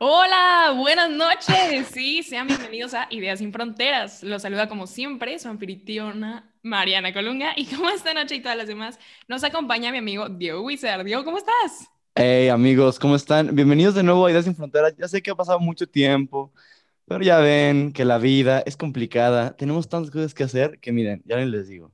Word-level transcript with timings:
Hola, 0.00 0.74
buenas 0.76 1.10
noches. 1.10 1.88
Sí, 1.92 2.22
sean 2.22 2.46
bienvenidos 2.46 2.94
a 2.94 3.08
Ideas 3.10 3.40
sin 3.40 3.52
Fronteras. 3.52 4.22
Los 4.22 4.42
saluda 4.42 4.68
como 4.68 4.86
siempre 4.86 5.36
su 5.40 5.48
anfitriona 5.48 6.48
Mariana 6.62 7.12
Colunga 7.12 7.52
y 7.56 7.66
como 7.66 7.90
esta 7.90 8.14
noche 8.14 8.36
y 8.36 8.40
todas 8.40 8.56
las 8.56 8.68
demás 8.68 8.96
nos 9.26 9.42
acompaña 9.42 9.90
mi 9.90 9.98
amigo 9.98 10.28
Diego 10.28 10.62
Wizard. 10.62 11.04
Diego, 11.04 11.24
¿cómo 11.24 11.38
estás? 11.38 11.88
Hey 12.14 12.48
amigos, 12.48 12.96
¿cómo 13.00 13.16
están? 13.16 13.52
Bienvenidos 13.56 13.96
de 13.96 14.04
nuevo 14.04 14.24
a 14.24 14.30
Ideas 14.30 14.44
sin 14.44 14.54
Fronteras. 14.54 14.94
Ya 14.96 15.08
sé 15.08 15.20
que 15.20 15.32
ha 15.32 15.34
pasado 15.34 15.58
mucho 15.58 15.88
tiempo, 15.88 16.52
pero 17.04 17.24
ya 17.24 17.40
ven 17.40 17.92
que 17.92 18.04
la 18.04 18.18
vida 18.18 18.62
es 18.66 18.76
complicada. 18.76 19.56
Tenemos 19.56 19.88
tantas 19.88 20.12
cosas 20.12 20.32
que 20.32 20.44
hacer 20.44 20.78
que 20.78 20.92
miren, 20.92 21.24
ya 21.24 21.38
les 21.38 21.66
digo. 21.66 21.90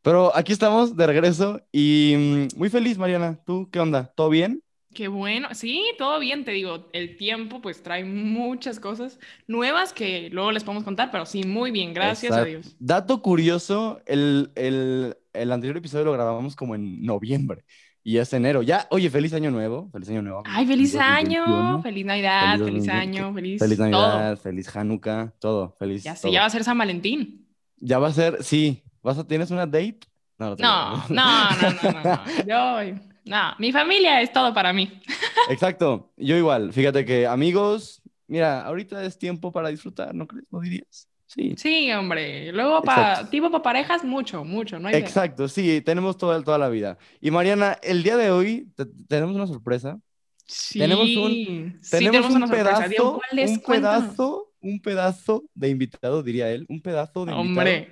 Pero 0.00 0.34
aquí 0.34 0.54
estamos 0.54 0.96
de 0.96 1.06
regreso 1.06 1.60
y 1.70 2.14
mm, 2.16 2.58
muy 2.58 2.70
feliz, 2.70 2.96
Mariana. 2.96 3.38
¿Tú 3.44 3.68
qué 3.70 3.80
onda? 3.80 4.10
¿Todo 4.16 4.30
bien? 4.30 4.63
Qué 4.94 5.08
bueno, 5.08 5.48
sí, 5.54 5.82
todo 5.98 6.20
bien, 6.20 6.44
te 6.44 6.52
digo, 6.52 6.88
el 6.92 7.16
tiempo 7.16 7.60
pues 7.60 7.82
trae 7.82 8.04
muchas 8.04 8.78
cosas 8.78 9.18
nuevas 9.48 9.92
que 9.92 10.30
luego 10.30 10.52
les 10.52 10.62
podemos 10.62 10.84
contar, 10.84 11.10
pero 11.10 11.26
sí, 11.26 11.42
muy 11.42 11.72
bien, 11.72 11.92
gracias 11.92 12.32
a 12.32 12.44
Dios. 12.44 12.76
Dato 12.78 13.20
curioso, 13.20 14.00
el, 14.06 14.52
el, 14.54 15.16
el, 15.32 15.50
anterior 15.50 15.76
episodio 15.76 16.04
lo 16.04 16.12
grabamos 16.12 16.54
como 16.54 16.76
en 16.76 17.02
noviembre 17.02 17.64
y 18.04 18.18
es 18.18 18.32
enero. 18.32 18.62
Ya, 18.62 18.86
oye, 18.90 19.10
feliz 19.10 19.34
año 19.34 19.50
nuevo, 19.50 19.90
feliz 19.90 20.10
año 20.10 20.22
nuevo. 20.22 20.44
Ay, 20.46 20.64
feliz 20.64 20.94
año, 20.94 21.82
feliz 21.82 22.06
Navidad, 22.06 22.58
feliz, 22.60 22.88
año, 22.88 23.34
feliz 23.34 23.58
Feliz 23.58 23.78
Navidad, 23.80 24.38
feliz 24.38 24.76
Hanukkah, 24.76 25.32
todo, 25.40 25.74
feliz. 25.76 26.04
Ya 26.04 26.14
sí, 26.14 26.30
ya 26.30 26.40
va 26.40 26.46
a 26.46 26.50
ser 26.50 26.62
San 26.62 26.78
Valentín. 26.78 27.48
Ya 27.78 27.98
va 27.98 28.08
a 28.08 28.12
ser, 28.12 28.44
sí, 28.44 28.84
¿vas 29.02 29.18
a, 29.18 29.26
¿tienes 29.26 29.50
una 29.50 29.66
date? 29.66 29.98
No, 30.38 30.50
no, 30.50 30.56
no, 30.56 31.04
no, 31.08 31.50
no, 31.50 31.92
no, 31.92 32.02
no, 32.04 32.20
yo... 32.46 33.13
No, 33.24 33.54
mi 33.58 33.72
familia 33.72 34.20
es 34.20 34.32
todo 34.32 34.52
para 34.52 34.72
mí. 34.72 35.00
Exacto, 35.50 36.12
yo 36.16 36.36
igual. 36.36 36.72
Fíjate 36.72 37.04
que 37.04 37.26
amigos, 37.26 38.02
mira, 38.26 38.62
ahorita 38.62 39.02
es 39.04 39.18
tiempo 39.18 39.50
para 39.50 39.68
disfrutar, 39.68 40.14
¿no 40.14 40.26
crees? 40.26 40.44
¿No 40.50 40.60
dirías? 40.60 41.08
Sí. 41.26 41.54
Sí, 41.56 41.90
hombre. 41.92 42.52
Luego, 42.52 42.82
para 42.82 43.28
tipo 43.28 43.50
para 43.50 43.62
parejas, 43.62 44.04
mucho, 44.04 44.44
mucho. 44.44 44.78
No 44.78 44.88
hay 44.88 44.94
Exacto, 44.94 45.48
sí, 45.48 45.80
tenemos 45.80 46.16
toda, 46.16 46.42
toda 46.42 46.58
la 46.58 46.68
vida. 46.68 46.98
Y 47.20 47.30
Mariana, 47.30 47.78
el 47.82 48.02
día 48.02 48.16
de 48.16 48.30
hoy 48.30 48.68
tenemos 49.08 49.34
una 49.34 49.46
sorpresa. 49.46 49.98
Sí, 50.46 50.78
tenemos 50.78 51.08
un, 51.16 51.80
tenemos, 51.90 52.30
un 52.30 52.50
pedazo, 52.50 53.20
un 53.32 53.60
pedazo, 53.60 54.52
un 54.60 54.80
pedazo 54.80 55.44
de 55.54 55.70
invitado, 55.70 56.22
diría 56.22 56.50
él, 56.50 56.66
un 56.68 56.82
pedazo 56.82 57.24
de 57.24 57.32
invitado. 57.32 57.48
Hombre. 57.48 57.90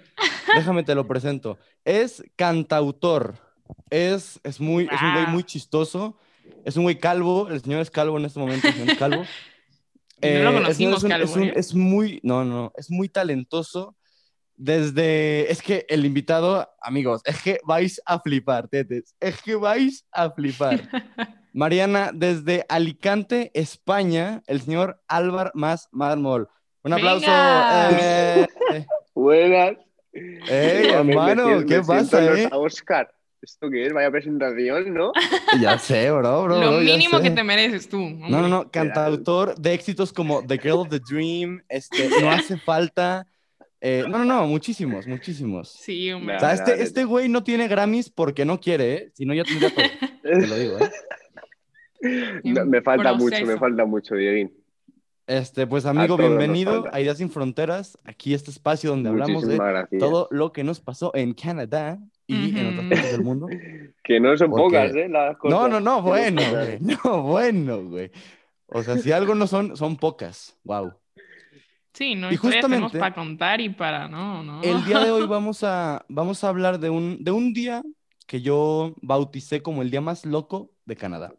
Déjame 0.54 0.82
te 0.82 0.94
lo 0.94 1.06
presento. 1.06 1.58
Es 1.84 2.22
cantautor 2.36 3.38
es, 3.90 4.40
es, 4.42 4.60
muy, 4.60 4.84
es 4.84 5.02
un 5.02 5.12
güey 5.12 5.26
muy 5.26 5.44
chistoso. 5.44 6.18
Es 6.64 6.76
un 6.76 6.84
güey 6.84 6.98
calvo. 6.98 7.48
El 7.48 7.60
señor 7.60 7.80
es 7.80 7.90
calvo 7.90 8.18
en 8.18 8.24
este 8.24 8.38
momento. 8.38 8.68
es 8.68 8.98
calvo. 8.98 9.24
no 10.22 10.42
lo 10.42 10.52
conocimos, 10.52 11.02
es, 11.04 11.10
calvo, 11.10 11.38
¿eh? 11.38 11.52
es, 11.56 11.74
muy, 11.74 12.20
no, 12.22 12.44
no, 12.44 12.72
es 12.76 12.90
muy 12.90 13.08
talentoso. 13.08 13.96
Desde, 14.56 15.50
es 15.50 15.60
que 15.62 15.86
el 15.88 16.04
invitado, 16.04 16.70
amigos, 16.80 17.22
es 17.24 17.42
que 17.42 17.58
vais 17.64 18.00
a 18.06 18.20
flipar, 18.20 18.68
tetes, 18.68 19.16
es 19.18 19.42
que 19.42 19.56
vais 19.56 20.06
a 20.12 20.30
flipar. 20.30 20.88
Mariana, 21.52 22.12
desde 22.14 22.64
Alicante, 22.68 23.50
España, 23.54 24.42
el 24.46 24.62
señor 24.62 25.02
Álvar 25.08 25.50
Más 25.54 25.88
Mármol. 25.90 26.48
Un 26.84 26.92
aplauso. 26.92 27.26
Eh, 27.28 28.46
Buenas. 29.14 29.76
Hey, 30.12 30.90
hermano, 30.92 31.64
¿qué 31.66 31.80
pasa, 31.82 32.24
eh? 32.38 32.48
Oscar. 32.52 33.12
¿Esto 33.42 33.68
qué 33.70 33.86
es? 33.86 33.92
Vaya 33.92 34.08
presentación, 34.10 34.94
¿no? 34.94 35.12
Ya 35.60 35.76
sé, 35.76 36.12
bro, 36.12 36.44
bro. 36.44 36.60
Lo 36.60 36.80
mínimo 36.80 37.20
que 37.20 37.30
te 37.30 37.42
mereces 37.42 37.88
tú. 37.88 37.98
No, 37.98 38.40
no, 38.40 38.48
no. 38.48 38.70
Cantautor 38.70 39.56
de 39.56 39.74
éxitos 39.74 40.12
como 40.12 40.46
The 40.46 40.58
Girl 40.58 40.78
of 40.78 40.90
the 40.90 41.00
Dream, 41.00 41.60
este, 41.68 42.08
No 42.20 42.30
hace 42.30 42.56
falta. 42.56 43.26
Eh, 43.80 44.04
no, 44.08 44.18
no, 44.18 44.24
no, 44.24 44.46
muchísimos, 44.46 45.08
muchísimos. 45.08 45.72
Sí, 45.72 46.12
hombre. 46.12 46.36
O 46.36 46.38
sea, 46.38 46.52
este, 46.52 46.82
este 46.84 47.04
güey 47.04 47.28
no 47.28 47.42
tiene 47.42 47.66
Grammys 47.66 48.10
porque 48.10 48.44
no 48.44 48.60
quiere, 48.60 48.94
¿eh? 48.94 49.10
Si 49.12 49.26
no, 49.26 49.34
ya 49.34 49.42
tendría 49.42 49.74
todo. 49.74 49.84
Te 50.22 50.46
lo 50.46 50.56
digo, 50.56 50.78
¿eh? 50.78 52.40
me 52.66 52.80
falta 52.80 53.12
mucho, 53.14 53.44
me 53.44 53.58
falta 53.58 53.84
mucho, 53.84 54.14
Dieguín. 54.14 54.52
Este, 55.26 55.66
pues 55.66 55.84
amigo, 55.84 56.16
bienvenido 56.16 56.88
a 56.92 57.00
Ideas 57.00 57.18
sin 57.18 57.30
Fronteras, 57.30 57.98
aquí 58.04 58.34
este 58.34 58.50
espacio 58.50 58.90
donde 58.90 59.08
hablamos 59.08 59.46
de 59.46 59.58
todo 59.98 60.28
lo 60.30 60.52
que 60.52 60.62
nos 60.62 60.80
pasó 60.80 61.12
en 61.14 61.32
Canadá 61.32 61.98
y 62.26 62.58
en 62.58 62.68
otras 62.68 62.88
partes 62.88 63.12
del 63.12 63.22
mundo. 63.22 63.48
Que 64.04 64.18
no 64.18 64.36
son 64.36 64.50
pocas, 64.50 64.92
¿eh? 64.96 65.08
Las 65.08 65.36
cosas. 65.36 65.56
No, 65.56 65.68
no, 65.68 65.78
no, 65.78 66.02
bueno, 66.02 66.42
güey. 66.50 66.78
No, 66.80 67.22
bueno, 67.22 67.84
güey. 67.84 68.10
O 68.66 68.82
sea, 68.82 68.98
si 68.98 69.12
algo 69.12 69.34
no 69.36 69.46
son, 69.46 69.76
son 69.76 69.96
pocas. 69.96 70.58
Wow. 70.64 70.94
Sí, 71.92 72.14
no, 72.14 72.32
y 72.32 72.36
justamente 72.36 72.98
para 72.98 73.14
contar 73.14 73.60
y 73.60 73.68
para, 73.68 74.08
no, 74.08 74.42
no. 74.42 74.62
El 74.62 74.84
día 74.84 74.98
de 75.00 75.10
hoy 75.10 75.26
vamos 75.28 75.62
a, 75.62 76.04
vamos 76.08 76.42
a 76.42 76.48
hablar 76.48 76.80
de 76.80 76.90
un, 76.90 77.22
de 77.22 77.30
un 77.30 77.52
día 77.52 77.82
que 78.26 78.40
yo 78.40 78.94
bauticé 79.02 79.62
como 79.62 79.82
el 79.82 79.90
día 79.90 80.00
más 80.00 80.24
loco 80.24 80.72
de 80.86 80.96
Canadá. 80.96 81.34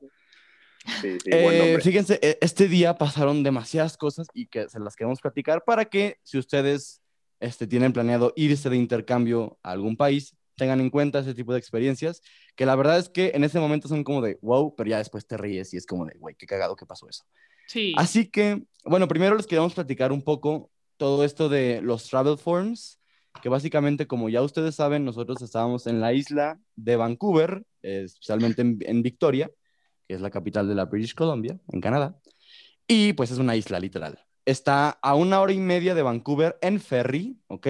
Sí, 1.01 1.17
sí, 1.19 1.29
eh, 1.31 1.79
fíjense, 1.81 2.19
e, 2.22 2.38
este 2.41 2.67
día 2.67 2.95
pasaron 2.97 3.41
demasiadas 3.41 3.97
cosas 3.97 4.27
y 4.33 4.45
que 4.47 4.69
se 4.69 4.79
las 4.79 4.95
queremos 4.95 5.22
platicar 5.22 5.63
para 5.66 5.85
que 5.85 6.17
si 6.23 6.38
ustedes 6.38 7.01
este, 7.39 7.67
tienen 7.67 7.93
planeado 7.93 8.31
irse 8.35 8.69
de 8.69 8.77
intercambio 8.77 9.57
a 9.63 9.72
algún 9.72 9.97
país, 9.97 10.35
tengan 10.56 10.80
en 10.80 10.90
cuenta 10.90 11.19
ese 11.19 11.34
tipo 11.34 11.53
de 11.53 11.59
experiencias, 11.59 12.22
que 12.56 12.66
la 12.66 12.75
verdad 12.75 13.00
es 13.00 13.09
que 13.09 13.31
en 13.34 13.44
ese 13.44 13.59
momento 13.59 13.88
son 13.88 14.03
como 14.03 14.22
de 14.22 14.38
wow, 14.41 14.75
pero 14.75 14.90
ya 14.90 14.97
después 14.97 15.25
te 15.25 15.38
ríes 15.38 15.74
y 15.74 15.78
es 15.78 15.86
como 15.86 16.06
de 16.06 16.16
güey, 16.18 16.36
qué 16.36 16.46
cagado 16.46 16.75
que 16.75 16.86
pasó 16.86 17.09
eso. 17.09 17.24
Sí. 17.68 17.94
Así 17.97 18.30
que, 18.30 18.64
bueno, 18.86 19.08
primero 19.08 19.36
les 19.36 19.47
queríamos 19.47 19.74
platicar 19.74 20.12
un 20.12 20.22
poco 20.22 20.72
todo 20.97 21.24
esto 21.24 21.50
de 21.50 21.81
los 21.81 22.08
travel 22.08 22.38
forms, 22.38 23.00
que 23.41 23.50
básicamente, 23.50 24.06
como 24.06 24.30
ya 24.30 24.41
ustedes 24.41 24.75
saben, 24.75 25.06
nosotros 25.06 25.41
estábamos 25.41 25.88
en 25.88 26.00
la 26.00 26.14
isla 26.14 26.59
de 26.75 26.96
Vancouver, 26.96 27.66
especialmente 27.81 28.62
en, 28.62 28.78
en 28.81 29.02
Victoria, 29.02 29.50
que 30.08 30.14
es 30.14 30.22
la 30.22 30.30
capital 30.30 30.68
de 30.68 30.75
la 30.75 30.85
British 30.85 31.16
Columbia, 31.16 31.59
en 31.72 31.81
Canadá, 31.81 32.20
y 32.88 33.14
pues 33.14 33.31
es 33.31 33.38
una 33.38 33.56
isla 33.56 33.80
literal. 33.80 34.20
Está 34.46 34.90
a 34.90 35.16
una 35.16 35.40
hora 35.40 35.53
y 35.53 35.58
media 35.58 35.96
de 35.96 36.03
Vancouver 36.03 36.58
en 36.62 36.80
ferry, 36.80 37.40
¿ok? 37.47 37.68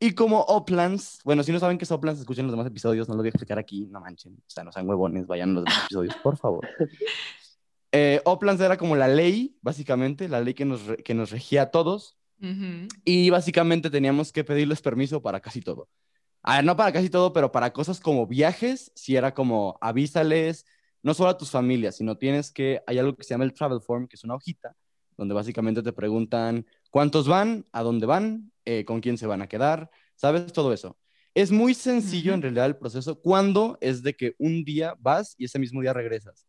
Y 0.00 0.12
como 0.12 0.40
Oplands, 0.42 1.20
bueno, 1.24 1.42
si 1.42 1.50
no 1.50 1.58
saben 1.58 1.76
qué 1.76 1.84
es 1.84 1.90
Oplands, 1.90 2.20
escuchen 2.20 2.46
los 2.46 2.52
demás 2.52 2.68
episodios, 2.68 3.08
no 3.08 3.14
lo 3.14 3.22
voy 3.22 3.28
a 3.28 3.30
explicar 3.30 3.58
aquí, 3.58 3.86
no 3.86 4.00
manchen, 4.00 4.34
o 4.34 4.50
sea, 4.50 4.62
no 4.62 4.70
sean 4.70 4.88
huevones, 4.88 5.26
vayan 5.26 5.50
a 5.50 5.52
los 5.54 5.64
demás 5.64 5.84
episodios, 5.84 6.16
por 6.16 6.36
favor. 6.36 6.66
Eh, 7.90 8.20
Oplands 8.26 8.60
era 8.60 8.76
como 8.76 8.96
la 8.96 9.08
ley, 9.08 9.56
básicamente, 9.62 10.28
la 10.28 10.42
ley 10.42 10.52
que 10.52 10.66
nos, 10.66 10.82
que 11.02 11.14
nos 11.14 11.30
regía 11.30 11.62
a 11.62 11.70
todos, 11.70 12.18
y 13.04 13.30
básicamente 13.30 13.88
teníamos 13.88 14.30
que 14.30 14.44
pedirles 14.44 14.82
permiso 14.82 15.22
para 15.22 15.40
casi 15.40 15.62
todo. 15.62 15.88
A 16.42 16.56
ver, 16.56 16.64
no 16.66 16.76
para 16.76 16.92
casi 16.92 17.08
todo, 17.08 17.32
pero 17.32 17.50
para 17.50 17.72
cosas 17.72 17.98
como 17.98 18.26
viajes, 18.26 18.92
si 18.94 19.16
era 19.16 19.32
como 19.32 19.78
avísales, 19.80 20.66
no 21.02 21.14
solo 21.14 21.30
a 21.30 21.38
tus 21.38 21.50
familias, 21.50 21.96
sino 21.96 22.16
tienes 22.16 22.50
que, 22.52 22.82
hay 22.86 22.98
algo 22.98 23.16
que 23.16 23.24
se 23.24 23.30
llama 23.30 23.44
el 23.44 23.54
travel 23.54 23.80
form, 23.80 24.06
que 24.06 24.16
es 24.16 24.24
una 24.24 24.34
hojita, 24.34 24.76
donde 25.16 25.34
básicamente 25.34 25.82
te 25.82 25.92
preguntan 25.92 26.66
cuántos 26.90 27.28
van, 27.28 27.66
a 27.72 27.82
dónde 27.82 28.06
van, 28.06 28.52
eh, 28.64 28.84
con 28.84 29.00
quién 29.00 29.18
se 29.18 29.26
van 29.26 29.42
a 29.42 29.48
quedar, 29.48 29.90
¿sabes? 30.14 30.52
Todo 30.52 30.72
eso. 30.72 30.98
Es 31.34 31.52
muy 31.52 31.74
sencillo 31.74 32.34
en 32.34 32.42
realidad 32.42 32.66
el 32.66 32.76
proceso 32.76 33.20
cuando 33.20 33.78
es 33.80 34.02
de 34.02 34.14
que 34.14 34.34
un 34.38 34.64
día 34.64 34.94
vas 34.98 35.34
y 35.38 35.44
ese 35.44 35.58
mismo 35.58 35.80
día 35.80 35.92
regresas. 35.92 36.46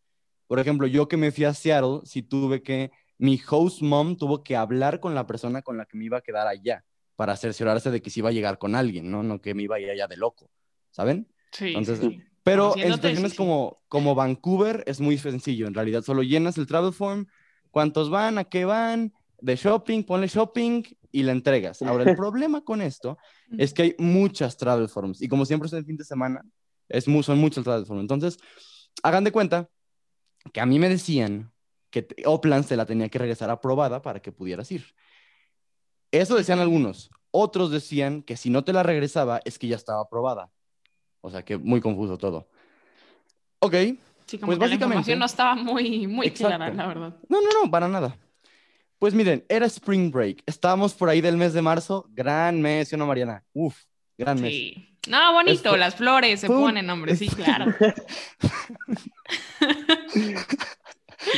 Por 0.48 0.60
ejemplo, 0.60 0.88
yo 0.88 1.08
que 1.08 1.18
me 1.18 1.32
fui 1.32 1.46
a 1.46 1.54
Seattle, 1.54 2.02
si 2.06 2.24
tuve 2.24 2.64
que, 2.64 2.92
mi 3.20 3.40
host 3.48 3.82
mom 3.82 4.16
tuvo 4.16 4.44
que 4.44 4.56
hablar 4.56 5.00
con 5.00 5.14
la 5.14 5.28
persona 5.28 5.62
con 5.62 5.78
la 5.78 5.86
que 5.86 5.98
me 5.98 6.06
iba 6.06 6.18
a 6.18 6.22
quedar 6.22 6.48
allá 6.48 6.86
para 7.16 7.36
cerciorarse 7.36 7.92
de 7.92 8.02
que 8.02 8.10
se 8.10 8.22
iba 8.22 8.30
a 8.30 8.32
llegar 8.32 8.58
con 8.58 8.76
alguien, 8.76 9.12
¿no? 9.12 9.22
No 9.24 9.42
que 9.42 9.54
me 9.54 9.64
iba 9.64 9.76
a 9.76 9.80
ir 9.80 9.90
allá 9.90 10.08
de 10.08 10.16
loco, 10.16 10.50
¿saben? 10.90 11.28
Sí. 11.52 11.74
Entonces, 11.76 12.00
pero 12.44 12.76
en 12.78 12.94
situaciones 12.94 13.34
como, 13.34 13.84
como 13.90 14.16
Vancouver 14.16 14.84
es 14.88 15.02
muy 15.02 15.18
sencillo, 15.18 15.68
en 15.68 15.74
realidad 15.74 16.02
solo 16.02 16.24
llenas 16.24 16.58
el 16.58 16.66
travel 16.66 16.94
form, 16.94 17.28
cuántos 17.72 18.10
van, 18.10 18.38
a 18.38 18.46
qué 18.46 18.64
van, 18.64 19.14
de 19.42 19.56
shopping, 19.56 20.04
ponle 20.04 20.28
shopping 20.28 20.84
y 21.12 21.24
la 21.24 21.32
entregas. 21.32 21.82
Ahora, 21.82 22.10
el 22.10 22.16
problema 22.16 22.62
con 22.62 22.82
esto 22.82 23.18
es 23.58 23.74
que 23.74 23.82
hay 23.84 23.96
muchas 23.98 24.58
travel 24.58 24.90
forms 24.90 25.22
y 25.22 25.28
como 25.28 25.46
siempre 25.46 25.68
es 25.68 25.74
el 25.74 25.86
fin 25.86 25.98
de 25.98 26.04
semana, 26.04 26.44
es 26.88 27.08
muy, 27.08 27.24
son 27.24 27.40
muchas 27.40 27.64
travel 27.64 27.86
forms. 27.86 28.02
Entonces, 28.02 28.38
hagan 29.04 29.24
de 29.24 29.32
cuenta 29.32 29.70
que 30.54 30.62
a 30.62 30.66
mí 30.66 30.80
me 30.80 30.90
decían 30.90 31.52
que 31.90 32.08
Oplan 32.26 32.64
se 32.64 32.76
la 32.76 32.86
tenía 32.86 33.10
que 33.10 33.20
regresar 33.20 33.50
aprobada 33.50 34.02
para 34.02 34.22
que 34.22 34.32
pudieras 34.32 34.72
ir. 34.72 34.86
Eso 36.12 36.36
decían 36.36 36.60
algunos. 36.60 37.10
Otros 37.32 37.72
decían 37.72 38.24
que 38.24 38.38
si 38.38 38.50
no 38.50 38.64
te 38.64 38.74
la 38.74 38.84
regresaba 38.84 39.42
es 39.46 39.60
que 39.60 39.68
ya 39.68 39.76
estaba 39.76 40.02
aprobada. 40.02 40.52
O 41.22 41.30
sea 41.30 41.44
que 41.44 41.58
muy 41.58 41.82
confuso 41.82 42.18
todo. 42.18 42.48
Ok. 43.60 43.76
Sí, 44.26 44.38
como 44.38 44.52
pues 44.52 44.60
básicamente, 44.60 44.80
la 44.80 44.86
información 44.86 45.20
no 45.20 45.26
estaba 45.26 45.56
muy, 45.56 46.08
muy 46.08 46.32
clara, 46.32 46.72
la 46.72 46.88
verdad. 46.88 47.18
No, 47.28 47.42
no, 47.42 47.48
no, 47.64 47.72
para 47.72 47.88
nada. 47.88 48.16
Pues 49.00 49.14
miren, 49.14 49.46
era 49.48 49.66
Spring 49.66 50.12
Break. 50.12 50.44
Estábamos 50.46 50.94
por 50.94 51.10
ahí 51.10 51.22
del 51.22 51.38
mes 51.38 51.54
de 51.54 51.62
marzo. 51.62 52.06
Gran 52.10 52.62
mes, 52.62 52.90
¿sí 52.90 52.96
o 52.96 52.98
no, 52.98 53.08
Mariana? 53.08 53.44
Uf, 53.54 53.78
gran 54.18 54.42
mes. 54.42 54.52
Sí. 54.52 54.86
No, 55.08 55.34
bonito, 55.34 55.78
las 55.78 55.96
flores 55.96 56.42
se 56.42 56.48
ponen, 56.48 56.90
hombre, 56.90 57.16
sí, 57.16 57.28
claro. 57.30 57.74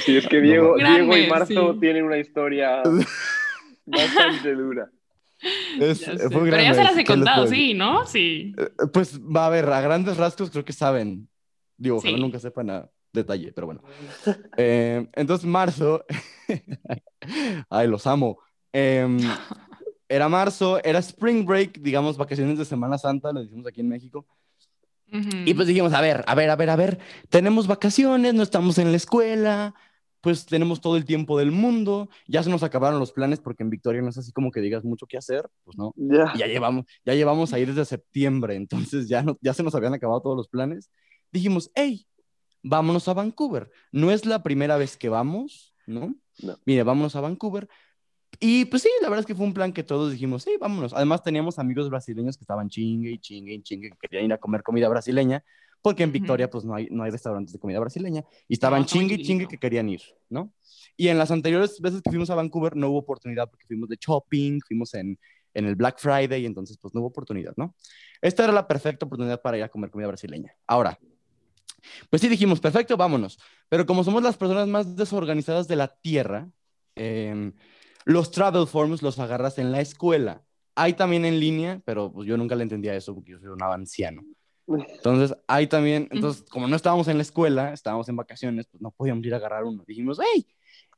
Sí, 0.06 0.16
es 0.16 0.28
que 0.28 0.40
Diego, 0.42 0.76
Diego 0.78 1.18
y 1.18 1.28
Marzo 1.28 1.78
tienen 1.80 2.06
una 2.06 2.18
historia 2.18 2.84
bastante 3.86 4.54
dura. 4.54 4.90
Es, 5.80 6.02
ya 6.02 6.14
Pero 6.30 6.46
ya 6.56 6.74
se 6.76 6.84
las 6.84 6.98
he 6.98 7.04
contado, 7.04 7.48
sí, 7.48 7.74
¿no? 7.74 8.06
Sí. 8.06 8.54
Eh, 8.58 8.70
pues 8.94 9.20
va 9.20 9.48
a 9.48 9.50
ver, 9.50 9.68
a 9.70 9.82
grandes 9.82 10.18
rasgos 10.18 10.52
creo 10.52 10.64
que 10.64 10.74
saben. 10.74 11.28
Digo, 11.78 11.98
ojalá 11.98 12.18
nunca 12.18 12.38
sepan 12.38 12.70
a 12.70 12.90
detalle, 13.14 13.52
pero 13.54 13.68
bueno. 13.68 13.82
Eh, 14.58 15.08
entonces, 15.14 15.46
marzo. 15.46 16.06
Ay, 17.70 17.88
los 17.88 18.08
amo. 18.08 18.40
Em, 18.74 19.20
era 20.08 20.28
marzo, 20.30 20.84
era 20.84 21.00
spring 21.00 21.46
break, 21.46 21.80
digamos, 21.80 22.18
vacaciones 22.18 22.58
de 22.58 22.66
Semana 22.66 22.98
Santa, 22.98 23.32
lo 23.32 23.42
decimos 23.42 23.68
aquí 23.68 23.82
en 23.82 23.90
México. 23.90 24.26
Y 25.46 25.54
pues 25.54 25.68
dijimos, 25.68 25.92
a 25.92 26.00
ver, 26.00 26.24
a 26.26 26.36
ver, 26.36 26.50
a 26.50 26.56
ver, 26.56 26.70
a 26.70 26.76
ver, 26.78 27.00
tenemos 27.30 27.68
vacaciones, 27.68 28.34
no 28.34 28.44
estamos 28.44 28.78
en 28.78 28.92
la 28.92 28.98
escuela, 28.98 29.76
pues 30.22 30.46
tenemos 30.46 30.80
todo 30.80 30.96
el 30.96 31.04
tiempo 31.04 31.38
del 31.38 31.52
mundo, 31.52 32.10
ya 32.28 32.44
se 32.44 32.50
nos 32.50 32.64
acabaron 32.64 32.98
los 32.98 33.12
planes 33.12 33.42
porque 33.42 33.64
en 33.64 33.70
Victoria 33.70 34.02
no 34.02 34.10
es 34.10 34.18
así 34.18 34.32
como 34.32 34.52
que 34.52 34.62
digas 34.62 34.86
mucho 34.86 35.08
qué 35.08 35.18
hacer, 35.18 35.50
pues 35.66 35.78
no, 35.78 35.94
ya 35.98 36.48
llevamos, 36.48 36.86
ya 37.04 37.14
llevamos 37.14 37.52
ahí 37.52 37.66
desde 37.66 37.84
septiembre, 37.84 38.56
entonces 38.56 39.10
ya, 39.10 39.22
no, 39.22 39.38
ya 39.42 39.54
se 39.54 39.64
nos 39.64 39.76
habían 39.76 39.94
acabado 39.94 40.22
todos 40.22 40.38
los 40.38 40.48
planes. 40.48 40.90
Dijimos, 41.30 41.72
hey, 41.76 42.06
vámonos 42.64 43.08
a 43.08 43.14
Vancouver. 43.14 43.72
No 43.92 44.12
es 44.12 44.26
la 44.26 44.44
primera 44.44 44.78
vez 44.78 44.98
que 44.98 45.10
vamos, 45.10 45.74
¿no? 45.88 46.16
no. 46.42 46.58
Mire, 46.66 46.84
vámonos 46.84 47.16
a 47.16 47.22
Vancouver, 47.22 47.68
y 48.40 48.66
pues 48.66 48.84
sí, 48.84 48.90
la 49.02 49.10
verdad 49.10 49.22
es 49.22 49.26
que 49.26 49.36
fue 49.36 49.46
un 49.46 49.54
plan 49.54 49.74
que 49.74 49.84
todos 49.84 50.12
dijimos, 50.12 50.44
sí, 50.44 50.52
vámonos. 50.60 50.94
Además 50.94 51.24
teníamos 51.24 51.60
amigos 51.60 51.90
brasileños 51.90 52.38
que 52.38 52.44
estaban 52.44 52.70
chingue 52.70 53.12
y 53.12 53.18
chingue 53.20 53.54
y 53.54 53.62
chingue, 53.62 53.92
que 53.92 54.08
querían 54.08 54.26
ir 54.26 54.34
a 54.34 54.38
comer 54.38 54.64
comida 54.64 54.88
brasileña, 54.88 55.44
porque 55.82 56.04
en 56.04 56.12
Victoria 56.12 56.50
pues 56.50 56.64
no 56.64 56.76
hay, 56.76 56.88
no 56.90 57.04
hay 57.04 57.12
restaurantes 57.12 57.54
de 57.54 57.60
comida 57.60 57.80
brasileña, 57.80 58.24
y 58.48 58.54
estaban 58.54 58.86
chingue 58.86 59.16
y 59.16 59.24
chingue 59.24 59.48
que 59.48 59.58
querían 59.58 59.90
ir, 59.90 60.02
¿no? 60.30 60.54
Y 60.96 61.08
en 61.08 61.18
las 61.18 61.32
anteriores 61.32 61.80
veces 61.82 62.02
que 62.02 62.10
fuimos 62.10 62.30
a 62.30 62.36
Vancouver 62.36 62.76
no 62.76 62.90
hubo 62.90 63.00
oportunidad 63.00 63.50
porque 63.50 63.66
fuimos 63.66 63.90
de 63.90 63.98
shopping, 64.00 64.60
fuimos 64.66 64.94
en, 64.94 65.18
en 65.54 65.66
el 65.66 65.76
Black 65.76 66.00
Friday, 66.00 66.44
y 66.44 66.46
entonces 66.46 66.78
pues 66.78 66.94
no 66.94 67.02
hubo 67.02 67.08
oportunidad, 67.08 67.54
¿no? 67.58 67.76
Esta 68.22 68.44
era 68.44 68.54
la 68.54 68.68
perfecta 68.68 69.06
oportunidad 69.06 69.42
para 69.42 69.58
ir 69.58 69.64
a 69.64 69.70
comer 69.70 69.90
comida 69.90 70.08
brasileña. 70.08 70.56
Ahora, 70.68 70.98
pues 72.10 72.22
sí 72.22 72.28
dijimos, 72.28 72.60
perfecto, 72.60 72.98
vámonos. 72.98 73.40
Pero 73.70 73.86
como 73.86 74.04
somos 74.04 74.24
las 74.24 74.38
personas 74.38 74.68
más 74.68 74.96
desorganizadas 74.96 75.68
de 75.68 75.76
la 75.76 75.88
Tierra, 75.88 76.50
eh, 76.96 77.52
los 78.06 78.32
travel 78.32 78.68
forms 78.68 79.02
los 79.02 79.20
agarras 79.20 79.58
en 79.58 79.72
la 79.72 79.82
escuela. 79.82 80.44
Hay 80.76 80.94
también 80.94 81.26
en 81.26 81.40
línea, 81.40 81.82
pero 81.86 82.12
pues 82.12 82.28
yo 82.28 82.38
nunca 82.38 82.56
le 82.56 82.64
entendía 82.64 82.96
eso 82.96 83.14
porque 83.14 83.32
yo 83.32 83.40
soy 83.40 83.50
un 83.50 83.62
anciano. 83.62 84.24
Entonces, 84.68 85.38
hay 85.48 85.68
también, 85.68 86.08
entonces, 86.12 86.44
como 86.50 86.68
no 86.68 86.76
estábamos 86.76 87.08
en 87.08 87.18
la 87.18 87.24
escuela, 87.24 87.74
estábamos 87.74 88.08
en 88.10 88.16
vacaciones, 88.16 88.68
pues 88.72 88.82
no 88.82 88.92
podíamos 88.92 89.26
ir 89.26 89.34
a 89.34 89.38
agarrar 89.38 89.66
uno. 89.66 89.84
Dijimos, 89.86 90.18
hey, 90.22 90.48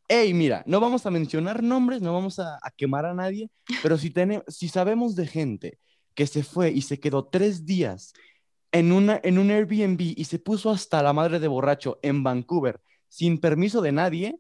hey, 0.07 0.33
mira, 0.33 0.63
no 0.68 0.80
vamos 0.80 1.06
a 1.06 1.12
mencionar 1.12 1.63
nombres, 1.63 2.01
no 2.01 2.13
vamos 2.13 2.39
a, 2.39 2.59
quemar 2.77 3.06
a 3.06 3.13
nadie, 3.13 3.50
pero 3.81 3.97
si, 3.97 4.12
tenemos, 4.12 4.44
si 4.47 4.68
sabemos 4.68 5.15
de 5.15 5.27
gente 5.27 5.80
que 6.13 6.27
se 6.27 6.44
fue 6.44 6.71
y 6.71 6.81
se 6.81 7.00
quedó 7.00 7.25
tres 7.25 7.65
días 7.65 8.13
en, 8.74 8.92
una, 8.92 9.22
en 9.24 9.38
un 9.38 9.52
Airbnb 9.52 10.02
y 10.02 10.25
se 10.25 10.40
puso 10.40 10.72
hasta 10.72 11.02
la 11.02 11.14
madre 11.14 11.40
de 11.40 11.48
borracho 11.48 12.00
en 12.02 12.24
Vancouver 12.24 12.81
sin 13.08 13.40
permiso 13.40 13.81
de 13.81 13.92
nadie, 13.92 14.40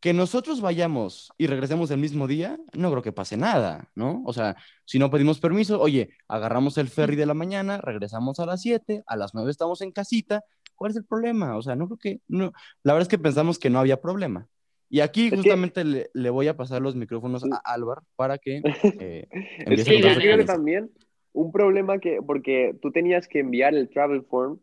que 0.00 0.14
nosotros 0.14 0.62
vayamos 0.62 1.30
y 1.36 1.46
regresemos 1.46 1.90
el 1.90 2.00
mismo 2.00 2.26
día, 2.26 2.58
no 2.72 2.90
creo 2.90 3.02
que 3.02 3.12
pase 3.12 3.36
nada, 3.36 3.90
¿no? 3.94 4.22
O 4.24 4.32
sea, 4.32 4.56
si 4.86 4.98
no 4.98 5.10
pedimos 5.10 5.38
permiso, 5.38 5.78
oye, 5.78 6.08
agarramos 6.26 6.78
el 6.78 6.88
ferry 6.88 7.16
de 7.16 7.26
la 7.26 7.34
mañana, 7.34 7.78
regresamos 7.82 8.40
a 8.40 8.46
las 8.46 8.62
7, 8.62 9.02
a 9.06 9.16
las 9.16 9.34
9 9.34 9.50
estamos 9.50 9.82
en 9.82 9.92
casita, 9.92 10.42
¿cuál 10.74 10.92
es 10.92 10.96
el 10.96 11.04
problema? 11.04 11.58
O 11.58 11.62
sea, 11.62 11.76
no 11.76 11.86
creo 11.86 11.98
que, 11.98 12.20
no, 12.28 12.52
la 12.82 12.94
verdad 12.94 13.02
es 13.02 13.08
que 13.08 13.18
pensamos 13.18 13.58
que 13.58 13.68
no 13.68 13.78
había 13.78 14.00
problema. 14.00 14.48
Y 14.88 15.00
aquí 15.00 15.30
justamente 15.30 15.84
le, 15.84 16.30
voy 16.30 16.48
a 16.48 16.56
pasar 16.56 16.80
los 16.80 16.96
micrófonos 16.96 17.44
a 17.44 17.60
Álvaro 17.62 18.02
para 18.16 18.38
que... 18.38 18.62
Eh, 18.82 19.28
que 19.66 20.00
yo 20.00 20.14
creo 20.14 20.38
que 20.38 20.44
también 20.44 20.90
un 21.32 21.52
problema 21.52 21.98
que, 21.98 22.20
porque 22.24 22.76
tú 22.80 22.90
tenías 22.90 23.28
que 23.28 23.40
enviar 23.40 23.74
el 23.74 23.88
travel 23.88 24.22
form 24.22 24.58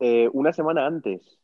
eh, 0.00 0.28
una 0.32 0.52
semana 0.52 0.86
antes. 0.86 1.38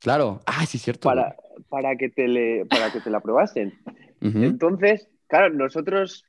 Claro, 0.00 0.40
ah, 0.46 0.64
sí, 0.66 0.78
cierto. 0.78 1.08
Para, 1.08 1.36
para, 1.68 1.96
que, 1.96 2.08
te 2.08 2.26
le, 2.26 2.64
para 2.66 2.90
que 2.90 3.00
te 3.00 3.10
la 3.10 3.18
aprobasen. 3.18 3.74
Entonces, 4.20 5.08
claro, 5.26 5.52
nosotros, 5.54 6.24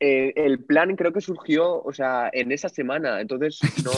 eh, 0.00 0.32
el 0.34 0.64
plan 0.64 0.96
creo 0.96 1.12
que 1.12 1.20
surgió, 1.20 1.82
o 1.82 1.92
sea, 1.92 2.30
en 2.32 2.52
esa 2.52 2.68
semana. 2.68 3.20
Entonces, 3.20 3.60
no 3.84 3.92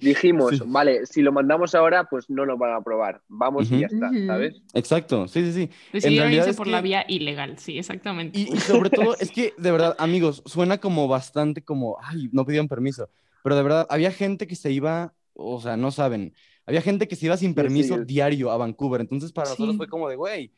dijimos, 0.00 0.62
vale, 0.66 1.06
si 1.06 1.22
lo 1.22 1.32
mandamos 1.32 1.74
ahora, 1.74 2.04
pues 2.10 2.28
no 2.28 2.44
lo 2.44 2.58
van 2.58 2.72
a 2.72 2.76
aprobar. 2.76 3.22
Vamos 3.28 3.70
y 3.70 3.80
ya 3.80 3.86
está, 3.86 4.10
¿sabes? 4.26 4.60
Exacto, 4.74 5.28
sí, 5.28 5.44
sí, 5.46 5.52
sí. 5.52 5.70
Decidieron 5.92 6.32
irse 6.32 6.54
por 6.54 6.66
la 6.66 6.80
vía 6.80 7.04
ilegal, 7.08 7.58
sí, 7.58 7.78
exactamente. 7.78 8.38
Y, 8.38 8.52
y 8.52 8.56
sobre 8.56 8.90
todo, 8.90 9.16
es 9.20 9.30
que, 9.30 9.54
de 9.56 9.70
verdad, 9.70 9.94
amigos, 9.98 10.42
suena 10.44 10.78
como 10.78 11.06
bastante 11.08 11.62
como, 11.62 11.96
ay, 12.02 12.28
no 12.32 12.44
pidieron 12.44 12.68
permiso. 12.68 13.08
Pero 13.42 13.56
de 13.56 13.62
verdad, 13.62 13.86
había 13.90 14.10
gente 14.10 14.46
que 14.46 14.56
se 14.56 14.72
iba, 14.72 15.14
o 15.34 15.60
sea, 15.60 15.76
no 15.76 15.90
saben 15.90 16.34
había 16.66 16.80
gente 16.80 17.08
que 17.08 17.16
se 17.16 17.26
iba 17.26 17.36
sin 17.36 17.54
permiso 17.54 17.98
diario 17.98 18.50
a 18.50 18.56
Vancouver, 18.56 19.00
entonces 19.00 19.32
para 19.32 19.50
nosotros 19.50 19.76
fue 19.76 19.86
como 19.86 20.08
de, 20.08 20.16
güey, 20.16 20.50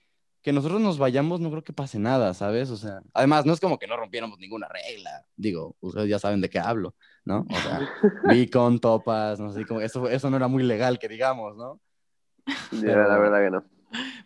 que 0.47 0.53
nosotros 0.53 0.81
nos 0.81 0.97
vayamos 0.97 1.41
no 1.41 1.51
creo 1.51 1.65
que 1.65 1.73
pase 1.73 1.99
nada, 1.99 2.33
¿sabes? 2.33 2.71
O 2.71 2.77
sea, 2.77 3.01
además 3.13 3.45
no 3.45 3.53
es 3.53 3.59
como 3.59 3.81
que 3.81 3.89
no 3.89 3.97
rompiéramos 3.97 4.39
ninguna 4.39 4.69
regla, 4.69 5.27
digo, 5.35 5.75
ustedes 5.81 6.09
ya 6.09 6.21
saben 6.21 6.41
de 6.41 6.49
qué 6.49 6.61
hablo, 6.61 6.95
¿no? 7.25 7.45
O 7.51 7.57
sea, 7.57 7.81
con 8.53 8.79
topas, 8.79 9.41
no 9.41 9.51
sé, 9.51 9.67
como 9.67 9.81
eso, 9.81 10.09
eso 10.09 10.31
no 10.31 10.37
era 10.37 10.47
muy 10.47 10.63
legal, 10.63 11.01
que 11.01 11.09
digamos, 11.09 11.57
¿no? 11.57 11.81
Pero... 12.81 13.09
la 13.09 13.19
verdad 13.19 13.43
que 13.43 13.51
no. 13.51 13.65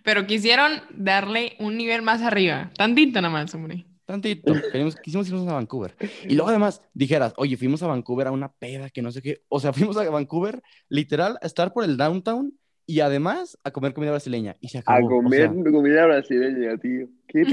Pero 0.03 0.27
quisieron 0.27 0.83
darle 0.91 1.57
un 1.59 1.79
nivel 1.79 2.03
más 2.03 2.21
arriba, 2.21 2.71
tantito 2.77 3.23
nada 3.23 3.33
más, 3.33 3.55
hombre. 3.55 3.87
Tantito. 4.05 4.53
Queríamos, 4.73 4.97
quisimos 4.97 5.27
irnos 5.27 5.49
a 5.49 5.55
Vancouver. 5.55 5.97
Y 6.29 6.35
luego 6.35 6.51
además 6.51 6.83
dijeras, 6.93 7.33
oye, 7.39 7.57
fuimos 7.57 7.83
a 7.83 7.87
Vancouver 7.87 8.27
a 8.27 8.33
una 8.33 8.53
peda 8.53 8.91
que 8.91 9.01
no 9.01 9.11
sé 9.11 9.23
qué. 9.23 9.41
O 9.49 9.59
sea, 9.59 9.73
fuimos 9.73 9.97
a 9.97 10.11
Vancouver 10.11 10.61
literal 10.91 11.39
a 11.41 11.47
estar 11.47 11.73
por 11.73 11.85
el 11.85 11.97
downtown 11.97 12.53
y 12.91 13.01
además 13.01 13.59
a 13.65 13.71
comer 13.71 13.95
comida 13.95 14.11
brasileña. 14.11 14.57
Y 14.61 14.69
se 14.69 14.79
acabó. 14.79 15.07
A 15.07 15.11
comer 15.11 15.51
comida 15.71 16.07
brasileña, 16.07 16.77
tío. 16.79 17.09
¿Qué 17.29 17.45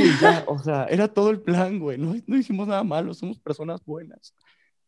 o 0.48 0.58
sea, 0.60 0.86
era 0.86 1.08
todo 1.08 1.30
el 1.30 1.42
plan, 1.42 1.80
güey. 1.80 1.98
No, 1.98 2.16
no 2.26 2.38
hicimos 2.38 2.68
nada 2.68 2.84
malo, 2.84 3.14
somos 3.14 3.40
personas 3.40 3.84
buenas. 3.86 4.34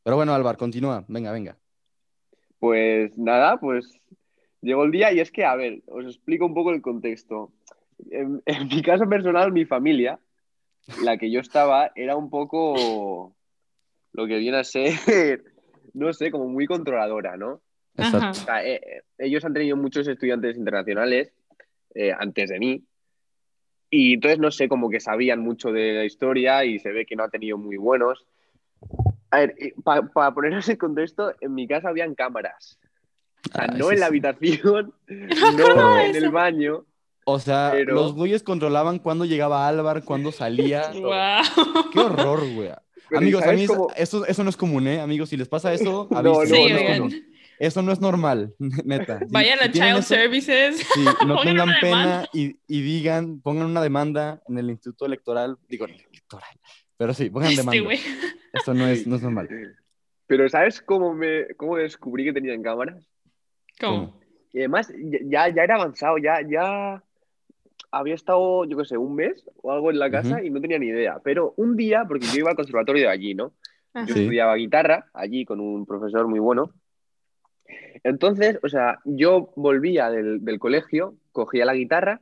Pero 0.03 0.15
bueno, 0.15 0.33
Álvaro, 0.33 0.57
continúa. 0.57 1.05
Venga, 1.07 1.31
venga. 1.31 1.57
Pues 2.59 3.17
nada, 3.17 3.59
pues 3.59 4.01
llegó 4.61 4.83
el 4.83 4.91
día 4.91 5.13
y 5.13 5.19
es 5.19 5.31
que, 5.31 5.45
a 5.45 5.55
ver, 5.55 5.83
os 5.87 6.05
explico 6.05 6.45
un 6.45 6.53
poco 6.53 6.71
el 6.71 6.81
contexto. 6.81 7.51
en 8.09 8.41
mi 8.69 8.81
caso 8.81 9.07
personal, 9.07 9.51
mi 9.51 9.65
familia 9.65 10.19
la 11.03 11.17
que 11.17 11.31
yo 11.31 11.39
estaba 11.39 11.91
era 11.95 12.15
un 12.15 12.29
poco 12.29 13.35
lo 14.13 14.27
que 14.27 14.37
viene 14.37 14.57
a 14.57 14.63
ser, 14.63 14.93
no 15.93 16.13
sé, 16.13 16.31
como 16.31 16.47
muy 16.47 16.65
controladora, 16.65 17.37
¿no? 17.37 17.61
Exacto. 17.98 18.51
Eh, 18.63 18.75
eh, 18.75 19.01
ellos 19.17 19.43
han 19.46 19.53
tenido 19.53 19.75
muchos 19.75 20.08
estudiantes 20.08 20.58
internacionales 20.58 21.34
eh, 21.96 22.13
antes 22.17 22.50
de 22.50 22.60
mí 22.60 22.84
y 23.89 24.13
entonces 24.13 24.39
no 24.39 24.51
sé, 24.51 24.69
como 24.69 24.89
que 24.89 25.00
sabían 25.00 25.39
mucho 25.39 25.72
de 25.72 25.93
la 25.93 26.05
historia 26.05 26.63
y 26.63 26.79
se 26.79 26.91
ve 26.91 27.05
que 27.05 27.15
no 27.15 27.24
ha 27.24 27.29
tenido 27.29 27.58
muy 27.58 27.77
buenos. 27.77 28.25
A 29.31 29.39
ver, 29.39 29.55
para 29.84 30.34
ponernos 30.34 30.69
en 30.69 30.77
contexto, 30.77 31.34
en 31.41 31.53
mi 31.53 31.67
casa 31.67 31.89
habían 31.89 32.15
cámaras. 32.15 32.79
O 33.50 33.51
sea, 33.51 33.67
no 33.77 33.91
en 33.91 34.00
la 34.00 34.05
habitación, 34.05 34.93
no 35.08 36.00
en 36.00 36.15
el 36.15 36.29
baño, 36.29 36.86
o 37.31 37.38
sea, 37.38 37.75
los 37.86 38.13
güeyes 38.13 38.41
controlaban 38.41 38.98
cuándo 38.98 39.24
llegaba 39.24 39.67
Álvaro, 39.67 40.03
cuándo 40.03 40.31
salía. 40.31 40.91
Qué 41.93 42.00
horror, 42.00 42.41
güey. 42.55 42.72
Amigos, 43.15 43.43
a 43.43 43.51
mí 43.51 43.67
eso, 43.96 44.25
eso 44.25 44.43
no 44.43 44.50
es 44.50 44.58
común, 44.58 44.88
¿eh? 44.88 45.00
Amigos, 45.00 45.29
si 45.29 45.38
les 45.38 45.48
pasa 45.48 45.72
eso, 45.72 46.08
no, 46.12 46.22
no, 46.22 46.43
no, 46.43 47.10
Eso 47.59 47.81
no 47.81 47.91
es 47.91 47.99
normal, 47.99 48.55
neta. 48.85 49.19
Vayan 49.29 49.59
a 49.59 49.71
Child 49.71 50.03
Services. 50.03 50.87
Sí, 50.93 51.05
no 51.27 51.41
tengan 51.41 51.69
pena 51.81 52.27
y, 52.33 52.57
y, 52.67 52.81
digan, 52.81 53.41
pongan 53.41 53.67
una 53.67 53.81
demanda 53.81 54.41
en 54.47 54.57
el 54.57 54.69
Instituto 54.69 55.05
Electoral, 55.05 55.57
digo, 55.67 55.85
en 55.85 55.95
el 55.95 56.01
electoral, 56.01 56.49
pero 56.97 57.13
sí, 57.13 57.29
pongan 57.29 57.51
este 57.51 57.61
demanda. 57.61 58.01
Eso 58.53 58.73
no 58.73 58.87
es, 58.87 59.05
no 59.05 59.17
es 59.17 59.21
normal. 59.21 59.49
Pero 60.25 60.47
¿sabes 60.47 60.81
cómo, 60.81 61.13
me, 61.13 61.53
cómo 61.57 61.75
descubrí 61.75 62.23
que 62.23 62.33
tenían 62.33 62.63
cámaras? 62.63 63.05
¿Cómo? 63.79 64.19
Y 64.53 64.59
además, 64.59 64.91
ya, 65.25 65.49
ya 65.49 65.63
era 65.63 65.75
avanzado, 65.75 66.17
ya, 66.17 66.39
ya 66.41 67.03
había 67.91 68.15
estado, 68.15 68.65
yo 68.65 68.77
qué 68.77 68.85
sé, 68.85 68.97
un 68.97 69.15
mes 69.15 69.43
o 69.61 69.71
algo 69.71 69.91
en 69.91 69.99
la 69.99 70.09
casa 70.09 70.43
y 70.43 70.49
no 70.49 70.61
tenía 70.61 70.79
ni 70.79 70.87
idea. 70.87 71.19
Pero 71.23 71.53
un 71.57 71.75
día, 71.75 72.05
porque 72.07 72.25
yo 72.27 72.39
iba 72.39 72.49
al 72.51 72.55
conservatorio 72.55 73.03
de 73.03 73.09
allí, 73.09 73.35
¿no? 73.35 73.53
Yo 73.93 74.15
estudiaba 74.15 74.55
guitarra 74.55 75.07
allí 75.13 75.45
con 75.45 75.59
un 75.59 75.85
profesor 75.85 76.27
muy 76.27 76.39
bueno. 76.39 76.71
Entonces, 78.03 78.59
o 78.63 78.69
sea, 78.69 78.99
yo 79.05 79.51
volvía 79.55 80.09
del, 80.09 80.43
del, 80.43 80.59
colegio, 80.59 81.15
cogía 81.31 81.65
la 81.65 81.73
guitarra 81.73 82.21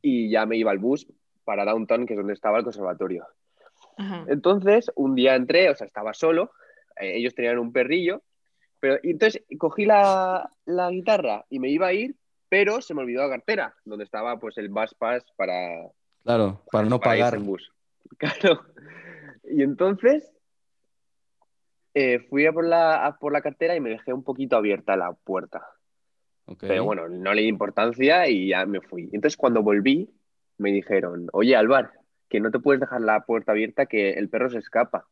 y 0.00 0.30
ya 0.30 0.46
me 0.46 0.56
iba 0.56 0.70
al 0.70 0.78
bus 0.78 1.06
para 1.44 1.64
Downtown, 1.64 2.06
que 2.06 2.14
es 2.14 2.18
donde 2.18 2.32
estaba 2.32 2.58
el 2.58 2.64
conservatorio. 2.64 3.26
Ajá. 3.96 4.24
Entonces, 4.28 4.90
un 4.94 5.14
día 5.14 5.34
entré, 5.34 5.70
o 5.70 5.74
sea, 5.74 5.86
estaba 5.86 6.14
solo, 6.14 6.52
eh, 7.00 7.16
ellos 7.16 7.34
tenían 7.34 7.58
un 7.58 7.72
perrillo, 7.72 8.22
pero 8.80 8.98
y 9.02 9.10
entonces 9.10 9.42
cogí 9.58 9.84
la, 9.84 10.50
la 10.64 10.90
guitarra 10.90 11.44
y 11.50 11.58
me 11.58 11.68
iba 11.68 11.88
a 11.88 11.92
ir, 11.92 12.16
pero 12.48 12.80
se 12.80 12.94
me 12.94 13.02
olvidó 13.02 13.22
la 13.22 13.36
cartera, 13.36 13.74
donde 13.84 14.04
estaba 14.04 14.38
pues 14.38 14.58
el 14.58 14.68
bus 14.68 14.94
pass 14.94 15.24
para, 15.36 15.88
Claro, 16.24 16.62
para 16.70 16.88
no 16.88 16.98
para 17.00 17.12
pagar. 17.12 17.34
en 17.34 17.46
bus. 17.46 17.70
Claro. 18.18 18.64
Y 19.44 19.62
entonces 19.62 20.32
eh, 21.94 22.20
fui 22.30 22.46
a 22.46 22.52
por, 22.52 22.64
la, 22.64 23.04
a 23.06 23.18
por 23.18 23.32
la 23.32 23.40
cartera 23.42 23.76
y 23.76 23.80
me 23.80 23.90
dejé 23.90 24.12
un 24.12 24.22
poquito 24.24 24.56
abierta 24.56 24.96
la 24.96 25.12
puerta. 25.12 25.62
Ok. 26.46 26.64
Pero 26.66 26.84
bueno, 26.84 27.08
no 27.08 27.34
le 27.34 27.42
di 27.42 27.48
importancia 27.48 28.28
y 28.28 28.48
ya 28.48 28.66
me 28.66 28.80
fui. 28.80 29.04
Entonces 29.12 29.36
cuando 29.36 29.62
volví, 29.62 30.08
me 30.58 30.72
dijeron, 30.72 31.28
oye, 31.32 31.54
Álvar, 31.56 31.92
que 32.28 32.40
no 32.40 32.50
te 32.50 32.58
puedes 32.58 32.80
dejar 32.80 33.00
la 33.00 33.24
puerta 33.24 33.52
abierta, 33.52 33.86
que 33.86 34.10
el 34.12 34.28
perro 34.28 34.50
se 34.50 34.58
escapa. 34.58 35.06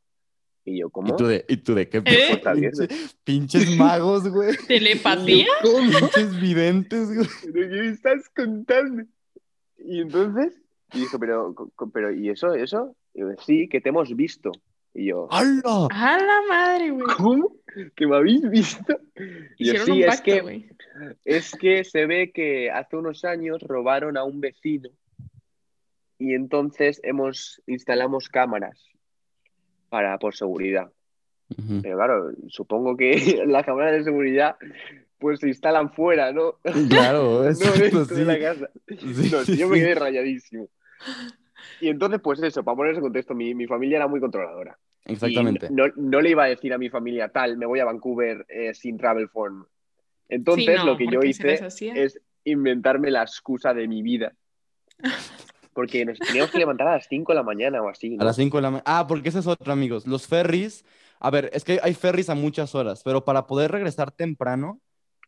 Y 0.65 0.81
yo, 0.81 0.89
¿Y 0.89 0.91
¿cómo? 0.91 1.17
tú 1.17 1.27
de, 1.27 1.45
y 1.49 1.57
tú 1.59 1.75
de 1.75 1.89
qué 1.89 1.99
¿Eh? 1.99 2.03
Puerta 2.31 2.51
abierta. 2.51 2.85
pinche- 2.85 3.15
pinches 3.25 3.77
magos, 3.77 4.29
güey? 4.29 4.55
¿Telepatía? 4.69 5.47
¿Cómo? 5.63 5.91
Pinches 5.91 6.41
videntes, 6.41 7.09
güey. 7.15 7.29
¿De 7.53 7.61
qué 7.69 7.77
me 7.83 7.89
estás 7.89 8.29
contando? 8.35 9.05
Y 9.79 10.01
entonces, 10.03 10.61
y 10.93 11.01
dijo, 11.01 11.19
pero, 11.19 11.55
pero, 11.93 12.13
¿y 12.13 12.29
eso, 12.29 12.53
eso? 12.55 12.95
Y 13.15 13.21
yo, 13.21 13.29
sí, 13.47 13.69
que 13.69 13.81
te 13.81 13.89
hemos 13.89 14.15
visto. 14.15 14.53
Y 14.95 15.07
yo, 15.09 15.29
¡Hala! 15.31 15.89
¡A 15.91 16.19
la 16.19 16.41
madre, 16.49 16.91
güey! 16.91 17.07
¿cómo? 17.17 17.57
¿Que 17.95 18.07
me 18.07 18.17
habéis 18.17 18.43
visto? 18.51 18.99
Y 19.59 19.73
yo, 19.73 19.85
sí, 19.85 19.91
un 19.93 19.99
es 20.03 20.07
pacto, 20.07 20.25
que, 20.25 20.41
güey. 20.41 20.69
es 21.25 21.53
que 21.53 21.85
se 21.85 22.07
ve 22.07 22.33
que 22.33 22.71
hace 22.71 22.97
unos 22.97 23.25
años 23.25 23.63
robaron 23.63 24.17
a 24.17 24.25
un 24.25 24.41
vecino 24.41 24.91
y 26.19 26.35
entonces 26.35 27.01
hemos, 27.05 27.63
instalamos 27.67 28.29
cámaras 28.29 28.85
para, 29.89 30.19
por 30.19 30.35
seguridad. 30.35 30.91
Ujú. 31.57 31.81
Pero 31.83 31.97
claro, 31.97 32.31
supongo 32.49 32.97
que 32.97 33.43
las 33.47 33.65
cámaras 33.65 33.93
de 33.93 34.05
seguridad 34.05 34.57
pues 35.19 35.41
se 35.41 35.49
instalan 35.49 35.93
fuera, 35.93 36.33
¿no? 36.33 36.55
Claro, 36.89 37.43
No 37.45 37.49
exacto, 37.49 37.79
dentro 37.81 38.05
sí. 38.07 38.15
de 38.15 38.25
la 38.25 38.39
casa. 38.39 38.71
Sí, 38.89 39.29
No, 39.31 39.45
sí, 39.45 39.57
yo 39.57 39.69
me 39.69 39.77
quedé 39.79 39.95
rayadísimo. 39.95 40.69
Y 41.81 41.89
entonces, 41.89 42.21
pues 42.23 42.43
eso, 42.43 42.63
para 42.63 42.77
poner 42.77 42.93
ese 42.93 43.01
contexto, 43.01 43.35
mi, 43.35 43.55
mi 43.55 43.67
familia 43.67 43.97
era 43.97 44.09
muy 44.09 44.21
controladora. 44.21 44.79
Y 45.07 45.13
Exactamente. 45.13 45.69
no, 45.71 45.85
no 45.97 46.21
le 46.21 46.31
iba 46.31 46.45
a 46.45 46.49
decir 46.49 46.73
a 46.73 46.79
mi 46.79 46.89
familia 46.91 47.29
tal, 47.29 47.57
me 47.57 47.67
voy 47.67 47.81
a 47.81 47.85
Vancouver 47.85 48.45
eh, 48.49 48.75
sin 48.75 48.97
travel 48.99 49.29
form. 49.29 49.67
Entonces, 50.29 50.67
Sí, 50.67 50.75
no, 50.77 50.85
lo 50.87 50.97
que 50.97 51.07
yo 51.07 51.21
hice 51.23 51.65
hacía- 51.65 51.95
es 51.95 52.21
inventarme 52.45 53.11
la 53.11 53.23
excusa 53.23 53.75
de 53.75 53.89
mi 53.89 54.03
vida. 54.03 54.33
Porque 55.73 56.05
nos 56.05 56.19
teníamos 56.19 56.51
que 56.51 56.59
levantar 56.59 56.89
a 56.89 56.93
las 56.97 57.07
5 57.09 57.33
de 57.33 57.37
la 57.37 57.43
mañana 57.43 57.81
o 57.83 57.89
así. 57.89 58.15
A 58.15 58.19
¿no? 58.19 58.25
las 58.25 58.37
5 58.37 58.59
de 58.59 58.63
la 58.63 58.71
mañana. 58.71 58.85
Ah, 58.87 59.07
porque 59.07 59.29
ese 59.29 59.39
es 59.39 59.47
otro, 59.47 59.73
amigos. 59.73 60.07
Los 60.07 60.27
ferries. 60.27 60.85
A 61.21 61.31
ver, 61.31 61.49
es 61.53 61.65
que 61.65 61.79
hay 61.83 61.95
ferries 61.95 62.29
a 62.29 62.35
muchas 62.35 62.75
horas, 62.75 63.03
pero 63.05 63.25
para 63.25 63.47
poder 63.47 63.71
regresar 63.71 64.11
temprano, 64.11 64.81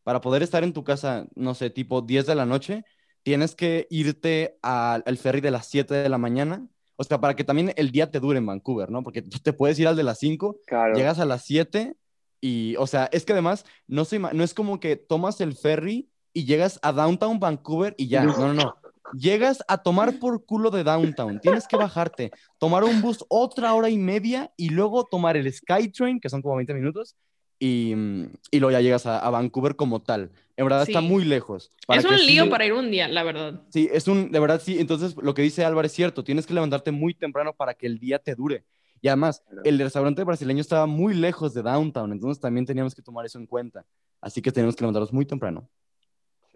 para 0.02 0.20
poder 0.20 0.42
estar 0.42 0.64
en 0.64 0.72
tu 0.72 0.82
casa, 0.84 1.26
no 1.36 1.54
sé, 1.54 1.70
tipo 1.70 2.02
10 2.02 2.26
de 2.26 2.34
la 2.34 2.44
noche, 2.44 2.84
tienes 3.22 3.54
que 3.54 3.86
irte 3.90 4.58
al, 4.62 5.02
al 5.06 5.16
ferry 5.18 5.40
de 5.40 5.50
las 5.50 5.66
7 5.68 5.94
de 5.94 6.08
la 6.08 6.18
mañana. 6.18 6.66
O 6.96 7.04
sea, 7.04 7.20
para 7.20 7.34
que 7.34 7.44
también 7.44 7.72
el 7.76 7.90
día 7.90 8.10
te 8.10 8.20
dure 8.20 8.38
en 8.38 8.46
Vancouver, 8.46 8.90
¿no? 8.90 9.02
Porque 9.02 9.22
te 9.22 9.52
puedes 9.52 9.78
ir 9.78 9.88
al 9.88 9.96
de 9.96 10.02
las 10.02 10.18
5, 10.18 10.58
Claro. 10.66 10.94
llegas 10.94 11.18
a 11.18 11.24
las 11.24 11.44
7 11.44 11.96
y, 12.40 12.76
o 12.76 12.86
sea, 12.86 13.08
es 13.12 13.24
que 13.24 13.32
además 13.32 13.64
no, 13.86 14.02
ima- 14.04 14.32
no 14.32 14.44
es 14.44 14.54
como 14.54 14.78
que 14.80 14.96
tomas 14.96 15.40
el 15.40 15.54
ferry 15.56 16.08
y 16.32 16.44
llegas 16.44 16.78
a 16.82 16.92
Downtown 16.92 17.40
Vancouver 17.40 17.94
y 17.96 18.08
ya. 18.08 18.24
No. 18.24 18.32
No, 18.36 18.48
no, 18.48 18.54
no. 18.54 18.74
Llegas 19.14 19.62
a 19.68 19.78
tomar 19.82 20.18
por 20.18 20.44
culo 20.46 20.70
de 20.70 20.84
Downtown. 20.84 21.40
Tienes 21.40 21.66
que 21.68 21.76
bajarte, 21.76 22.30
tomar 22.58 22.82
un 22.84 23.02
bus 23.02 23.24
otra 23.28 23.74
hora 23.74 23.90
y 23.90 23.98
media 23.98 24.52
y 24.56 24.70
luego 24.70 25.04
tomar 25.04 25.36
el 25.36 25.52
SkyTrain, 25.52 26.18
que 26.20 26.30
son 26.30 26.40
como 26.40 26.56
20 26.56 26.72
minutos, 26.72 27.16
y, 27.64 27.94
mm, 27.94 28.26
y 28.50 28.58
luego 28.58 28.72
ya 28.72 28.80
llegas 28.80 29.06
a, 29.06 29.20
a 29.20 29.30
Vancouver 29.30 29.76
como 29.76 30.02
tal. 30.02 30.32
En 30.56 30.66
verdad 30.66 30.82
está 30.82 31.00
muy 31.00 31.24
lejos. 31.24 31.70
Para 31.86 32.00
Es 32.00 32.06
que 32.06 32.12
un 32.14 32.26
lío 32.26 32.44
sí- 32.44 32.50
para 32.50 32.66
ir 32.66 32.72
un 32.72 32.90
día, 32.90 33.06
la 33.06 33.22
verdad. 33.22 33.62
Sí, 33.68 33.88
es 33.92 34.08
un, 34.08 34.32
de 34.32 34.40
verdad 34.40 34.60
sí. 34.60 34.80
Entonces, 34.80 35.14
lo 35.22 35.32
que 35.32 35.42
dice 35.42 35.64
Álvaro 35.64 35.86
es 35.86 35.92
cierto. 35.92 36.24
Tienes 36.24 36.44
que 36.44 36.54
levantarte 36.54 36.90
muy 36.90 37.14
temprano 37.14 37.52
para 37.52 37.74
que 37.74 37.86
el 37.86 38.00
día 38.00 38.18
te 38.18 38.34
dure. 38.34 38.64
Y 39.00 39.06
además, 39.06 39.44
el 39.62 39.78
restaurante 39.78 40.24
brasileño 40.24 40.60
estaba 40.60 40.86
muy 40.86 41.14
lejos 41.14 41.54
de 41.54 41.62
downtown, 41.62 42.10
entonces 42.12 42.40
también 42.40 42.66
teníamos 42.66 42.96
que 42.96 43.02
tomar 43.02 43.26
eso 43.26 43.38
en 43.38 43.46
cuenta. 43.46 43.84
Así 44.20 44.42
que 44.42 44.50
teníamos 44.50 44.74
que 44.74 44.82
levantarnos 44.82 45.12
muy 45.12 45.24
temprano. 45.24 45.68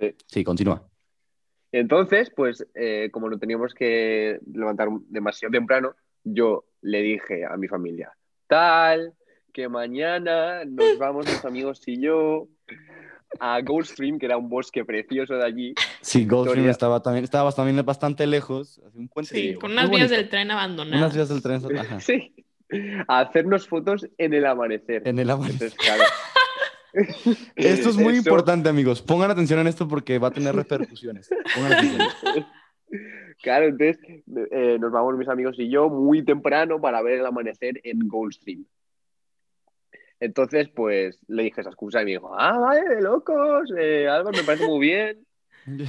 Sí. 0.01 0.13
Sí, 0.27 0.43
continúa. 0.45 0.89
Entonces, 1.71 2.33
pues, 2.35 2.67
eh, 2.75 3.11
como 3.13 3.29
no 3.31 3.39
teníamos 3.39 3.75
que 3.75 4.41
levantar 4.53 4.89
demasiado 5.09 5.53
temprano, 5.53 5.95
yo 6.25 6.65
le 6.83 7.01
dije 7.03 7.45
a 7.45 7.57
mi 7.57 7.69
familia, 7.69 8.11
tal, 8.49 9.13
que 9.57 9.71
mañana 9.71 10.67
nos 10.67 10.99
vamos 10.99 11.25
mis 11.25 11.43
amigos 11.47 11.81
y 11.87 11.99
yo 11.99 12.47
a 13.41 13.59
Goldstream, 13.63 14.19
que 14.19 14.27
era 14.27 14.37
un 14.37 14.51
bosque 14.51 14.85
precioso 14.85 15.33
de 15.33 15.47
allí. 15.47 15.75
Sí, 16.03 16.27
Goldstream 16.27 16.69
estaba 16.69 17.01
también, 17.01 17.25
estaba 17.25 17.51
también 17.53 17.83
bastante 17.83 18.27
lejos, 18.27 18.83
así 18.87 18.99
un 18.99 19.09
puente. 19.09 19.35
Sí, 19.35 19.55
con 19.55 19.73
unas 19.73 19.89
vías 19.89 20.11
del 20.11 20.29
tren 20.29 20.51
abandonadas. 20.51 20.99
Unas 21.01 21.15
vías 21.15 21.29
del 21.31 21.41
tren, 21.41 21.79
ajá. 21.79 22.01
Sí, 22.01 22.35
a 23.09 23.21
hacernos 23.21 23.67
fotos 23.67 24.07
en 24.19 24.35
el 24.35 24.45
amanecer. 24.45 25.09
En 25.09 25.19
el 25.19 25.31
amanecer. 25.31 25.73
Entonces, 25.73 25.79
claro. 25.79 26.05
Esto 27.57 27.89
es 27.89 27.97
muy 27.97 28.13
Eso- 28.13 28.29
importante, 28.29 28.69
amigos. 28.69 29.01
Pongan 29.01 29.31
atención 29.31 29.61
en 29.61 29.69
esto 29.69 29.89
porque 29.89 30.19
va 30.19 30.29
a 30.29 30.33
tener 30.33 30.55
repercusiones. 30.55 31.31
Pongan 31.55 31.73
atención. 31.73 32.47
Claro, 33.43 33.67
entonces 33.67 33.99
eh, 34.51 34.79
nos 34.81 34.93
vamos 34.93 35.17
mis 35.17 35.29
amigos 35.29 35.57
y 35.59 35.69
yo 35.69 35.91
muy 35.91 36.25
temprano 36.25 36.81
para 36.81 37.03
ver 37.03 37.19
el 37.19 37.27
amanecer 37.27 37.81
en 37.85 38.09
Goldstream. 38.09 38.65
Entonces, 40.21 40.69
pues 40.75 41.19
le 41.29 41.43
dije 41.45 41.61
esa 41.61 41.71
excusa 41.71 42.01
y 42.03 42.05
me 42.07 42.11
dijo, 42.13 42.35
ah, 42.39 42.59
vale, 42.59 42.89
de 42.89 43.03
locos, 43.03 43.71
eh, 43.79 44.09
Álvaro, 44.09 44.37
me 44.37 44.45
parece 44.45 44.67
muy 44.67 44.81
bien. 44.81 45.19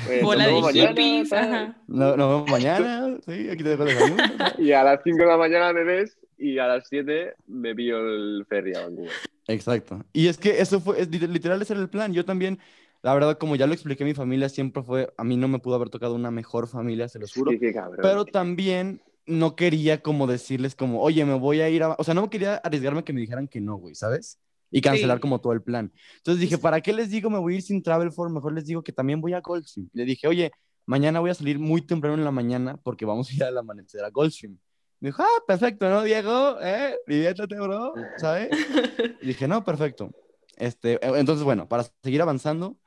Eh, 0.09 0.21
Bola 0.23 0.45
nos 0.47 0.55
de 0.55 0.61
mañana, 0.81 0.89
hippies, 0.89 1.29
tal. 1.29 1.53
ajá. 1.53 1.77
No- 1.85 2.17
Nos 2.17 2.29
vemos 2.29 2.49
mañana. 2.49 3.17
Sí, 3.23 3.47
aquí 3.47 3.61
te 3.63 3.69
dejo 3.69 3.83
el 3.83 3.89
desayuno. 3.89 4.23
Y 4.57 4.71
a 4.71 4.83
las 4.83 5.01
5 5.03 5.19
de 5.19 5.25
la 5.27 5.37
mañana 5.37 5.71
me 5.71 5.83
ves 5.83 6.17
y 6.39 6.57
a 6.57 6.65
las 6.67 6.87
7 6.87 7.35
me 7.45 7.75
pillo 7.75 7.99
el 7.99 8.43
ferry 8.49 8.73
a 8.75 8.81
Vancouver. 8.81 9.11
Exacto. 9.47 10.03
Y 10.13 10.29
es 10.29 10.39
que 10.39 10.59
eso 10.61 10.79
fue, 10.79 10.99
es, 10.99 11.11
lit- 11.11 11.27
literal, 11.29 11.61
ese 11.61 11.73
era 11.73 11.81
el 11.83 11.89
plan. 11.89 12.11
Yo 12.11 12.25
también, 12.25 12.57
la 13.03 13.13
verdad, 13.13 13.37
como 13.37 13.55
ya 13.55 13.67
lo 13.67 13.73
expliqué, 13.73 14.03
mi 14.03 14.15
familia 14.15 14.49
siempre 14.49 14.81
fue, 14.81 15.13
a 15.15 15.23
mí 15.23 15.37
no 15.37 15.47
me 15.47 15.59
pudo 15.59 15.75
haber 15.75 15.91
tocado 15.91 16.15
una 16.15 16.31
mejor 16.31 16.67
familia, 16.67 17.07
se 17.07 17.19
los 17.19 17.31
juro. 17.31 17.51
Sí, 17.51 17.59
qué 17.59 17.71
cabrón. 17.71 17.99
Pero 18.01 18.25
también 18.25 18.99
no 19.27 19.55
quería 19.55 20.01
como 20.01 20.25
decirles 20.27 20.75
como, 20.75 21.01
oye, 21.01 21.23
me 21.25 21.33
voy 21.35 21.61
a 21.61 21.69
ir 21.69 21.83
a... 21.83 21.95
O 21.97 22.03
sea, 22.03 22.13
no 22.13 22.29
quería 22.29 22.55
arriesgarme 22.55 23.03
que 23.03 23.13
me 23.13 23.21
dijeran 23.21 23.47
que 23.47 23.61
no, 23.61 23.75
güey, 23.75 23.93
¿sabes? 23.93 24.39
Y 24.71 24.81
cancelar 24.81 25.17
Sí. 25.17 25.21
como 25.21 25.39
todo 25.39 25.53
el 25.53 25.61
plan. 25.61 25.91
Entonces 26.17 26.41
dije, 26.41 26.57
¿para 26.57 26.81
qué 26.81 26.91
les 26.93 27.09
digo 27.09 27.29
me 27.29 27.37
voy 27.39 27.53
a 27.53 27.55
ir 27.57 27.61
sin 27.61 27.81
Travel 27.83 28.11
for? 28.11 28.29
Mejor 28.29 28.53
les 28.53 28.65
digo 28.65 28.83
que 28.83 28.91
también 28.91 29.21
voy 29.21 29.33
a 29.33 29.41
Goldstream. 29.41 29.89
Le 29.93 30.03
dije, 30.05 30.27
oye, 30.27 30.51
mañana 30.85 31.19
voy 31.19 31.29
a 31.29 31.33
salir 31.33 31.59
muy 31.59 31.81
temprano 31.81 32.15
en 32.17 32.23
la 32.25 32.31
mañana 32.31 32.77
porque 32.83 33.05
vamos 33.05 33.29
a 33.29 33.33
ir 33.33 33.43
al 33.43 33.57
amanecer 33.57 34.03
a 34.03 34.09
Goldstream. 34.09 34.57
Me 34.99 35.09
dijo, 35.09 35.21
ah, 35.21 35.43
perfecto, 35.45 35.89
¿no, 35.89 36.03
Diego? 36.03 36.57
¿Eh? 36.61 36.95
Diviértete, 37.05 37.55
bro, 37.59 37.93
¿sabes? 38.17 38.49
Y 39.21 39.27
dije, 39.27 39.47
no, 39.47 39.63
perfecto. 39.63 40.11
Este, 40.55 40.93
eh, 40.93 41.11
entonces, 41.17 41.43
bueno, 41.43 41.67
para 41.67 41.85
seguir 42.01 42.21
avanzando, 42.21 42.77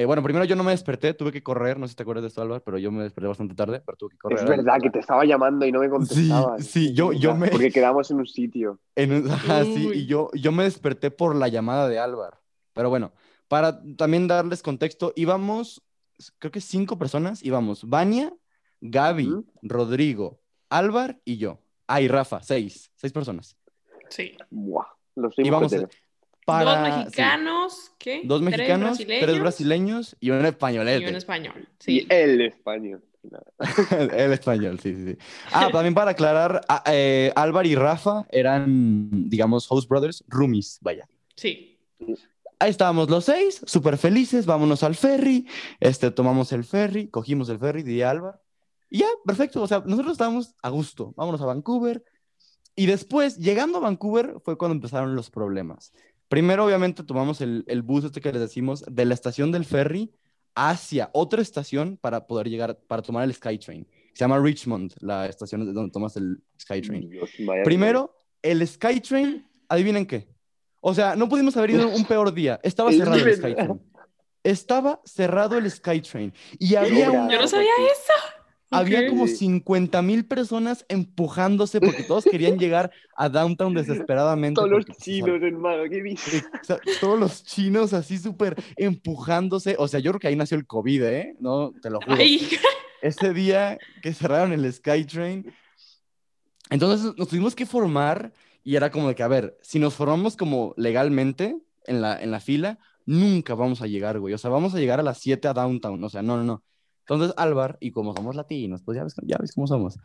eh, 0.00 0.06
bueno, 0.06 0.22
primero 0.22 0.46
yo 0.46 0.56
no 0.56 0.64
me 0.64 0.70
desperté, 0.70 1.12
tuve 1.12 1.30
que 1.30 1.42
correr, 1.42 1.78
no 1.78 1.86
sé 1.86 1.90
si 1.90 1.96
te 1.96 2.04
acuerdas 2.04 2.22
de 2.22 2.28
esto, 2.28 2.40
Álvaro, 2.40 2.62
pero 2.64 2.78
yo 2.78 2.90
me 2.90 3.02
desperté 3.02 3.28
bastante 3.28 3.54
tarde, 3.54 3.82
pero 3.84 3.98
tuve 3.98 4.10
que 4.12 4.16
correr. 4.18 4.38
es 4.38 4.44
verdad 4.46 4.78
que 4.82 4.88
te 4.88 4.98
estaba 4.98 5.26
llamando 5.26 5.66
y 5.66 5.72
no 5.72 5.80
me 5.80 5.90
contestabas. 5.90 6.64
sí, 6.66 6.94
yo- 6.94 7.12
yo 7.12 7.34
me- 7.36 7.48
Porque 7.48 7.70
quedamos 7.70 8.10
en 8.10 8.16
un 8.18 8.26
sitio. 8.26 8.78
En 8.96 9.12
un- 9.12 9.24
ajá, 9.30 9.64
sí, 9.66 9.90
y 9.92 10.06
yo, 10.06 10.30
yo 10.32 10.52
me 10.52 10.62
desperté 10.64 11.10
por 11.10 11.36
la 11.36 11.48
llamada 11.48 11.86
de 11.86 11.98
Álvaro. 11.98 12.38
Pero 12.72 12.88
bueno, 12.88 13.12
para 13.48 13.82
también 13.98 14.26
darles 14.26 14.62
contexto, 14.62 15.12
íbamos, 15.16 15.82
creo 16.38 16.50
que 16.50 16.62
cinco 16.62 16.96
personas, 16.98 17.42
íbamos 17.44 17.86
Vania, 17.86 18.32
Gaby. 18.80 19.44
Rodrigo, 19.60 20.40
Álvaro 20.70 21.16
y 21.26 21.36
yo. 21.36 21.58
Ah, 21.86 22.00
y 22.00 22.08
Rafa, 22.08 22.42
seis, 22.42 22.90
seis 22.94 23.12
personas. 23.12 23.54
Sí. 24.08 24.36
Buah, 24.48 24.86
los 25.16 25.34
Íbamos. 25.36 25.72
Para, 26.50 26.64
Dos 26.64 26.94
sí, 26.94 26.98
mexicanos, 27.04 27.92
¿qué? 27.98 28.20
dos 28.24 28.42
mexicanos, 28.42 28.98
tres 28.98 29.06
tres 29.06 29.40
brasileños 29.40 29.42
brasileños 29.42 30.16
y 30.20 30.30
un 30.30 30.44
y 30.44 30.48
españolete. 30.48 31.08
un 31.08 31.16
español. 31.16 31.68
Y 31.86 32.00
Sí. 32.00 32.06
el 32.08 32.40
español. 32.42 33.02
El 34.12 34.32
español, 34.32 34.80
sí, 34.80 34.94
sí, 34.94 35.04
sí. 35.12 35.18
Ah, 35.52 35.68
también 35.70 35.92
para 35.94 36.12
aclarar, 36.12 36.62
a- 36.68 36.82
eh, 36.86 37.30
Álvaro 37.36 37.68
y 37.68 37.74
Rafa 37.74 38.24
eran, 38.30 39.10
digamos, 39.28 39.66
host 39.70 39.88
brothers, 39.90 40.24
roomies, 40.26 40.78
vaya. 40.80 41.06
Sí. 41.36 41.78
Ahí 42.58 42.70
estábamos 42.70 43.10
los 43.10 43.26
seis, 43.26 43.60
súper 43.66 43.98
felices, 43.98 44.46
vámonos 44.46 44.82
al 44.82 44.94
ferry, 44.94 45.46
este, 45.80 46.10
tomamos 46.10 46.50
el 46.52 46.64
ferry, 46.64 47.08
cogimos 47.08 47.48
el 47.50 47.58
ferry, 47.58 47.82
diría 47.82 48.08
Álvaro, 48.10 48.40
y 48.88 48.98
ya, 49.00 49.06
perfecto, 49.24 49.62
o 49.62 49.66
sea, 49.66 49.82
nosotros 49.84 50.12
estábamos 50.12 50.54
a 50.62 50.70
gusto, 50.70 51.12
vámonos 51.16 51.40
a 51.42 51.46
Vancouver, 51.46 52.02
y 52.74 52.86
después, 52.86 53.36
llegando 53.36 53.78
a 53.78 53.80
Vancouver, 53.82 54.36
fue 54.42 54.56
cuando 54.56 54.74
empezaron 54.76 55.14
los 55.14 55.28
problemas. 55.30 55.92
Primero, 56.30 56.64
obviamente, 56.64 57.02
tomamos 57.02 57.40
el, 57.40 57.64
el 57.66 57.82
bus 57.82 58.04
este 58.04 58.20
que 58.20 58.30
les 58.32 58.40
decimos, 58.40 58.84
de 58.88 59.04
la 59.04 59.14
estación 59.14 59.50
del 59.50 59.64
ferry 59.64 60.12
hacia 60.54 61.10
otra 61.12 61.42
estación 61.42 61.96
para 62.00 62.28
poder 62.28 62.48
llegar, 62.48 62.78
para 62.86 63.02
tomar 63.02 63.24
el 63.24 63.34
SkyTrain. 63.34 63.84
Se 64.12 64.20
llama 64.20 64.38
Richmond, 64.38 64.94
la 65.00 65.26
estación 65.26 65.74
donde 65.74 65.90
tomas 65.90 66.16
el 66.16 66.40
SkyTrain. 66.60 67.10
Dios, 67.10 67.30
Primero, 67.64 68.14
el 68.42 68.64
SkyTrain, 68.64 69.44
adivinen 69.68 70.06
qué. 70.06 70.28
O 70.78 70.94
sea, 70.94 71.16
no 71.16 71.28
pudimos 71.28 71.56
haber 71.56 71.70
ido 71.70 71.88
un 71.88 72.04
peor 72.04 72.32
día. 72.32 72.60
Estaba 72.62 72.90
Es 72.92 72.98
cerrado 72.98 73.16
el. 73.26 73.34
SkyTrain. 73.36 73.80
Estaba 74.44 75.00
cerrado 75.04 75.58
el 75.58 75.68
SkyTrain. 75.68 76.32
Y 76.60 76.76
había, 76.76 77.10
un- 77.10 77.28
Yo 77.28 77.40
no 77.40 77.48
sabía 77.48 77.72
eso. 77.92 78.39
Había 78.70 79.08
como 79.08 79.26
Sí. 79.26 79.36
50 79.36 80.00
mil 80.02 80.24
personas 80.24 80.84
empujándose 80.88 81.80
porque 81.80 82.02
todos 82.04 82.24
querían 82.24 82.58
llegar 82.58 82.90
a 83.16 83.28
Downtown 83.28 83.74
desesperadamente. 83.74 84.54
Todos 84.56 84.70
los 84.70 84.84
porque, 84.84 84.92
pues, 84.92 85.04
chinos, 85.04 85.42
hermano, 85.42 85.82
qué 85.90 86.02
dices. 86.02 86.44
Todos 87.00 87.18
los 87.18 87.44
chinos 87.44 87.92
así 87.92 88.18
súper 88.18 88.56
empujándose. 88.76 89.76
O 89.78 89.88
sea, 89.88 90.00
yo 90.00 90.12
creo 90.12 90.20
que 90.20 90.28
ahí 90.28 90.36
nació 90.36 90.56
el 90.56 90.66
COVID, 90.66 91.02
¿eh? 91.04 91.36
No, 91.40 91.72
te 91.82 91.90
lo 91.90 92.00
juro. 92.00 92.16
Ay, 92.16 92.48
Ese 93.02 93.32
día 93.32 93.78
que 94.02 94.12
cerraron 94.12 94.52
el 94.52 94.70
SkyTrain. 94.72 95.52
Entonces 96.70 97.12
nos 97.16 97.28
tuvimos 97.28 97.54
que 97.54 97.66
formar 97.66 98.32
y 98.62 98.76
era 98.76 98.90
como 98.90 99.08
de 99.08 99.14
que, 99.14 99.22
a 99.22 99.28
ver, 99.28 99.56
si 99.62 99.78
nos 99.78 99.94
formamos 99.94 100.36
como 100.36 100.74
legalmente 100.76 101.56
en 101.86 102.02
la, 102.02 102.20
en 102.22 102.30
la 102.30 102.40
fila, 102.40 102.78
nunca 103.06 103.54
vamos 103.54 103.82
a 103.82 103.86
llegar, 103.86 104.20
güey. 104.20 104.34
O 104.34 104.38
sea, 104.38 104.50
vamos 104.50 104.74
a 104.74 104.78
llegar 104.78 105.00
a 105.00 105.02
las 105.02 105.18
7 105.18 105.48
a 105.48 105.54
Downtown. 105.54 106.04
O 106.04 106.08
sea, 106.08 106.22
no, 106.22 106.36
no, 106.36 106.44
no. 106.44 106.62
Entonces, 107.10 107.34
Álvar, 107.36 107.76
y 107.80 107.90
como 107.90 108.14
somos 108.14 108.36
latinos, 108.36 108.82
pues 108.84 108.94
ya 108.96 109.02
ves, 109.02 109.16
ya 109.22 109.36
ves 109.38 109.52
cómo 109.52 109.66
somos. 109.66 109.98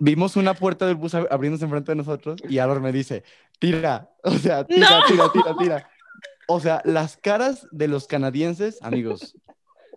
Vimos 0.00 0.36
una 0.36 0.52
puerta 0.52 0.86
del 0.86 0.96
bus 0.96 1.14
ab- 1.14 1.28
abriéndose 1.30 1.64
enfrente 1.64 1.92
de 1.92 1.96
nosotros 1.96 2.38
y 2.46 2.58
Álvar 2.58 2.80
me 2.80 2.92
dice, 2.92 3.24
tira, 3.58 4.10
o 4.22 4.32
sea, 4.32 4.64
tira, 4.66 5.00
¡No! 5.00 5.06
tira, 5.06 5.32
tira, 5.32 5.56
tira. 5.56 5.90
O 6.46 6.60
sea, 6.60 6.82
las 6.84 7.16
caras 7.16 7.66
de 7.72 7.88
los 7.88 8.06
canadienses, 8.06 8.82
amigos, 8.82 9.34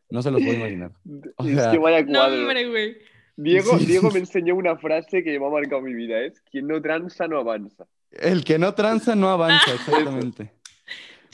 no 0.10 0.22
se 0.22 0.32
los 0.32 0.42
puedo 0.42 0.56
imaginar. 0.58 0.92
O 1.36 1.44
es 1.46 1.56
sea, 1.56 1.72
que 1.72 1.78
vaya 1.78 2.02
no, 2.04 2.14
cuadro. 2.20 2.40
hombre, 2.40 2.70
güey. 2.70 2.98
Diego, 3.36 3.78
Sí. 3.78 3.86
Diego 3.86 4.10
me 4.10 4.20
enseñó 4.20 4.56
una 4.56 4.78
frase 4.78 5.24
que 5.24 5.38
me 5.40 5.46
ha 5.46 5.50
marcado 5.50 5.82
mi 5.82 5.94
vida, 5.94 6.22
es 6.22 6.42
quien 6.50 6.68
no 6.68 6.82
tranza 6.82 7.28
no 7.28 7.38
avanza. 7.40 7.86
El 8.12 8.46
que 8.46 8.58
no 8.58 8.74
tranza 8.74 9.14
no 9.16 9.30
avanza, 9.30 9.72
exactamente. 9.76 10.54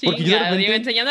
Porque 0.05 0.23
yo 0.23 0.37
de 0.37 0.49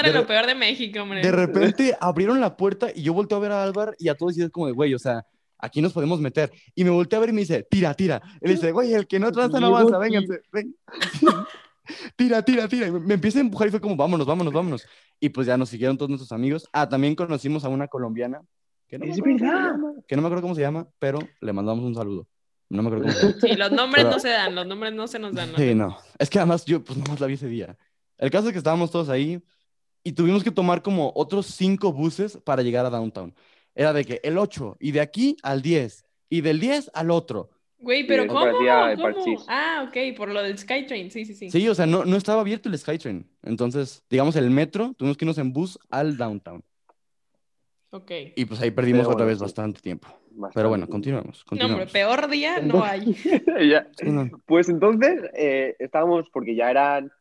repente- 0.03 0.13
lo 0.13 0.27
peor 0.27 0.47
de 0.47 0.55
México, 0.55 1.01
hombre. 1.03 1.21
De 1.23 1.31
repente 1.33 1.97
abrieron 2.01 2.41
la 2.41 2.57
puerta 2.57 2.89
y 2.95 3.03
yo 3.03 3.13
volteo 3.15 3.39
a 3.39 3.41
ver 3.41 3.53
a 3.53 3.63
Álvar 3.63 3.95
y 3.99 4.09
a 4.09 4.15
todos 4.15 4.37
y 4.39 4.43
es 4.43 4.51
como 4.51 4.67
de, 4.67 4.73
güey, 4.73 4.95
o 4.95 4.99
sea, 4.99 5.25
aquí 5.59 5.81
nos 5.83 5.93
podemos 5.93 6.21
meter. 6.21 6.51
Y 6.75 6.85
me 6.85 6.91
volteé 6.91 7.17
a 7.17 7.21
ver 7.21 7.31
y 7.31 7.33
me 7.33 7.41
dice, 7.41 7.67
tira, 7.71 7.95
tira. 7.95 8.21
Él 8.41 8.53
dice, 8.53 8.73
güey, 8.73 8.93
el 8.95 9.07
que 9.07 9.19
no 9.19 9.31
tranza 9.33 9.61
no 9.61 9.67
avanza, 9.69 9.99
vénganse, 9.99 10.41
ven. 10.53 10.75
tira, 12.17 12.43
tira, 12.43 12.69
tira. 12.69 12.87
Y 12.87 12.91
me, 12.93 13.01
me 13.01 13.15
empieza 13.15 13.39
a 13.39 13.43
empujar 13.43 13.69
y 13.69 13.71
fue 13.71 13.81
como, 13.81 13.97
vámonos, 13.97 14.27
vámonos, 14.27 14.53
vámonos. 14.53 14.87
Y 15.21 15.29
pues 15.31 15.47
ya 15.47 15.57
nos 15.57 15.69
siguieron 15.69 15.97
todos 15.97 16.09
nuestros 16.11 16.33
amigos. 16.33 16.69
Ah, 16.73 16.89
también 16.89 17.15
conocimos 17.15 17.65
a 17.65 17.69
una 17.69 17.89
colombiana. 17.89 18.41
Que 18.87 18.99
no, 18.99 19.07
me 19.07 19.13
Es 19.13 19.19
acuerdo 19.19 19.39
cómo 19.39 19.39
se 19.39 19.45
verdad. 19.55 19.71
llama, 19.71 19.93
que 20.07 20.17
no 20.17 20.23
me 20.23 20.27
acuerdo 20.29 20.43
cómo 20.43 20.55
se 20.55 20.61
llama, 20.61 20.89
pero 20.99 21.19
le 21.41 21.53
mandamos 21.53 21.85
un 21.85 21.95
saludo. 21.95 22.27
No 22.69 22.83
me 22.83 22.89
acuerdo 22.89 23.05
cómo 23.07 23.15
se 23.15 23.27
llama. 23.27 23.41
Sí, 23.41 23.57
los 23.57 23.73
nombres 23.73 24.05
Pero- 24.05 24.15
no 24.15 24.21
se 24.21 24.29
dan, 24.29 24.55
los 24.55 24.67
nombres 24.67 24.93
no 24.95 25.07
se 25.07 25.19
nos 25.19 25.35
dan. 25.35 25.53
¿no? 25.53 25.59
Sí, 25.59 25.75
no. 25.75 25.97
Es 26.19 26.29
que 26.31 26.39
además 26.39 26.65
yo, 26.65 26.83
pues 26.85 26.99
nomás 26.99 27.21
la 27.21 27.27
vi 27.27 27.35
ese 27.35 27.49
día. 27.49 27.77
El 28.19 28.31
caso 28.31 28.49
es 28.49 28.53
que 28.53 28.59
estábamos 28.59 28.91
todos 28.91 29.09
ahí 29.09 29.43
y 30.03 30.13
tuvimos 30.13 30.45
que 30.45 30.51
tomar 30.51 30.83
como 30.83 31.13
otros 31.15 31.47
cinco 31.47 31.93
buses 31.93 32.39
para 32.45 32.63
llegar 32.63 32.87
a 32.87 32.91
Downtown. 32.91 33.35
Era 33.75 33.93
de 33.93 34.05
que 34.05 34.21
el 34.23 34.39
8 34.39 34.77
y 34.79 34.93
de 34.93 35.01
aquí 35.01 35.37
al 35.43 35.63
10 35.63 36.05
y 36.29 36.41
del 36.41 36.61
10 36.61 36.91
al 36.95 37.11
otro. 37.11 37.51
Güey, 37.85 38.07
pero 38.07 38.27
¿cómo? 38.27 38.41
Ah, 39.49 39.87
ok, 39.87 40.17
por 40.17 40.31
lo 40.31 40.43
del 40.43 40.57
Skytrain, 40.57 41.11
sí, 41.11 41.27
sí, 41.27 41.35
sí. 41.35 41.51
Sí, 41.51 41.69
o 41.69 41.75
sea, 41.75 41.85
no, 41.85 42.05
no 42.07 42.17
estaba 42.17 42.41
abierto 42.41 42.71
el 42.71 42.79
SkyTrain. 42.79 43.29
Entonces, 43.43 44.03
digamos, 44.09 44.37
el 44.37 44.51
metro, 44.51 44.95
tuvimos 44.97 45.19
que 45.19 45.27
irnos 45.27 45.37
en 45.37 45.53
bus 45.53 45.79
al 45.91 46.17
Downtown. 46.17 46.65
Ok. 47.91 48.11
Y 48.37 48.45
pues 48.47 48.61
ahí 48.63 48.71
perdimos 48.71 49.03
Pero 49.03 49.11
otra 49.11 49.25
bueno, 49.25 49.35
vez 49.35 49.39
bastante 49.39 49.81
tiempo. 49.81 50.09
Bastante. 50.31 50.55
Pero 50.55 50.69
bueno, 50.71 50.89
continuamos. 50.89 51.45
No, 51.51 51.67
hombre, 51.67 51.87
peor 51.87 52.29
día 52.29 52.61
no 52.61 52.83
hay. 52.83 53.15
Ya. 53.69 53.87
Pues 54.47 54.69
entonces 54.71 55.21
eh, 55.37 55.77
estábamos, 55.79 56.29
porque 56.33 56.57
ya 56.57 56.71
eran, 56.71 57.13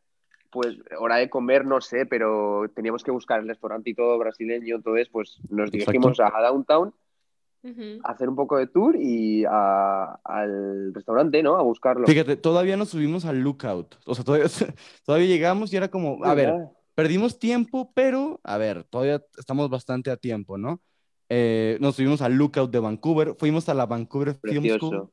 pues, 0.54 0.76
hora 0.98 1.16
de 1.16 1.28
comer, 1.28 1.66
no 1.66 1.80
sé, 1.82 2.06
pero 2.06 2.62
teníamos 2.74 3.02
que 3.04 3.10
buscar 3.10 3.40
el 3.40 3.48
restaurante 3.48 3.90
y 3.90 3.94
todo 3.94 4.16
brasileño, 4.18 4.76
entonces, 4.76 5.08
pues, 5.10 5.38
nos 5.50 5.68
Exacto. 5.68 5.76
dirigimos 5.76 6.20
a 6.20 6.30
Downtown 6.40 6.94
a 8.04 8.12
hacer 8.12 8.28
un 8.28 8.36
poco 8.36 8.56
de 8.56 8.66
tour 8.66 8.94
y 8.96 9.44
a- 9.46 10.18
al 10.24 10.94
restaurante, 10.94 11.42
¿no? 11.42 11.56
A 11.56 11.62
buscarlo. 11.62 12.06
Fíjate, 12.06 12.36
todavía 12.36 12.76
nos 12.76 12.90
subimos 12.90 13.24
al 13.24 13.40
lookout. 13.40 13.96
O 14.06 14.14
sea, 14.14 14.24
todavía, 14.24 14.46
todavía 15.04 15.26
llegamos 15.26 15.72
y 15.72 15.76
era 15.76 15.88
como, 15.88 16.24
a 16.24 16.34
ver, 16.34 16.48
¿Verdad? 16.52 16.72
perdimos 16.94 17.38
tiempo, 17.38 17.92
pero 17.94 18.40
a 18.44 18.58
ver, 18.58 18.84
todavía 18.84 19.22
estamos 19.38 19.68
bastante 19.70 20.10
a 20.10 20.16
tiempo, 20.16 20.58
¿no? 20.58 20.80
Eh, 21.30 21.78
nos 21.80 21.96
subimos 21.96 22.20
al 22.22 22.34
Lookout 22.34 22.70
de 22.70 22.78
Vancouver, 22.78 23.34
fuimos 23.38 23.68
a 23.68 23.74
la 23.74 23.86
Vancouver 23.86 24.34
Film 24.34 24.64
School, 24.68 25.10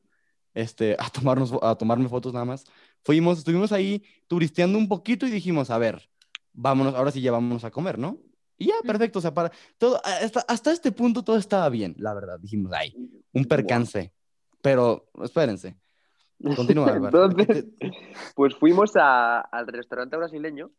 este, 0.54 0.94
a 0.98 1.08
tomarnos, 1.08 1.54
a 1.62 1.74
tomarme 1.76 2.08
fotos 2.08 2.34
nada 2.34 2.44
más. 2.44 2.64
Fuimos, 3.04 3.38
estuvimos 3.38 3.72
ahí 3.72 4.02
turisteando 4.28 4.78
un 4.78 4.88
poquito 4.88 5.26
y 5.26 5.30
dijimos, 5.30 5.70
a 5.70 5.78
ver, 5.78 6.08
vámonos, 6.52 6.94
ahora 6.94 7.10
sí 7.10 7.20
ya 7.20 7.32
vámonos 7.32 7.64
a 7.64 7.70
comer, 7.70 7.98
¿no? 7.98 8.18
Y 8.58 8.66
ya, 8.66 8.74
perfecto, 8.86 9.18
o 9.18 9.22
sea, 9.22 9.34
para 9.34 9.50
todo, 9.76 10.00
hasta, 10.04 10.40
hasta 10.46 10.72
este 10.72 10.92
punto 10.92 11.24
todo 11.24 11.36
estaba 11.36 11.68
bien, 11.68 11.94
la 11.98 12.14
verdad. 12.14 12.38
Dijimos, 12.38 12.72
ay, 12.74 12.94
un 13.32 13.44
percance. 13.44 14.12
Pero, 14.60 15.08
espérense, 15.24 15.74
continúa. 16.56 16.94
Entonces, 16.96 17.66
pues 18.36 18.54
fuimos 18.54 18.92
a- 18.94 19.40
al 19.40 19.66
restaurante 19.66 20.16
brasileño, 20.16 20.70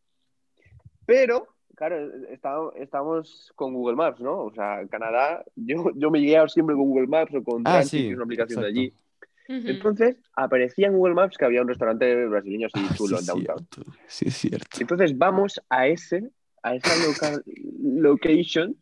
pero, 1.05 1.47
claro, 1.75 1.97
está- 2.29 2.55
estábamos 2.77 3.51
con 3.55 3.73
Google 3.73 3.95
Maps, 3.97 4.21
¿no? 4.21 4.43
O 4.45 4.53
sea, 4.53 4.87
Canadá, 4.87 5.43
yo, 5.55 5.91
yo 5.95 6.09
me 6.11 6.19
guié 6.19 6.47
siempre 6.47 6.75
con 6.75 6.85
Google 6.85 7.07
Maps 7.07 7.33
o 7.35 7.43
con 7.43 7.63
Ah, 7.65 7.71
Transit, 7.73 7.89
sí, 7.91 7.97
que 8.03 8.09
es 8.11 8.15
una 8.15 8.23
aplicación 8.23 8.61
de 8.61 8.69
exacto. 8.69 9.02
Entonces, 9.47 10.17
aparecía 10.35 10.87
en 10.87 10.93
Google 10.97 11.15
Maps 11.15 11.37
que 11.37 11.45
había 11.45 11.61
un 11.61 11.67
restaurante 11.67 12.25
brasileño 12.27 12.67
así 12.73 12.85
Ah, 12.89 12.93
chulo 12.95 13.17
sí, 13.17 13.21
en 13.23 13.27
Downtown. 13.27 13.67
cierto, 13.71 13.91
sí, 14.07 14.25
es 14.27 14.33
cierto. 14.37 14.77
Entonces 14.79 15.17
vamos 15.17 15.61
a 15.69 15.87
ese, 15.87 16.29
a 16.63 16.75
esa 16.75 16.95
loca- 17.05 17.41
location 17.81 18.75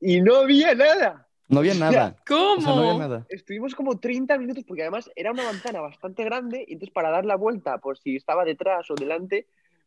y 0.00 0.20
no 0.20 0.36
había 0.36 0.74
nada. 0.74 1.26
No 1.48 1.60
había 1.60 1.74
nada. 1.74 2.16
¿Cómo? 2.26 2.54
O 2.56 2.60
sea, 2.60 2.74
no 2.74 2.80
había 2.90 2.98
nada. 2.98 3.26
Estuvimos 3.28 3.74
como 3.74 3.98
30 4.00 4.36
minutos 4.38 4.64
porque 4.66 4.82
además 4.82 5.10
era 5.14 5.30
una 5.30 5.44
manzana 5.44 5.80
bastante 5.80 6.24
grande 6.24 6.64
y 6.66 6.72
entonces 6.74 6.92
para 6.92 7.10
dar 7.10 7.24
la 7.24 7.36
vuelta 7.36 7.78
por 7.78 7.98
si 7.98 8.16
estaba 8.16 8.44
detrás 8.44 8.90
o 8.90 8.94
delante, 8.94 9.46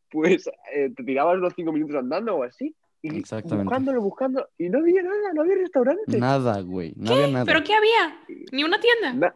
pues 0.10 0.48
eh, 0.74 0.90
te 0.96 1.04
tirabas 1.04 1.38
los 1.38 1.54
5 1.56 1.72
minutos 1.74 1.96
andando 1.98 2.36
o 2.36 2.44
así. 2.44 2.76
Y 3.02 3.18
Exactamente. 3.18 3.64
buscándolo, 3.64 4.02
buscando 4.02 4.50
y 4.58 4.68
no 4.70 4.80
había 4.80 5.02
nada, 5.04 5.34
no 5.34 5.42
había 5.42 5.56
restaurante. 5.56 6.18
Nada, 6.18 6.60
güey. 6.62 6.94
No 6.98 7.14
había 7.14 7.28
nada. 7.28 7.46
¿Pero 7.46 7.64
qué 7.64 7.74
había? 7.74 8.18
¿Ni 8.52 8.64
una 8.66 8.78
tienda? 8.80 9.14
Na- 9.14 9.36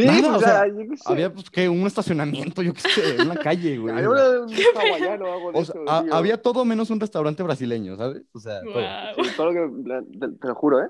sí, 0.00 0.06
Nada, 0.06 0.32
o 0.34 0.36
o 0.36 0.40
sea, 0.40 0.48
sea, 0.48 0.66
yo 0.68 0.88
qué 0.88 0.96
sé. 0.96 1.02
Había, 1.12 1.32
pues, 1.32 1.50
que 1.50 1.68
un 1.68 1.86
estacionamiento, 1.86 2.62
yo 2.62 2.72
qué 2.72 2.80
sé, 2.80 3.22
una 3.22 3.36
calle, 3.36 3.76
güey. 3.78 3.94
Había 3.94 4.10
un 4.10 4.16
hawaiano 4.76 5.24
o 5.24 5.32
algo 5.34 5.52
de 5.52 5.58
O 5.58 5.64
sea, 5.64 5.74
eso, 5.80 5.84
ha- 5.90 6.02
tío. 6.04 6.14
había 6.14 6.40
todo 6.40 6.64
menos 6.64 6.90
un 6.90 7.00
restaurante 7.00 7.42
brasileño, 7.42 7.96
¿sabes? 7.96 8.22
O 8.32 8.38
sea, 8.40 8.60
todo. 8.62 8.72
Guau. 8.72 9.14
Sí, 9.24 9.30
todo 9.36 9.46
lo 9.46 9.52
que, 9.52 9.58
en 9.62 9.84
plan, 9.84 10.06
te, 10.10 10.28
te 10.28 10.48
lo 10.48 10.54
juro, 10.54 10.82
¿eh? 10.82 10.88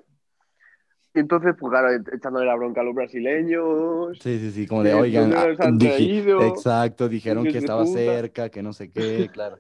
Y 1.14 1.20
entonces, 1.20 1.54
pues 1.58 1.70
claro, 1.70 1.88
echándole 2.14 2.46
la 2.46 2.54
bronca 2.54 2.80
a 2.80 2.84
los 2.84 2.94
brasileños. 2.94 4.18
Sí, 4.20 4.38
sí, 4.38 4.50
sí, 4.50 4.66
como 4.66 4.82
de, 4.82 4.94
oigan, 4.94 5.30
¿dónde 5.30 5.88
ah, 5.90 5.96
dije- 5.98 6.46
exacto, 6.48 7.08
dijeron 7.08 7.44
que 7.44 7.58
estaba 7.58 7.84
puta. 7.84 7.98
cerca, 7.98 8.48
que 8.48 8.62
no 8.62 8.72
sé 8.72 8.90
qué, 8.90 9.28
claro. 9.32 9.58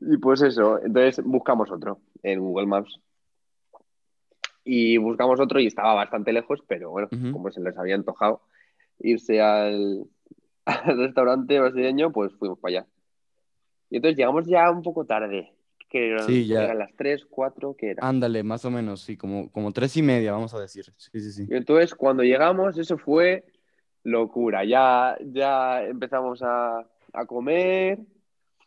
Y 0.00 0.16
pues 0.18 0.42
eso, 0.42 0.78
entonces 0.82 1.24
buscamos 1.24 1.70
otro 1.70 2.00
en 2.22 2.40
Google 2.40 2.66
Maps. 2.66 2.98
Y 4.64 4.96
buscamos 4.98 5.40
otro 5.40 5.58
y 5.60 5.66
estaba 5.66 5.94
bastante 5.94 6.32
lejos, 6.32 6.60
pero 6.68 6.90
bueno, 6.90 7.08
como 7.32 7.50
se 7.50 7.60
les 7.60 7.76
había 7.76 7.94
antojado 7.96 8.42
irse 9.00 9.40
al, 9.40 10.04
al 10.64 10.98
restaurante 10.98 11.58
brasileño, 11.58 12.12
pues 12.12 12.32
fuimos 12.34 12.58
para 12.58 12.78
allá. 12.80 12.86
Y 13.90 13.96
entonces 13.96 14.16
llegamos 14.16 14.46
ya 14.46 14.70
un 14.70 14.82
poco 14.82 15.04
tarde. 15.04 15.52
Que 15.90 16.08
eran, 16.10 16.26
Sí, 16.26 16.46
ya. 16.46 16.64
eran 16.64 16.78
las 16.78 16.94
3, 16.96 17.26
4, 17.28 17.74
¿qué 17.76 17.90
era? 17.90 18.08
Ándale, 18.08 18.42
más 18.42 18.64
o 18.64 18.70
menos, 18.70 19.02
sí, 19.02 19.18
como, 19.18 19.50
como 19.52 19.72
tres 19.72 19.94
y 19.98 20.02
media, 20.02 20.32
vamos 20.32 20.54
a 20.54 20.58
decir. 20.60 20.86
Sí, 20.96 21.20
sí, 21.20 21.32
sí. 21.32 21.46
Y 21.50 21.54
entonces 21.54 21.94
cuando 21.94 22.22
llegamos, 22.22 22.78
eso 22.78 22.96
fue 22.96 23.44
locura. 24.02 24.64
Ya, 24.64 25.18
ya 25.20 25.82
empezamos 25.84 26.40
a, 26.42 26.86
a 27.12 27.26
comer, 27.26 27.98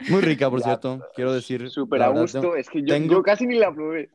Muy 0.07 0.21
rica, 0.21 0.51
por 0.51 0.59
Ya, 0.59 0.65
cierto, 0.65 0.99
quiero 1.15 1.33
decir. 1.33 1.67
súper 1.71 2.03
a 2.03 2.09
gusto. 2.09 2.55
Es 2.55 2.69
que 2.69 2.81
yo, 2.81 2.93
tengo- 2.93 3.13
yo 3.15 3.23
casi 3.23 3.47
ni 3.47 3.55
la 3.55 3.73
probé. 3.73 4.11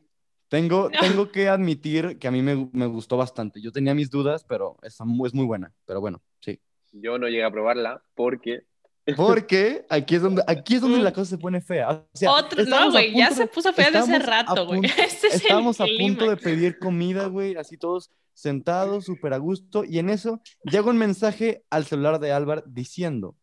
Tengo, 0.51 0.89
tengo 0.99 1.31
que 1.31 1.47
admitir 1.47 2.19
que 2.19 2.27
a 2.27 2.31
mí 2.31 2.41
me, 2.41 2.69
me 2.73 2.85
gustó 2.85 3.15
bastante. 3.15 3.61
Yo 3.61 3.71
tenía 3.71 3.95
mis 3.95 4.09
dudas, 4.09 4.43
pero 4.43 4.75
está 4.83 5.05
muy- 5.05 5.27
es 5.27 5.33
muy 5.33 5.45
buena. 5.45 5.71
Pero 5.85 6.01
bueno, 6.01 6.21
sí. 6.41 6.59
Yo 6.91 7.17
no 7.17 7.29
llegué 7.29 7.45
a 7.45 7.51
probarla 7.51 8.03
porque 8.15 8.65
Porque 9.15 9.85
aquí 9.89 10.15
es 10.15 10.21
donde, 10.21 10.43
aquí 10.45 10.75
es 10.75 10.81
donde 10.81 10.99
la 10.99 11.13
cosa 11.13 11.31
se 11.31 11.37
pone 11.37 11.61
fea. 11.61 11.89
O 11.89 12.05
sea, 12.13 12.31
Otro, 12.33 12.65
no, 12.65 12.91
güey, 12.91 13.15
ya 13.15 13.31
se 13.31 13.47
puso 13.47 13.71
fea 13.71 13.85
desde 13.91 13.99
hace 13.99 14.19
rato, 14.19 14.65
güey. 14.67 14.81
Este 14.85 15.27
es 15.27 15.35
el 15.35 15.41
Estábamos 15.41 15.79
a 15.79 15.85
punto 15.85 16.29
de 16.29 16.35
pedir 16.35 16.77
comida, 16.77 17.27
güey, 17.27 17.55
así 17.55 17.77
todos 17.77 18.11
sentados, 18.33 19.05
súper 19.05 19.33
a 19.33 19.37
gusto. 19.37 19.85
Y 19.85 19.99
en 19.99 20.09
eso 20.09 20.41
llega 20.63 20.89
un 20.89 20.97
mensaje 20.97 21.63
al 21.69 21.85
celular 21.85 22.19
de 22.19 22.33
Álvaro 22.33 22.63
diciendo: 22.67 23.35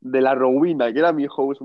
de 0.00 0.20
la 0.20 0.34
Rowena, 0.34 0.92
que 0.92 0.98
era 0.98 1.12
mi 1.12 1.26
host 1.30 1.62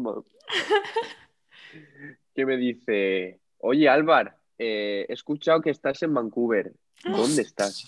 que 2.35 2.45
me 2.45 2.57
dice, 2.57 3.39
oye 3.57 3.89
Álvar, 3.89 4.37
eh, 4.57 5.05
he 5.07 5.13
escuchado 5.13 5.61
que 5.61 5.69
estás 5.69 6.01
en 6.03 6.13
Vancouver. 6.13 6.73
¿Dónde 7.03 7.41
estás? 7.41 7.85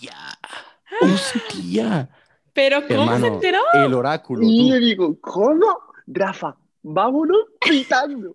Hostia. 1.00 2.08
Pero 2.52 2.86
¿cómo 2.86 2.88
se 2.88 2.94
Hermano, 2.94 3.26
enteró? 3.26 3.60
el 3.74 3.94
oráculo. 3.94 4.42
Y 4.42 4.70
le 4.70 4.78
digo, 4.78 5.18
¿cómo? 5.20 5.78
Rafa, 6.06 6.56
vámonos 6.82 7.38
pitando. 7.60 8.34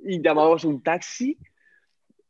Y 0.00 0.22
llamamos 0.22 0.64
un 0.64 0.82
taxi 0.82 1.36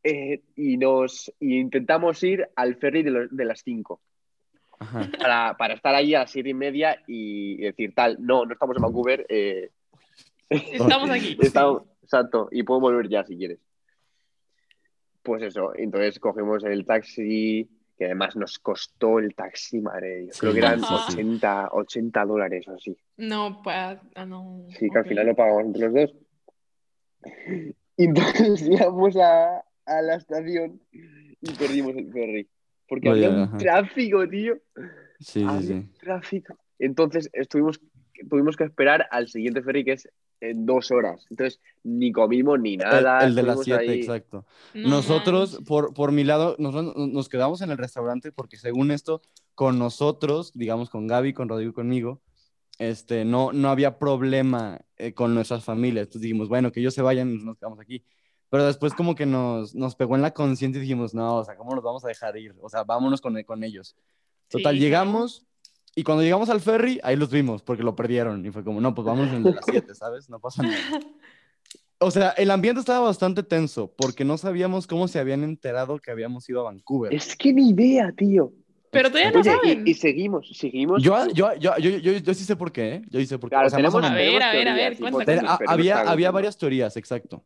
eh, 0.03 0.41
y 0.55 0.77
nos 0.77 1.31
y 1.39 1.59
intentamos 1.59 2.21
ir 2.23 2.47
al 2.55 2.75
ferry 2.75 3.03
de, 3.03 3.45
las 3.45 3.61
5 3.61 4.01
Ajá. 4.79 5.09
para, 5.17 5.57
para 5.57 5.73
estar 5.75 5.95
ahí 5.95 6.13
a 6.13 6.19
las 6.19 6.31
7 6.31 6.49
y 6.49 6.53
media 6.53 7.01
y 7.07 7.57
decir 7.57 7.93
tal, 7.95 8.17
no, 8.19 8.45
no 8.45 8.53
estamos 8.53 8.75
en 8.75 8.81
Vancouver, 8.81 9.25
eh, 9.29 9.69
Estamos 10.49 11.09
aquí. 11.09 11.37
estamos, 11.41 11.83
exacto, 12.01 12.49
y 12.51 12.63
puedo 12.63 12.79
volver 12.79 13.09
ya 13.09 13.23
si 13.23 13.37
quieres. 13.37 13.59
Pues 15.23 15.41
eso, 15.43 15.71
entonces 15.75 16.19
cogemos 16.19 16.63
el 16.65 16.85
taxi, 16.85 17.69
que 17.97 18.05
además 18.05 18.35
nos 18.35 18.59
costó 18.59 19.19
el 19.19 19.33
taxi, 19.35 19.79
madre, 19.81 20.07
de 20.09 20.19
Dios, 20.23 20.39
creo 20.39 20.51
Sí, 20.51 20.59
que 20.59 20.65
eran 20.65 20.79
sí, 20.79 20.85
sí. 21.07 21.13
80, 21.13 21.69
80 21.71 22.25
dólares 22.25 22.67
o 22.67 22.73
así. 22.75 22.97
No, 23.17 23.61
pues, 23.63 23.75
ah, 24.15 24.25
no. 24.25 24.65
Sí, 24.77 24.89
que 24.89 24.97
al 24.99 25.05
final 25.05 25.27
lo 25.27 25.35
pagamos 25.35 25.63
entre 25.65 25.81
los 25.89 25.93
dos. 25.93 26.15
Y 27.97 28.05
entonces 28.05 28.61
llegamos 28.67 29.15
a, 29.17 29.63
a 29.85 30.01
la 30.01 30.15
estación 30.15 30.81
y 30.91 31.51
perdimos 31.53 31.95
el 31.95 32.11
ferry. 32.11 32.49
Porque 32.87 33.09
Vaya, 33.09 33.27
había 33.27 33.37
un 33.37 33.43
ajá. 33.43 33.57
tráfico, 33.57 34.27
tío. 34.27 34.55
Sí, 35.19 35.39
sí, 35.39 35.45
Había 35.47 35.61
sí. 35.61 35.73
un 35.73 35.93
tráfico. 35.93 36.57
Entonces 36.79 37.29
estuvimos, 37.31 37.79
tuvimos 38.29 38.55
que 38.55 38.63
esperar 38.63 39.07
al 39.11 39.27
siguiente 39.27 39.61
ferry 39.61 39.83
que 39.83 39.93
es 39.93 40.09
en 40.41 40.65
dos 40.65 40.91
horas. 40.91 41.25
Entonces 41.29 41.59
ni 41.83 42.11
comimos 42.11 42.59
ni 42.59 42.73
El, 42.73 42.79
nada. 42.79 43.25
el 43.25 43.35
de 43.35 43.43
las 43.43 43.63
7, 43.63 43.79
ahí. 43.81 43.99
exacto. 43.99 44.45
No 44.73 44.89
nosotros, 44.89 45.51
manches. 45.53 45.67
por, 45.67 45.93
por 45.93 46.11
mi 46.11 46.23
lado, 46.23 46.55
nosotros 46.59 46.95
nos 47.07 47.29
quedamos 47.29 47.61
en 47.61 47.71
el 47.71 47.77
restaurante 47.77 48.31
porque 48.31 48.57
según 48.57 48.91
esto, 48.91 49.21
con 49.55 49.79
nosotros, 49.79 50.51
digamos 50.53 50.89
con 50.89 51.07
Gaby, 51.07 51.33
con 51.33 51.47
Rodrigo 51.49 51.71
y 51.71 51.73
conmigo, 51.73 52.21
este, 52.79 53.23
no, 53.23 53.53
no 53.53 53.69
había 53.69 53.99
problema 53.99 54.81
eh, 54.97 55.13
con 55.13 55.33
nuestras 55.33 55.63
familias. 55.63 56.03
Entonces 56.07 56.21
dijimos, 56.21 56.49
bueno, 56.49 56.71
que 56.71 56.79
ellos 56.79 56.93
se 56.93 57.01
vayan, 57.01 57.27
nosotros 57.29 57.45
nos 57.45 57.57
quedamos 57.57 57.79
aquí. 57.79 58.03
Pero 58.49 58.65
después 58.65 58.93
como 58.93 59.15
que 59.15 59.25
nos, 59.25 59.73
nos 59.73 59.95
pegó 59.95 60.15
en 60.15 60.21
la 60.21 60.31
conciencia 60.33 60.77
y 60.77 60.81
dijimos, 60.81 61.13
no, 61.13 61.37
o 61.37 61.43
sea, 61.43 61.55
¿cómo 61.55 61.73
nos 61.73 61.83
vamos 61.83 62.03
a 62.05 62.07
dejar 62.09 62.37
ir? 62.37 62.53
O 62.61 62.69
sea, 62.69 62.83
vámonos 62.83 63.21
con, 63.21 63.41
con 63.43 63.63
ellos. 63.63 63.95
Total, 64.47 64.75
Sí, 64.75 64.79
llegamos 64.81 65.45
y 65.95 66.03
cuando 66.03 66.23
llegamos 66.23 66.49
al 66.49 66.59
ferry, 66.61 66.99
ahí 67.03 67.15
los 67.15 67.29
vimos 67.29 67.61
porque 67.61 67.83
lo 67.83 67.95
perdieron. 67.95 68.45
Y 68.45 68.51
fue 68.51 68.63
como, 68.63 68.81
no, 68.81 68.93
pues 68.95 69.05
vámonos 69.05 69.31
en 69.31 69.37
el 69.37 69.43
de 69.43 69.51
las 69.53 69.65
7, 69.65 69.95
¿sabes? 69.95 70.29
No 70.29 70.39
pasa 70.39 70.63
nada. 70.63 70.77
O 71.99 72.11
sea, 72.11 72.31
el 72.31 72.51
ambiente 72.51 72.79
estaba 72.79 72.99
bastante 72.99 73.43
tenso 73.43 73.93
porque 73.95 74.25
no 74.25 74.37
sabíamos 74.37 74.87
cómo 74.87 75.07
se 75.07 75.19
habían 75.19 75.43
enterado 75.43 75.99
que 75.99 76.11
habíamos 76.11 76.49
ido 76.49 76.61
a 76.61 76.63
Vancouver. 76.63 77.13
Es 77.13 77.35
que 77.35 77.53
ni 77.53 77.69
idea, 77.69 78.11
tío. 78.11 78.51
Pero 78.91 79.09
todavía 79.09 79.31
no 79.31 79.39
Oye, 79.39 79.49
saben. 79.49 79.87
y, 79.87 79.91
y 79.91 79.93
seguimos, 79.93 80.49
seguimos. 80.53 81.01
Yo, 81.01 81.27
yo, 81.33 81.55
yo, 81.55 81.77
yo, 81.77 81.97
yo, 81.97 82.11
yo 82.13 82.33
sí 82.33 82.43
sé 82.43 82.55
por 82.55 82.71
qué, 82.71 82.95
¿eh? 82.95 83.01
Yo 83.09 83.19
sí 83.19 83.25
sé 83.25 83.39
por 83.39 83.49
qué. 83.49 83.55
Claro, 83.55 83.67
O 83.67 83.69
sea, 83.69 83.77
tenemos, 83.77 84.03
A 84.03 84.13
ver, 84.13 84.43
a 84.43 84.51
ver, 84.51 84.67
a 84.67 84.75
ver, 84.75 84.99
cuenta, 84.99 85.41
no 85.41 85.57
había, 85.67 86.01
había 86.01 86.29
varias 86.29 86.57
teorías, 86.57 86.95
exacto. 86.97 87.43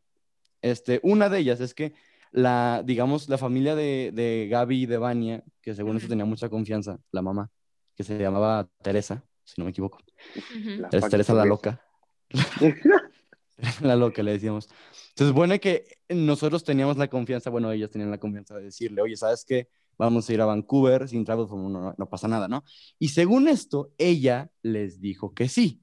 Este, 0.62 1.00
una 1.04 1.30
de 1.30 1.40
ellas 1.40 1.62
es 1.62 1.74
que 1.74 1.94
la, 2.32 2.84
digamos, 2.86 3.30
la 3.30 3.38
familia 3.38 3.76
de, 3.76 4.12
de 4.14 4.48
Gaby 4.50 4.82
y 4.82 4.86
de 4.88 4.98
Vania, 4.98 5.44
que 5.62 5.74
según 5.74 5.98
eso 5.98 6.08
tenía 6.08 6.26
mucha 6.26 6.50
confianza, 6.50 7.00
la 7.12 7.22
mamá, 7.22 7.50
que 7.98 8.04
se 8.04 8.18
llamaba 8.20 8.70
Teresa, 8.82 9.26
si 9.44 9.56
no 9.58 9.66
me 9.66 9.72
equivoco. 9.72 9.98
Ujú. 10.36 10.82
La 10.82 10.88
Es 10.88 11.00
fucking 11.00 11.10
Teresa 11.10 11.34
la 11.34 11.46
loca. 11.46 11.82
la 13.82 13.96
loca, 13.96 14.22
le 14.22 14.34
decíamos. 14.34 14.70
Entonces, 15.10 15.34
bueno, 15.34 15.60
que 15.60 15.98
nosotros 16.10 16.64
teníamos 16.64 16.98
la 16.98 17.08
confianza, 17.08 17.50
bueno, 17.50 17.72
ellos 17.72 17.90
tenían 17.90 18.12
la 18.12 18.20
confianza 18.20 18.56
de 18.56 18.66
decirle, 18.66 19.02
oye, 19.02 19.18
¿sabes 19.18 19.44
qué? 19.46 19.68
Vamos 19.98 20.30
a 20.30 20.34
ir 20.34 20.42
a 20.42 20.46
Vancouver 20.46 21.10
sin 21.10 21.26
travel, 21.26 21.48
no, 21.50 21.70
no, 21.70 21.96
no 21.98 22.10
pasa 22.10 22.28
nada, 22.28 22.48
¿no? 22.48 22.64
Y 23.00 23.10
según 23.10 23.48
esto, 23.48 23.92
ella 23.98 24.52
les 24.62 25.02
dijo 25.02 25.34
que 25.34 25.50
sí. 25.50 25.82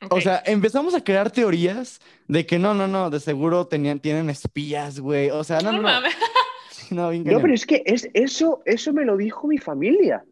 Ok. 0.00 0.14
O 0.14 0.20
sea, 0.22 0.42
empezamos 0.46 0.94
a 0.94 1.04
crear 1.04 1.30
teorías 1.30 2.00
de 2.28 2.46
que 2.46 2.58
no, 2.58 2.72
no, 2.72 2.88
no, 2.88 3.10
de 3.10 3.20
seguro 3.20 3.66
tenían, 3.66 4.00
tienen 4.00 4.30
espías, 4.30 4.98
güey. 5.00 5.28
O 5.28 5.44
sea, 5.44 5.60
no, 5.60 5.72
no, 5.72 5.82
no. 5.82 5.90
Sí, 6.70 6.94
no, 6.94 7.10
bien 7.10 7.24
No, 7.24 7.30
cañón. 7.30 7.42
pero 7.42 7.54
es 7.54 7.66
que 7.66 7.82
es, 7.84 8.08
eso, 8.14 8.62
eso 8.64 8.94
me 8.94 9.04
lo 9.04 9.18
dijo 9.18 9.46
mi 9.46 9.58
familia. 9.58 10.24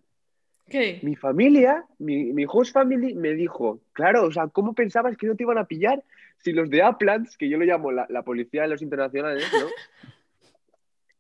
¿Qué? 0.68 1.00
Mi 1.02 1.16
familia, 1.16 1.84
mi, 1.98 2.32
mi 2.32 2.44
host 2.46 2.72
family 2.72 3.14
me 3.14 3.34
dijo, 3.34 3.80
claro, 3.92 4.26
o 4.26 4.32
sea, 4.32 4.48
¿cómo 4.48 4.74
pensabas 4.74 5.16
que 5.16 5.26
no 5.26 5.34
te 5.34 5.44
iban 5.44 5.58
a 5.58 5.66
pillar 5.66 6.02
si 6.38 6.52
los 6.52 6.70
de 6.70 6.86
Uplands, 6.86 7.36
que 7.36 7.48
yo 7.48 7.58
lo 7.58 7.64
llamo 7.64 7.90
la, 7.90 8.06
la 8.08 8.22
policía 8.22 8.62
de 8.62 8.68
los 8.68 8.82
internacionales, 8.82 9.44
¿no? 9.52 9.66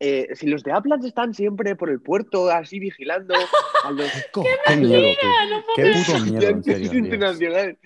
Eh, 0.00 0.28
si 0.36 0.46
los 0.46 0.62
de 0.62 0.72
Uplands 0.72 1.04
están 1.04 1.34
siempre 1.34 1.74
por 1.74 1.90
el 1.90 2.00
puerto 2.00 2.48
así 2.48 2.78
vigilando 2.78 3.34
a 3.84 3.90
los 3.90 4.08
qué 4.32 4.76
miedo, 4.76 5.02
tú. 5.20 5.26
Ah, 5.26 5.46
no 5.50 5.64
puedo 5.64 5.74
Qué 5.74 5.92
puto 5.92 6.24
miedo, 6.24 6.48
en 6.50 6.62
serio. 6.62 6.94
Internacionales. 6.94 7.78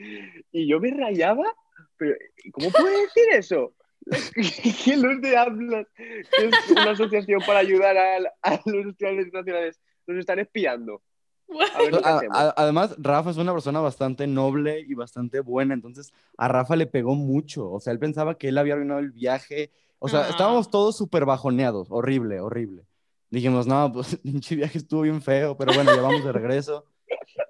Y 0.52 0.68
yo 0.68 0.78
me 0.78 0.90
rayaba, 0.90 1.44
pero 1.96 2.14
¿cómo 2.52 2.70
puede 2.70 3.00
decir 3.00 3.24
eso? 3.32 3.72
Que 4.84 4.96
los 4.98 5.22
de 5.22 5.36
Uplands, 5.40 5.88
que 5.96 6.48
es 6.48 6.70
una 6.70 6.90
asociación 6.90 7.40
para 7.46 7.60
ayudar 7.60 7.96
a, 7.96 8.16
a 8.42 8.60
los 8.66 8.86
estudiantes 8.88 9.26
internacionales, 9.26 9.80
nos 10.06 10.18
están 10.18 10.38
espiando. 10.38 11.00
Además, 12.56 12.94
Rafa 12.98 13.30
es 13.30 13.36
una 13.36 13.52
persona 13.52 13.80
bastante 13.80 14.26
noble 14.26 14.80
y 14.80 14.94
bastante 14.94 15.40
buena, 15.40 15.74
entonces 15.74 16.12
a 16.36 16.48
Rafa 16.48 16.76
le 16.76 16.86
pegó 16.86 17.14
mucho. 17.14 17.70
O 17.70 17.80
sea, 17.80 17.92
él 17.92 17.98
pensaba 17.98 18.36
que 18.36 18.48
él 18.48 18.58
había 18.58 18.74
arruinado 18.74 19.00
el 19.00 19.10
viaje. 19.12 19.70
O 19.98 20.08
sea, 20.08 20.20
Ah. 20.24 20.28
estábamos 20.30 20.70
todos 20.70 20.96
súper 20.96 21.24
bajoneados, 21.24 21.88
horrible, 21.90 22.40
horrible. 22.40 22.84
Dijimos, 23.30 23.66
no, 23.66 23.90
pues 23.92 24.16
pinche 24.22 24.56
viaje 24.56 24.78
estuvo 24.78 25.02
bien 25.02 25.22
feo, 25.22 25.56
pero 25.56 25.72
bueno, 25.74 25.94
ya 25.94 26.02
vamos 26.02 26.24
de 26.24 26.32
regreso. 26.32 26.84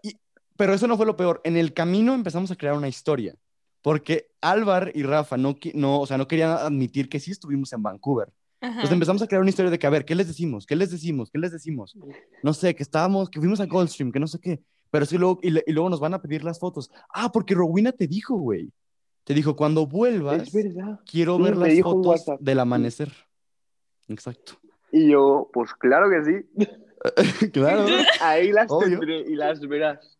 Y- 0.02 0.16
pero 0.56 0.74
eso 0.74 0.86
no 0.86 0.96
fue 0.96 1.06
lo 1.06 1.16
peor. 1.16 1.40
En 1.44 1.56
el 1.56 1.72
camino 1.72 2.14
empezamos 2.14 2.50
a 2.50 2.56
crear 2.56 2.74
una 2.76 2.88
historia, 2.88 3.34
porque 3.80 4.28
Álvar 4.40 4.92
y 4.94 5.02
Rafa 5.02 5.36
no, 5.36 5.56
no, 5.74 6.00
o 6.00 6.06
sea, 6.06 6.18
no 6.18 6.28
querían 6.28 6.50
admitir 6.50 7.08
que 7.08 7.18
sí 7.20 7.30
estuvimos 7.32 7.72
en 7.72 7.82
Vancouver. 7.82 8.28
Ajá. 8.62 8.70
Entonces 8.70 8.92
empezamos 8.92 9.20
a 9.22 9.26
crear 9.26 9.40
una 9.42 9.50
historia 9.50 9.70
de 9.70 9.78
que, 9.78 9.86
a 9.86 9.90
ver, 9.90 10.04
¿qué 10.04 10.14
les 10.14 10.28
decimos? 10.28 10.64
¿Qué 10.66 10.76
les 10.76 10.90
decimos? 10.90 11.30
¿Qué 11.30 11.38
les 11.38 11.52
decimos? 11.52 11.96
No 12.42 12.54
sé, 12.54 12.74
que 12.74 12.82
estábamos, 12.82 13.28
que 13.28 13.40
fuimos 13.40 13.60
a 13.60 13.66
Goldstream, 13.66 14.12
que 14.12 14.20
no 14.20 14.26
sé 14.28 14.38
qué. 14.40 14.62
Pero 14.90 15.04
sí, 15.04 15.18
luego, 15.18 15.38
y, 15.42 15.50
le- 15.50 15.64
y 15.66 15.72
luego 15.72 15.90
nos 15.90 16.00
van 16.00 16.14
a 16.14 16.22
pedir 16.22 16.44
las 16.44 16.58
fotos. 16.60 16.90
Ah, 17.12 17.30
porque 17.32 17.54
Rowena 17.54 17.92
te 17.92 18.06
dijo, 18.06 18.36
güey. 18.36 18.70
Te 19.24 19.34
dijo, 19.34 19.54
cuando 19.56 19.86
vuelvas, 19.86 20.50
quiero 21.10 21.36
Sí, 21.36 21.42
ver 21.42 21.56
las 21.56 21.80
fotos 21.80 22.24
del 22.40 22.58
amanecer. 22.60 23.12
Exacto. 24.08 24.54
Y 24.90 25.10
yo, 25.10 25.48
pues 25.52 25.72
claro 25.74 26.08
que 26.10 26.24
sí. 26.24 27.48
claro. 27.52 27.86
Ahí 28.20 28.52
las 28.52 28.70
Obvio. 28.70 28.98
tendré 28.98 29.20
y 29.22 29.34
las 29.34 29.60
verás. 29.60 30.18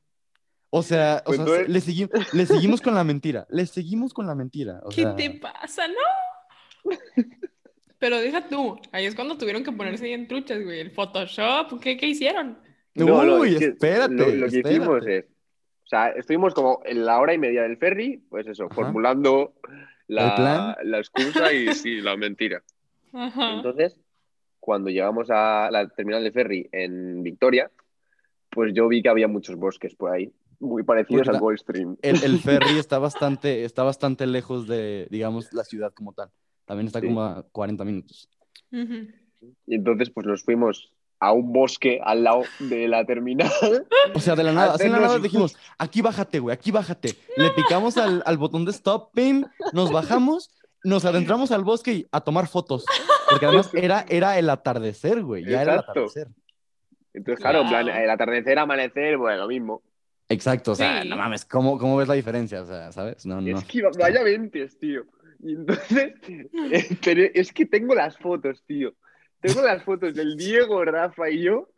O 0.70 0.82
sea, 0.82 1.22
o 1.26 1.34
Pues 1.34 1.40
sea, 1.42 1.62
le, 1.68 1.80
segui- 1.80 2.10
le 2.32 2.46
seguimos 2.46 2.80
con 2.80 2.94
la 2.94 3.04
mentira. 3.04 3.46
Le 3.50 3.66
seguimos 3.66 4.14
con 4.14 4.26
la 4.26 4.34
mentira. 4.34 4.80
O 4.84 4.88
¿Qué 4.88 5.02
sea, 5.02 5.14
te 5.14 5.30
pasa? 5.30 5.86
No. 5.86 6.90
Pero 8.02 8.18
deja 8.20 8.48
tú. 8.48 8.80
Ahí 8.90 9.06
es 9.06 9.14
cuando 9.14 9.38
tuvieron 9.38 9.62
que 9.62 9.70
ponerse 9.70 10.04
bien 10.06 10.26
truchas, 10.26 10.60
güey. 10.60 10.80
El 10.80 10.90
Photoshop, 10.90 11.80
¿qué, 11.80 11.96
qué 11.96 12.08
hicieron? 12.08 12.58
Uy, 12.96 13.50
es 13.52 13.58
que 13.60 13.64
espérate, 13.66 14.12
Lo, 14.12 14.26
lo 14.26 14.48
que 14.48 14.56
espérate. 14.56 14.72
hicimos 14.74 15.06
es. 15.06 15.24
O 15.84 15.86
sea, 15.86 16.08
estuvimos 16.08 16.52
como 16.52 16.80
en 16.84 17.04
la 17.06 17.20
hora 17.20 17.32
y 17.32 17.38
media 17.38 17.62
del 17.62 17.76
ferry, 17.76 18.16
pues 18.28 18.48
eso, 18.48 18.64
Ajá. 18.64 18.74
formulando 18.74 19.54
la, 20.08 20.34
plan? 20.34 20.74
la 20.82 20.98
excusa 20.98 21.52
y 21.52 21.72
sí, 21.74 22.00
la 22.00 22.16
mentira. 22.16 22.64
Ajá. 23.12 23.54
Entonces, 23.54 23.96
cuando 24.58 24.90
llegamos 24.90 25.28
a 25.30 25.68
la 25.70 25.86
terminal 25.88 26.24
de 26.24 26.32
ferry 26.32 26.68
en 26.72 27.22
Victoria, 27.22 27.70
pues 28.50 28.74
yo 28.74 28.88
vi 28.88 29.00
que 29.00 29.10
había 29.10 29.28
muchos 29.28 29.54
bosques 29.54 29.94
por 29.94 30.10
ahí, 30.10 30.32
muy 30.58 30.82
parecidos 30.82 31.26
Porque 31.26 31.36
al 31.36 31.40
Goldstream. 31.40 31.96
el, 32.02 32.20
el 32.24 32.38
ferry 32.40 32.78
está 32.80 32.98
bastante, 32.98 33.64
está 33.64 33.84
bastante 33.84 34.26
lejos 34.26 34.66
de, 34.66 35.06
digamos, 35.08 35.52
la 35.52 35.62
ciudad 35.62 35.92
como 35.94 36.14
tal. 36.14 36.30
También 36.64 36.86
está 36.86 37.00
Sí. 37.00 37.06
como 37.06 37.22
a 37.22 37.42
40 37.52 37.84
minutos. 37.84 38.28
Y 38.70 39.74
entonces, 39.74 40.10
pues 40.10 40.26
nos 40.26 40.42
fuimos 40.44 40.92
a 41.18 41.32
un 41.32 41.52
bosque 41.52 42.00
al 42.02 42.24
lado 42.24 42.42
de 42.58 42.88
la 42.88 43.04
terminal. 43.04 43.50
O 44.14 44.20
sea, 44.20 44.34
de 44.34 44.42
la 44.44 44.52
nada, 44.52 44.74
así 44.74 44.84
de 44.84 44.90
la 44.90 45.00
nada 45.00 45.18
dijimos, 45.18 45.56
aquí 45.78 46.02
bájate, 46.02 46.38
güey, 46.40 46.54
aquí 46.54 46.70
bájate. 46.70 47.14
Le 47.36 47.50
picamos 47.50 47.96
al, 47.96 48.22
al 48.26 48.38
botón 48.38 48.64
de 48.64 48.70
stop, 48.72 49.12
pim, 49.14 49.44
nos 49.72 49.90
bajamos, 49.92 50.50
nos 50.84 51.04
adentramos 51.04 51.52
al 51.52 51.62
bosque 51.64 51.92
y 51.92 52.06
a 52.10 52.20
tomar 52.22 52.46
fotos. 52.48 52.84
Porque 53.30 53.46
además 53.46 53.70
era, 53.74 54.04
era 54.08 54.38
el 54.38 54.50
atardecer, 54.50 55.22
güey, 55.22 55.44
ya 55.44 55.62
era 55.62 55.74
el 55.74 55.78
atardecer. 55.80 56.28
Entonces, 57.14 57.40
claro, 57.42 57.60
en 57.62 57.68
plan, 57.68 57.88
el 57.88 58.10
atardecer, 58.10 58.58
amanecer, 58.58 59.16
bueno, 59.18 59.42
lo 59.42 59.48
mismo. 59.48 59.82
Exacto, 60.28 60.72
o 60.72 60.74
sea, 60.74 61.02
Sí. 61.02 61.08
no 61.08 61.16
mames, 61.16 61.44
¿cómo, 61.44 61.78
¿cómo 61.78 61.96
ves 61.98 62.08
la 62.08 62.14
diferencia? 62.14 62.62
O 62.62 62.66
sea, 62.66 62.90
¿sabes? 62.90 63.26
No, 63.26 63.40
no. 63.40 63.58
Es 63.58 63.64
que 63.64 63.82
vaya 63.98 64.22
mentes, 64.24 64.78
tío. 64.78 65.04
Y 65.42 65.52
entonces, 65.54 66.14
eh, 66.72 66.96
pero 67.04 67.22
es 67.34 67.52
que 67.52 67.66
tengo 67.66 67.94
las 67.94 68.16
fotos, 68.18 68.62
tío. 68.66 68.94
Tengo 69.40 69.62
las 69.62 69.82
fotos 69.82 70.14
del 70.14 70.36
Diego, 70.36 70.84
Rafa 70.84 71.28
y 71.28 71.42
yo 71.42 71.68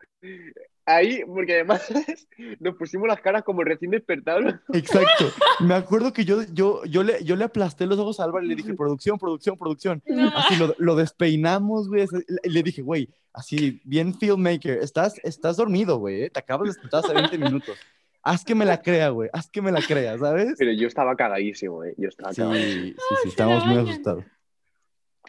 ahí, 0.86 1.22
porque 1.26 1.54
además 1.54 1.82
nos 2.60 2.76
pusimos 2.76 3.08
las 3.08 3.20
caras 3.20 3.42
como 3.42 3.64
recién 3.64 3.90
despertados. 3.90 4.54
Exacto. 4.72 5.32
Me 5.60 5.74
acuerdo 5.74 6.12
que 6.12 6.24
yo, 6.24 6.42
yo, 6.52 6.84
yo, 6.84 7.02
le, 7.02 7.24
yo 7.24 7.36
le 7.36 7.44
aplasté 7.44 7.86
los 7.86 7.98
ojos 7.98 8.20
a 8.20 8.24
Álvaro 8.24 8.44
y 8.44 8.48
le 8.48 8.56
dije, 8.56 8.74
producción, 8.74 9.18
producción, 9.18 9.56
producción. 9.56 10.02
No. 10.06 10.28
Así 10.36 10.56
lo, 10.56 10.74
lo 10.78 10.96
despeinamos, 10.96 11.88
güey. 11.88 12.06
Y 12.42 12.50
le 12.50 12.62
dije, 12.62 12.82
güey, 12.82 13.08
así, 13.32 13.80
bien 13.84 14.14
filmmaker, 14.14 14.78
estás, 14.78 15.18
estás 15.22 15.56
dormido, 15.56 15.98
güey. 15.98 16.24
¿eh? 16.24 16.30
Te 16.30 16.40
acabas 16.40 16.68
de 16.68 16.74
despertar 16.74 17.04
hace 17.04 17.14
20 17.14 17.38
minutos. 17.38 17.76
Haz 18.24 18.44
que 18.44 18.54
me 18.54 18.64
la 18.64 18.80
crea, 18.80 19.10
güey. 19.10 19.28
Haz 19.32 19.50
que 19.50 19.60
me 19.60 19.70
la 19.70 19.82
crea, 19.82 20.16
¿sabes? 20.18 20.54
Pero 20.58 20.72
yo 20.72 20.86
estaba 20.88 21.14
cagadísimo, 21.14 21.84
¿eh? 21.84 21.94
Yo 21.98 22.08
estaba 22.08 22.32
Sí, 22.32 22.40
cagadísimo. 22.40 22.82
sí, 22.84 22.90
sí, 22.96 23.04
Ay, 23.10 23.16
se 23.22 23.28
estábamos 23.28 23.66
muy 23.66 23.76
asustados. 23.78 24.24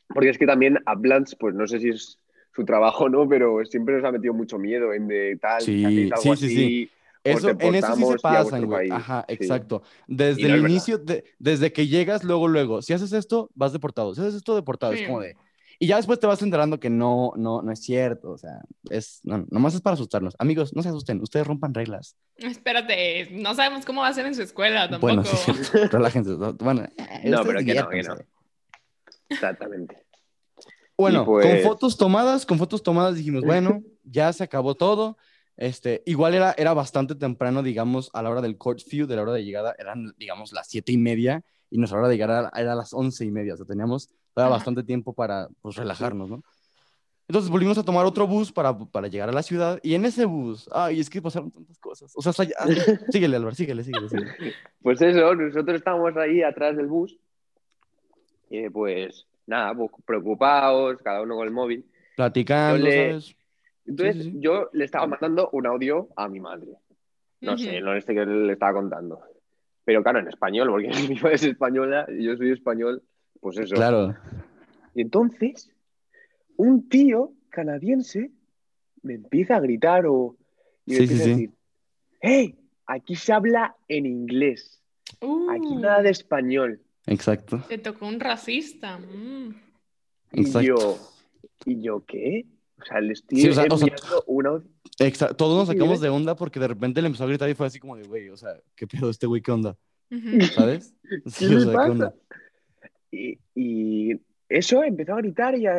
Porque 0.08 0.30
es 0.30 0.38
que 0.38 0.46
también 0.46 0.80
a 0.86 0.96
Blantz, 0.96 1.36
pues 1.38 1.54
no 1.56 1.68
sé 1.68 1.80
si 1.80 1.90
es 1.90 2.20
su 2.54 2.64
trabajo 2.64 3.06
o 3.06 3.10
no, 3.10 3.28
pero 3.28 3.64
siempre 3.66 3.96
nos 3.96 4.06
ha 4.06 4.12
metido 4.12 4.34
mucho 4.34 4.58
miedo 4.58 4.94
en 4.94 5.08
de 5.08 5.38
tal, 5.42 5.62
Sí, 5.62 5.84
algo 5.84 6.36
sí, 6.36 6.38
sí, 6.38 6.46
así, 6.46 6.90
os 7.26 7.38
Eso, 7.38 7.50
en 7.60 7.76
eso 7.76 7.96
sí 7.96 8.06
se 8.06 8.18
pasan, 8.20 8.66
güey. 8.66 8.90
Ajá, 8.92 9.26
Sí. 9.28 9.34
exacto. 9.36 9.82
Desde 10.08 10.48
no 10.48 10.56
el 10.56 10.62
inicio, 10.62 10.98
de- 11.00 11.24
desde 11.40 11.74
que 11.74 11.88
llegas, 11.88 12.24
luego, 12.24 12.48
luego, 12.48 12.82
si 12.82 12.94
haces 12.94 13.12
esto, 13.14 13.50
vas 13.56 13.74
deportado. 13.74 14.14
Si 14.16 14.22
haces 14.22 14.36
esto, 14.36 14.56
deportado. 14.56 14.94
Sí. 14.94 15.02
Es 15.02 15.08
como 15.08 15.20
de... 15.22 15.36
Y 15.80 15.88
ya 15.88 15.98
después 15.98 16.20
te 16.20 16.28
vas 16.28 16.42
enterando 16.42 16.80
que 16.80 16.90
no, 16.90 17.34
no, 17.36 17.62
no 17.62 17.72
es 17.72 17.80
cierto. 17.82 18.32
O 18.32 18.38
sea, 18.38 18.62
es, 18.90 19.20
no, 19.24 19.46
nomás 19.50 19.74
es 19.74 19.82
para 19.82 19.96
asustarnos. 19.96 20.36
Amigos, 20.40 20.76
no 20.76 20.82
se 20.82 20.90
asusten. 20.90 21.22
Ustedes 21.22 21.46
rompan 21.46 21.74
reglas. 21.74 22.16
Espérate, 22.38 23.30
no 23.32 23.54
sabemos 23.56 23.86
cómo 23.86 24.02
va 24.02 24.08
a 24.08 24.14
ser 24.14 24.26
en 24.26 24.36
su 24.36 24.42
escuela 24.42 24.90
tampoco. 24.90 25.14
Bueno, 25.14 25.24
sí, 25.24 25.52
sí, 25.64 25.78
relájense. 25.92 26.34
Bueno, 26.34 26.88
No, 27.26 27.44
pero 27.44 27.60
que 27.60 27.76
no, 27.76 27.90
que 27.90 28.04
no. 28.04 28.16
Exactamente. 29.30 30.02
Bueno, 30.98 31.26
pues- 31.26 31.46
con 31.46 31.72
fotos 31.72 31.98
tomadas, 31.98 32.46
con 32.46 32.58
fotos 32.58 32.82
tomadas 32.82 33.16
dijimos, 33.16 33.44
bueno, 33.44 33.84
ya 34.06 34.32
se 34.32 34.46
acabó 34.46 34.76
todo. 34.76 35.18
Este, 35.58 36.04
igual 36.06 36.36
era, 36.36 36.56
era 36.58 36.74
bastante 36.74 37.16
temprano, 37.16 37.64
digamos, 37.64 38.10
a 38.14 38.22
la 38.22 38.30
hora 38.30 38.42
del 38.42 38.58
court 38.58 38.80
view, 38.90 39.06
de 39.06 39.18
la 39.18 39.24
hora 39.24 39.34
de 39.34 39.44
llegada, 39.44 39.76
eran, 39.78 40.14
digamos, 40.18 40.54
las 40.54 40.68
siete 40.68 40.94
y 40.94 40.98
media 40.98 41.44
y 41.70 41.78
nuestra 41.78 42.00
hora 42.00 42.08
de 42.08 42.16
llegar 42.16 42.30
era, 42.30 42.52
era 42.56 42.76
las 42.76 42.94
once 42.94 43.26
y 43.26 43.32
media. 43.32 43.56
O 43.56 43.58
sea, 43.58 43.66
teníamos 43.66 44.10
Ajá. 44.44 44.50
bastante 44.50 44.84
tiempo 44.84 45.14
para, 45.14 45.48
pues, 45.62 45.76
relajarnos, 45.76 46.30
¿no? 46.30 46.44
Entonces 47.28 47.50
volvimos 47.50 47.78
a 47.78 47.84
tomar 47.84 48.06
otro 48.06 48.28
bus 48.28 48.52
para, 48.52 48.78
para 48.78 49.08
llegar 49.08 49.30
a 49.30 49.32
la 49.32 49.42
ciudad 49.42 49.80
y 49.82 49.96
en 49.96 50.06
ese 50.06 50.26
bus, 50.26 50.70
ay, 50.72 51.00
es 51.00 51.10
que 51.10 51.22
pasaron 51.22 51.50
tantas 51.50 51.80
cosas. 51.80 52.12
O 52.16 52.22
sea, 52.22 52.30
hasta 52.30 52.44
ya- 52.44 52.54
síguele, 53.10 53.38
Álvaro, 53.38 53.56
síguele, 53.56 53.84
síguele, 53.84 54.10
síguele. 54.10 54.56
Pues 54.84 55.02
eso, 55.02 55.34
nosotros 55.34 55.76
estábamos 55.78 56.16
ahí 56.18 56.44
atrás 56.44 56.78
del 56.78 56.86
bus. 56.88 57.18
Y 58.50 58.70
pues 58.70 59.26
nada, 59.48 59.74
preocupados, 60.06 60.98
cada 61.04 61.22
uno 61.24 61.36
con 61.36 61.48
el 61.48 61.54
móvil. 61.54 61.86
Platicando, 62.16 62.86
le- 62.86 62.92
¿sabes? 62.92 63.36
Entonces 63.88 64.16
Sí, 64.18 64.24
sí, 64.24 64.32
sí. 64.32 64.38
yo 64.42 64.70
le 64.74 64.86
estaba 64.86 65.08
mandando 65.08 65.50
un 65.52 65.66
audio 65.66 66.10
a 66.16 66.28
mi 66.28 66.40
madre. 66.40 66.68
No 67.42 67.54
Ujú. 67.54 67.64
sé, 67.64 67.82
no 67.82 67.94
este 67.96 68.14
que 68.14 68.26
le 68.26 68.54
estaba 68.54 68.74
contando. 68.74 69.20
Pero 69.84 70.04
claro, 70.04 70.20
en 70.20 70.28
español, 70.28 70.70
porque 70.70 70.90
mi 71.10 71.16
madre 71.16 71.36
es 71.36 71.44
española 71.44 72.06
y 72.10 72.24
yo 72.24 72.36
soy 72.38 72.52
español, 72.52 73.02
pues 73.46 73.60
eso. 73.60 73.76
Claro. 73.76 74.16
Y 74.96 75.02
entonces, 75.02 75.70
un 76.58 76.90
tío 76.90 77.32
canadiense 77.50 78.32
me 79.04 79.14
empieza 79.14 79.56
a 79.58 79.60
gritar 79.60 80.08
o 80.08 80.36
y 80.88 80.94
me 80.94 80.98
Sí, 80.98 81.08
sí, 81.08 81.14
empieza 81.14 81.24
sí. 81.26 81.30
a 81.30 81.34
decir, 81.36 81.52
¡Hey! 82.22 82.56
Aquí 82.88 83.16
se 83.16 83.34
habla 83.34 83.76
en 83.88 84.06
inglés, 84.08 84.82
Uh, 85.22 85.50
aquí 85.52 85.76
nada 85.76 86.02
de 86.02 86.10
español. 86.10 86.82
Exacto. 87.06 87.64
Te 87.70 87.78
tocó 87.78 88.08
un 88.08 88.20
racista. 88.20 88.98
mm. 88.98 89.56
Y 90.34 90.42
Exacto. 90.42 90.62
yo, 90.68 90.98
¿y 91.66 91.82
yo 91.82 92.04
qué? 92.06 92.46
O 92.82 92.86
sea, 92.86 93.00
le 93.00 93.14
estoy 93.14 93.40
Sí, 93.42 93.50
o 93.50 93.54
sea- 93.54 93.66
o 93.70 93.78
sea- 93.78 93.88
enviando 93.88 94.24
un 94.26 94.48
audio. 94.48 94.68
Exacto. 95.00 95.36
Todos 95.36 95.58
nos 95.60 95.68
sacamos 95.68 96.02
de 96.02 96.10
onda 96.10 96.36
porque 96.36 96.60
de 96.60 96.68
repente 96.68 97.02
le 97.02 97.08
empezó 97.08 97.26
a 97.26 97.28
gritar 97.28 97.48
y 97.50 97.54
fue 97.54 97.68
así 97.68 97.80
como 97.80 97.96
de, 97.96 98.08
güey, 98.08 98.30
o 98.30 98.38
sea, 98.38 98.56
¿qué 98.76 98.88
pedo 98.88 99.12
este 99.12 99.28
güey? 99.28 99.42
¿Qué 99.44 99.52
onda? 99.52 99.78
¿Sabes? 100.56 100.96
¿Qué 101.24 101.30
Sí, 101.30 101.46
le 101.48 101.58
o 101.58 101.60
sea, 101.60 101.70
¿qué 101.70 101.76
pasa? 101.76 101.92
onda? 101.92 102.14
Y, 103.16 103.40
y 103.56 104.22
eso 104.50 104.84
empezó 104.84 105.14
a 105.14 105.18
gritar 105.22 105.58
y 105.58 105.68
a, 105.68 105.74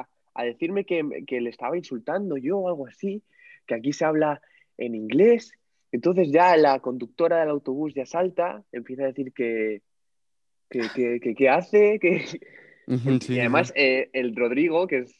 a- 0.00 0.08
a 0.34 0.44
decirme 0.44 0.84
que, 0.84 1.24
que 1.26 1.40
le 1.40 1.50
estaba 1.50 1.76
insultando 1.76 2.36
yo 2.36 2.58
o 2.58 2.68
algo 2.68 2.86
así, 2.86 3.22
que 3.66 3.74
aquí 3.74 3.92
se 3.92 4.04
habla 4.04 4.40
en 4.78 4.94
inglés. 4.94 5.52
Entonces 5.92 6.30
ya 6.30 6.56
la 6.56 6.78
conductora 6.80 7.40
del 7.40 7.48
autobús 7.50 7.92
ya 7.94 8.06
salta, 8.06 8.62
empieza 8.72 9.02
a 9.04 9.06
decir 9.08 9.32
que 9.32 9.82
que, 10.70 10.88
que, 10.94 11.18
que- 11.20 11.34
que 11.34 11.48
hace, 11.48 11.98
que... 11.98 12.24
Sí, 13.20 13.34
y 13.34 13.38
además 13.38 13.68
sí. 13.68 13.74
eh, 13.76 14.10
el 14.12 14.34
Rodrigo, 14.34 14.88
que 14.88 14.98
es 14.98 15.12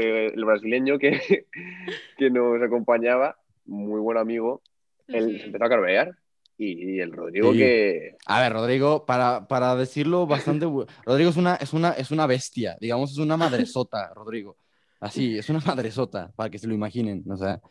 eh, 0.00 0.32
el 0.34 0.42
brasileño 0.44 0.98
que, 0.98 1.20
que 2.16 2.30
nos 2.30 2.62
acompañaba, 2.62 3.36
muy 3.66 4.00
buen 4.00 4.16
amigo, 4.16 4.62
él 5.08 5.38
se 5.38 5.46
empezó 5.46 5.64
a 5.64 5.68
carbear. 5.68 6.14
Y, 6.62 6.96
y 6.96 7.00
el 7.00 7.10
Rodrigo 7.12 7.52
Sí. 7.52 7.58
que... 7.58 8.16
A 8.26 8.42
ver, 8.42 8.52
Rodrigo, 8.52 9.06
para, 9.06 9.48
para 9.48 9.74
decirlo 9.76 10.26
bastante, 10.26 10.66
Rodrigo 11.06 11.30
es 11.30 11.36
una, 11.38 11.54
es, 11.54 11.72
una, 11.72 11.92
es 11.92 12.10
una 12.10 12.26
bestia, 12.26 12.76
digamos, 12.78 13.12
es 13.12 13.16
una 13.18 13.38
madresota, 13.38 14.12
Rodrigo. 14.14 14.58
Así, 15.00 15.38
es 15.38 15.48
una 15.48 15.60
madresota, 15.60 16.30
para 16.36 16.50
que 16.50 16.58
se 16.58 16.66
lo 16.66 16.74
imaginen, 16.74 17.24
o 17.30 17.36
sea. 17.38 17.62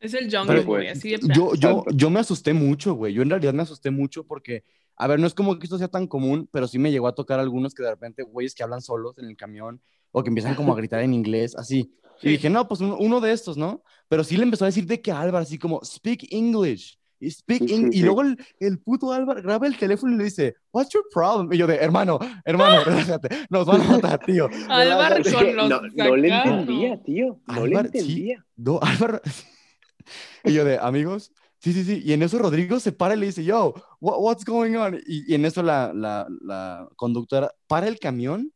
Es 0.00 0.14
el 0.14 0.34
Jungle 0.34 0.54
Pero, 0.56 0.64
Boy, 0.66 0.84
pues, 0.86 0.98
así 0.98 1.10
de 1.10 1.18
Yo, 1.34 1.54
yo, 1.56 1.84
yo 1.92 2.08
me 2.08 2.20
asusté 2.20 2.54
mucho, 2.54 2.94
güey. 2.94 3.12
Yo 3.12 3.20
en 3.20 3.28
realidad 3.28 3.52
me 3.52 3.62
asusté 3.64 3.90
mucho 3.90 4.24
porque, 4.26 4.64
a 4.96 5.06
ver, 5.06 5.18
no 5.20 5.26
es 5.26 5.34
como 5.34 5.58
que 5.58 5.64
esto 5.64 5.76
sea 5.76 5.88
tan 5.88 6.06
común, 6.06 6.48
pero 6.50 6.66
sí 6.66 6.78
me 6.78 6.90
llegó 6.90 7.08
a 7.08 7.14
tocar 7.14 7.38
algunos 7.38 7.74
que 7.74 7.82
de 7.82 7.90
repente, 7.90 8.22
güeyes 8.22 8.54
que 8.54 8.62
hablan 8.62 8.80
solos 8.80 9.18
en 9.18 9.26
el 9.26 9.36
camión 9.36 9.82
o 10.12 10.22
que 10.22 10.28
empiezan 10.30 10.54
como 10.54 10.72
a 10.72 10.76
gritar 10.76 11.02
en 11.02 11.12
inglés, 11.12 11.54
así. 11.54 11.92
Y 12.20 12.20
Sí. 12.22 12.28
dije, 12.30 12.48
no, 12.48 12.66
pues 12.66 12.80
uno, 12.80 12.96
uno 12.98 13.20
de 13.20 13.32
estos, 13.32 13.58
¿no? 13.58 13.82
Pero 14.08 14.24
sí 14.24 14.38
le 14.38 14.44
empezó 14.44 14.64
a 14.64 14.68
decir 14.68 14.86
de 14.86 15.02
que 15.02 15.12
Álvaro, 15.12 15.42
así 15.42 15.58
como, 15.58 15.84
speak 15.84 16.26
English. 16.30 16.98
Y, 17.18 17.30
speak 17.30 17.60
Sí, 17.60 17.68
sí, 17.68 17.74
Eng-". 17.74 17.88
y 17.92 17.98
sí. 17.98 18.02
luego 18.02 18.22
el, 18.22 18.36
el 18.60 18.78
puto 18.78 19.12
Álvaro 19.12 19.42
graba 19.42 19.66
el 19.66 19.76
teléfono 19.76 20.14
y 20.14 20.18
le 20.18 20.24
dice, 20.24 20.56
What's 20.72 20.92
your 20.92 21.04
problem? 21.12 21.52
Y 21.52 21.58
yo 21.58 21.66
de, 21.66 21.76
hermano, 21.76 22.18
hermano, 22.44 22.84
relájate, 22.84 23.28
nos 23.50 23.66
van 23.66 23.80
a 23.80 23.84
matar, 23.92 24.18
tío. 24.24 24.48
Álvaro 24.68 25.16
relájate". 25.16 25.28
Es 25.28 25.34
con 25.34 25.56
los 25.56 25.68
no, 25.70 25.80
no 25.82 26.16
le 26.16 26.28
entendía, 26.28 27.02
tío. 27.02 27.40
No 27.46 27.66
le 27.66 27.76
Álvaro, 27.76 27.88
sí. 27.92 27.98
entendía. 27.98 28.46
No, 28.56 28.78
Álvaro. 28.82 29.20
y 30.44 30.52
yo 30.52 30.64
de, 30.64 30.78
amigos, 30.78 31.32
sí, 31.58 31.72
sí, 31.72 31.84
sí. 31.84 32.02
Y 32.04 32.12
en 32.12 32.22
eso 32.22 32.38
Rodrigo 32.38 32.78
se 32.80 32.92
para 32.92 33.14
y 33.14 33.18
le 33.18 33.26
dice, 33.26 33.44
yo, 33.44 33.74
what- 34.00 34.18
what's 34.20 34.44
going 34.44 34.74
on? 34.76 34.96
Y, 35.06 35.30
y 35.30 35.34
en 35.34 35.44
eso 35.44 35.62
la, 35.62 35.92
la, 35.94 36.26
la 36.42 36.88
conductora 36.96 37.50
para 37.66 37.88
el 37.88 37.98
camión 37.98 38.52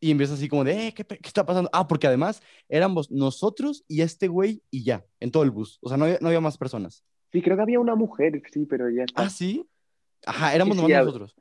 y 0.00 0.10
empieza 0.10 0.34
así 0.34 0.48
como 0.48 0.64
de, 0.64 0.88
eh, 0.88 0.94
¿qué, 0.94 1.04
qué 1.04 1.18
está 1.22 1.46
pasando? 1.46 1.70
Ah, 1.72 1.86
porque 1.86 2.08
además 2.08 2.42
éramos 2.68 3.10
nosotros 3.12 3.84
y 3.86 4.00
este 4.00 4.26
güey 4.26 4.60
y 4.68 4.82
ya, 4.82 5.04
en 5.20 5.30
todo 5.30 5.44
el 5.44 5.52
bus. 5.52 5.78
O 5.80 5.88
sea, 5.88 5.96
no 5.96 6.06
había, 6.06 6.18
no 6.20 6.26
había 6.28 6.40
más 6.40 6.58
personas. 6.58 7.04
Sí, 7.32 7.42
creo 7.42 7.56
que 7.56 7.62
había 7.62 7.80
una 7.80 7.94
mujer, 7.94 8.42
sí, 8.52 8.66
pero 8.68 8.90
ya 8.90 9.04
está. 9.04 9.22
Ah, 9.22 9.30
sí. 9.30 9.64
Ajá, 10.26 10.54
éramos 10.54 10.76
Sí, 10.76 10.86
nosotros. 10.86 11.34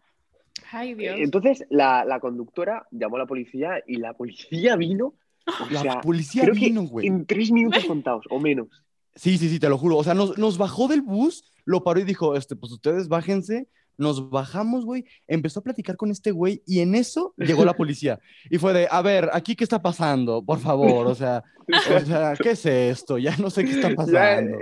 Ay, 0.71 0.93
Dios. 0.93 1.15
Entonces 1.19 1.65
la, 1.69 2.05
la 2.05 2.19
conductora 2.19 2.87
llamó 2.91 3.17
a 3.17 3.19
la 3.19 3.25
policía 3.27 3.83
y 3.85 3.97
la 3.97 4.13
policía 4.13 4.75
vino, 4.77 5.15
o 5.45 5.69
La 5.69 5.81
sea, 5.81 6.01
policía 6.01 6.43
creo 6.43 6.55
vino, 6.55 6.83
güey. 6.83 7.07
en 7.07 7.25
tres 7.25 7.51
minutos 7.51 7.83
contados, 7.87 8.25
o 8.29 8.39
menos. 8.39 8.67
Sí, 9.15 9.37
sí, 9.37 9.49
sí, 9.49 9.59
te 9.59 9.67
lo 9.67 9.77
juro. 9.77 9.97
O 9.97 10.03
sea, 10.03 10.13
nos, 10.13 10.37
nos 10.37 10.57
bajó 10.57 10.87
del 10.87 11.01
bus, 11.01 11.43
lo 11.65 11.83
paró 11.83 11.99
y 11.99 12.03
dijo, 12.03 12.35
este, 12.37 12.55
pues 12.55 12.71
ustedes 12.71 13.07
bájense. 13.09 13.67
Nos 13.97 14.29
bajamos, 14.29 14.85
güey. 14.85 15.03
Empezó 15.27 15.59
a 15.59 15.63
platicar 15.63 15.97
con 15.97 16.09
este 16.09 16.31
güey 16.31 16.63
y 16.65 16.79
en 16.79 16.95
eso 16.95 17.35
llegó 17.37 17.65
la 17.65 17.73
policía. 17.75 18.19
Y 18.49 18.57
fue 18.57 18.73
de, 18.73 18.87
a 18.89 19.01
ver, 19.01 19.29
aquí 19.33 19.55
qué 19.55 19.65
está 19.65 19.81
pasando, 19.81 20.43
por 20.43 20.59
favor. 20.59 21.05
O 21.07 21.13
sea, 21.13 21.43
o 21.67 21.99
sea, 22.05 22.33
¿qué 22.41 22.51
es 22.51 22.65
esto? 22.65 23.17
Ya 23.17 23.35
no 23.37 23.49
sé 23.49 23.65
qué 23.65 23.71
está 23.71 23.89
Ya, 23.89 23.95
pasando. 23.95 24.57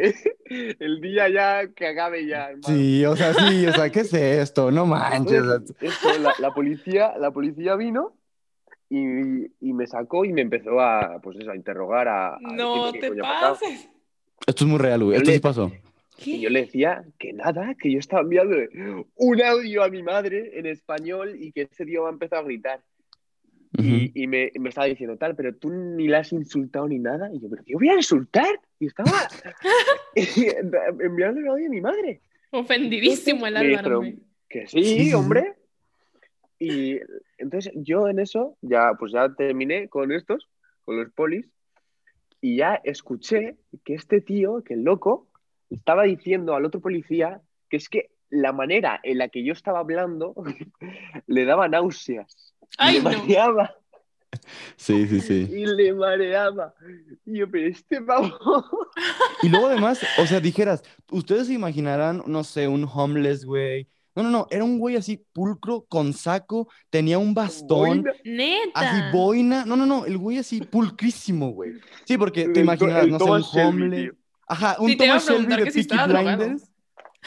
El 0.80 1.02
día 1.02 1.30
ya 1.30 1.68
que 1.74 1.88
acabe 1.88 2.26
ya, 2.26 2.50
hermano. 2.50 2.68
Sí, 2.68 3.06
o 3.06 3.16
sea, 3.16 3.34
sí, 3.34 3.66
o 3.68 3.74
sea, 3.74 3.90
¿qué 3.90 4.02
es 4.02 4.14
esto? 4.14 4.72
No 4.72 4.86
manches. 4.86 5.44
esto, 5.82 6.20
la, 6.20 6.34
la 6.40 6.52
policía, 6.54 7.14
la 7.18 7.32
policía 7.32 7.76
vino 7.76 8.14
y, 8.90 9.46
y 9.62 9.74
me 9.74 9.86
sacó 9.88 10.26
y 10.26 10.34
me 10.34 10.42
empezó 10.42 10.80
a, 10.80 11.20
pues 11.22 11.38
eso, 11.40 11.52
a 11.52 11.56
interrogar, 11.56 12.08
a, 12.08 12.36
a 12.36 12.40
no 12.40 12.92
qué 12.94 13.00
te 13.00 13.12
pases. 13.16 13.90
esto 14.48 14.64
es 14.64 14.70
muy 14.70 14.80
real, 14.80 15.04
güey. 15.04 15.16
Yo 15.16 15.18
Esto 15.22 15.30
le- 15.32 15.36
sí 15.36 15.42
pasó. 15.42 15.72
Y 16.26 16.42
yo 16.42 16.50
le 16.50 16.62
decía 16.64 17.06
que 17.18 17.32
nada, 17.32 17.76
que 17.76 17.92
yo 17.94 18.00
estaba 18.00 18.24
enviando 18.24 18.56
un 19.16 19.42
audio 19.42 19.84
a 19.84 19.90
mi 19.90 20.04
madre 20.04 20.60
en 20.60 20.66
español 20.66 21.36
y 21.40 21.54
que 21.54 21.62
ese 21.72 21.86
tío 21.86 22.02
me 22.04 22.10
ha 22.10 22.12
empezado 22.12 22.42
a 22.42 22.46
gritar. 22.46 22.82
Y, 23.78 24.24
y 24.24 24.28
me, 24.28 24.52
me 24.60 24.70
estaba 24.70 24.88
diciendo 24.88 25.16
tal, 25.18 25.36
pero 25.36 25.56
tú 25.56 25.70
ni 25.70 26.08
la 26.08 26.20
has 26.20 26.34
insultado 26.34 26.88
ni 26.88 26.98
nada. 26.98 27.30
Y 27.34 27.40
yo, 27.40 27.50
pero 27.50 27.64
yo 27.66 27.78
voy 27.78 27.90
a 27.90 27.96
insultar. 27.96 28.60
Y 28.80 28.88
estaba 28.88 29.12
enviando 31.00 31.42
un 31.42 31.50
audio 31.50 31.68
a 31.68 31.70
mi 31.70 31.82
madre. 31.82 32.22
Ofendidísimo 32.52 33.46
el 33.46 33.58
Álvaro. 33.58 34.02
Que 34.48 34.68
sí. 34.68 35.14
hombre. 35.14 35.54
Y 36.58 37.00
entonces 37.38 37.72
yo 37.76 38.08
en 38.08 38.20
eso, 38.20 38.58
ya 38.62 38.94
pues 39.00 39.14
ya 39.14 39.34
terminé 39.34 39.88
con 39.88 40.12
estos, 40.12 40.50
con 40.84 40.98
los 40.98 41.12
polis, 41.14 41.48
y 42.42 42.58
ya 42.58 42.82
escuché 42.84 43.56
que 43.84 43.94
este 43.94 44.22
tío, 44.22 44.64
que 44.64 44.74
el 44.74 44.84
loco, 44.84 45.28
estaba 45.70 46.04
diciendo 46.04 46.56
al 46.56 46.66
otro 46.66 46.82
policía 46.82 47.42
que 47.70 47.78
es 47.78 47.90
que 47.90 48.10
la 48.30 48.52
manera 48.52 49.00
en 49.04 49.18
la 49.18 49.30
que 49.30 49.44
yo 49.44 49.54
estaba 49.54 49.80
hablando 49.80 50.34
le 51.28 51.46
daba 51.46 51.68
náuseas. 51.68 52.56
Y 52.72 52.76
Ay, 52.78 52.94
le 52.96 53.02
no. 53.02 53.10
mareaba. 53.10 53.76
Sí, 54.76 55.08
sí, 55.08 55.22
sí. 55.22 55.48
y 55.52 55.66
le 55.66 55.94
mareaba. 55.94 56.74
Y 57.26 57.40
yo, 57.40 57.50
pero 57.50 57.68
este 57.68 58.02
pavo. 58.02 58.30
Y 59.42 59.50
luego 59.50 59.68
además, 59.68 60.00
o 60.18 60.26
sea, 60.26 60.40
dijeras, 60.40 60.84
ustedes 61.12 61.48
se 61.48 61.54
imaginarán, 61.54 62.24
no 62.28 62.44
sé, 62.44 62.68
un 62.68 62.88
homeless, 62.92 63.46
güey. 63.46 63.88
No, 64.16 64.24
no, 64.24 64.30
no, 64.30 64.48
era 64.52 64.64
un 64.64 64.80
güey 64.80 64.96
así 64.98 65.24
pulcro, 65.34 65.86
con 65.88 66.14
saco, 66.14 66.68
tenía 66.90 67.18
un 67.18 67.34
bastón, 67.34 68.04
Boina. 68.04 68.12
Neta. 68.24 68.72
así 68.80 69.02
boina. 69.18 69.66
No, 69.66 69.76
no, 69.76 69.86
no, 69.86 70.06
el 70.06 70.18
güey 70.18 70.38
así 70.38 70.62
pulcrísimo, 70.62 71.52
güey. 71.52 71.74
Sí, 72.06 72.18
porque 72.18 72.50
te 72.50 72.60
imaginarás, 72.60 73.06
el 73.06 73.12
no 73.12 73.20
sé, 73.20 73.66
un 73.66 73.68
homeless. 73.68 74.12
Ajá, 74.48 74.76
un 74.80 74.98
Thomas 74.98 75.28
Shelby 75.28 75.56
de 75.56 75.72
Peaky 75.72 75.84
drogado. 75.84 76.38
Blinders. 76.38 76.72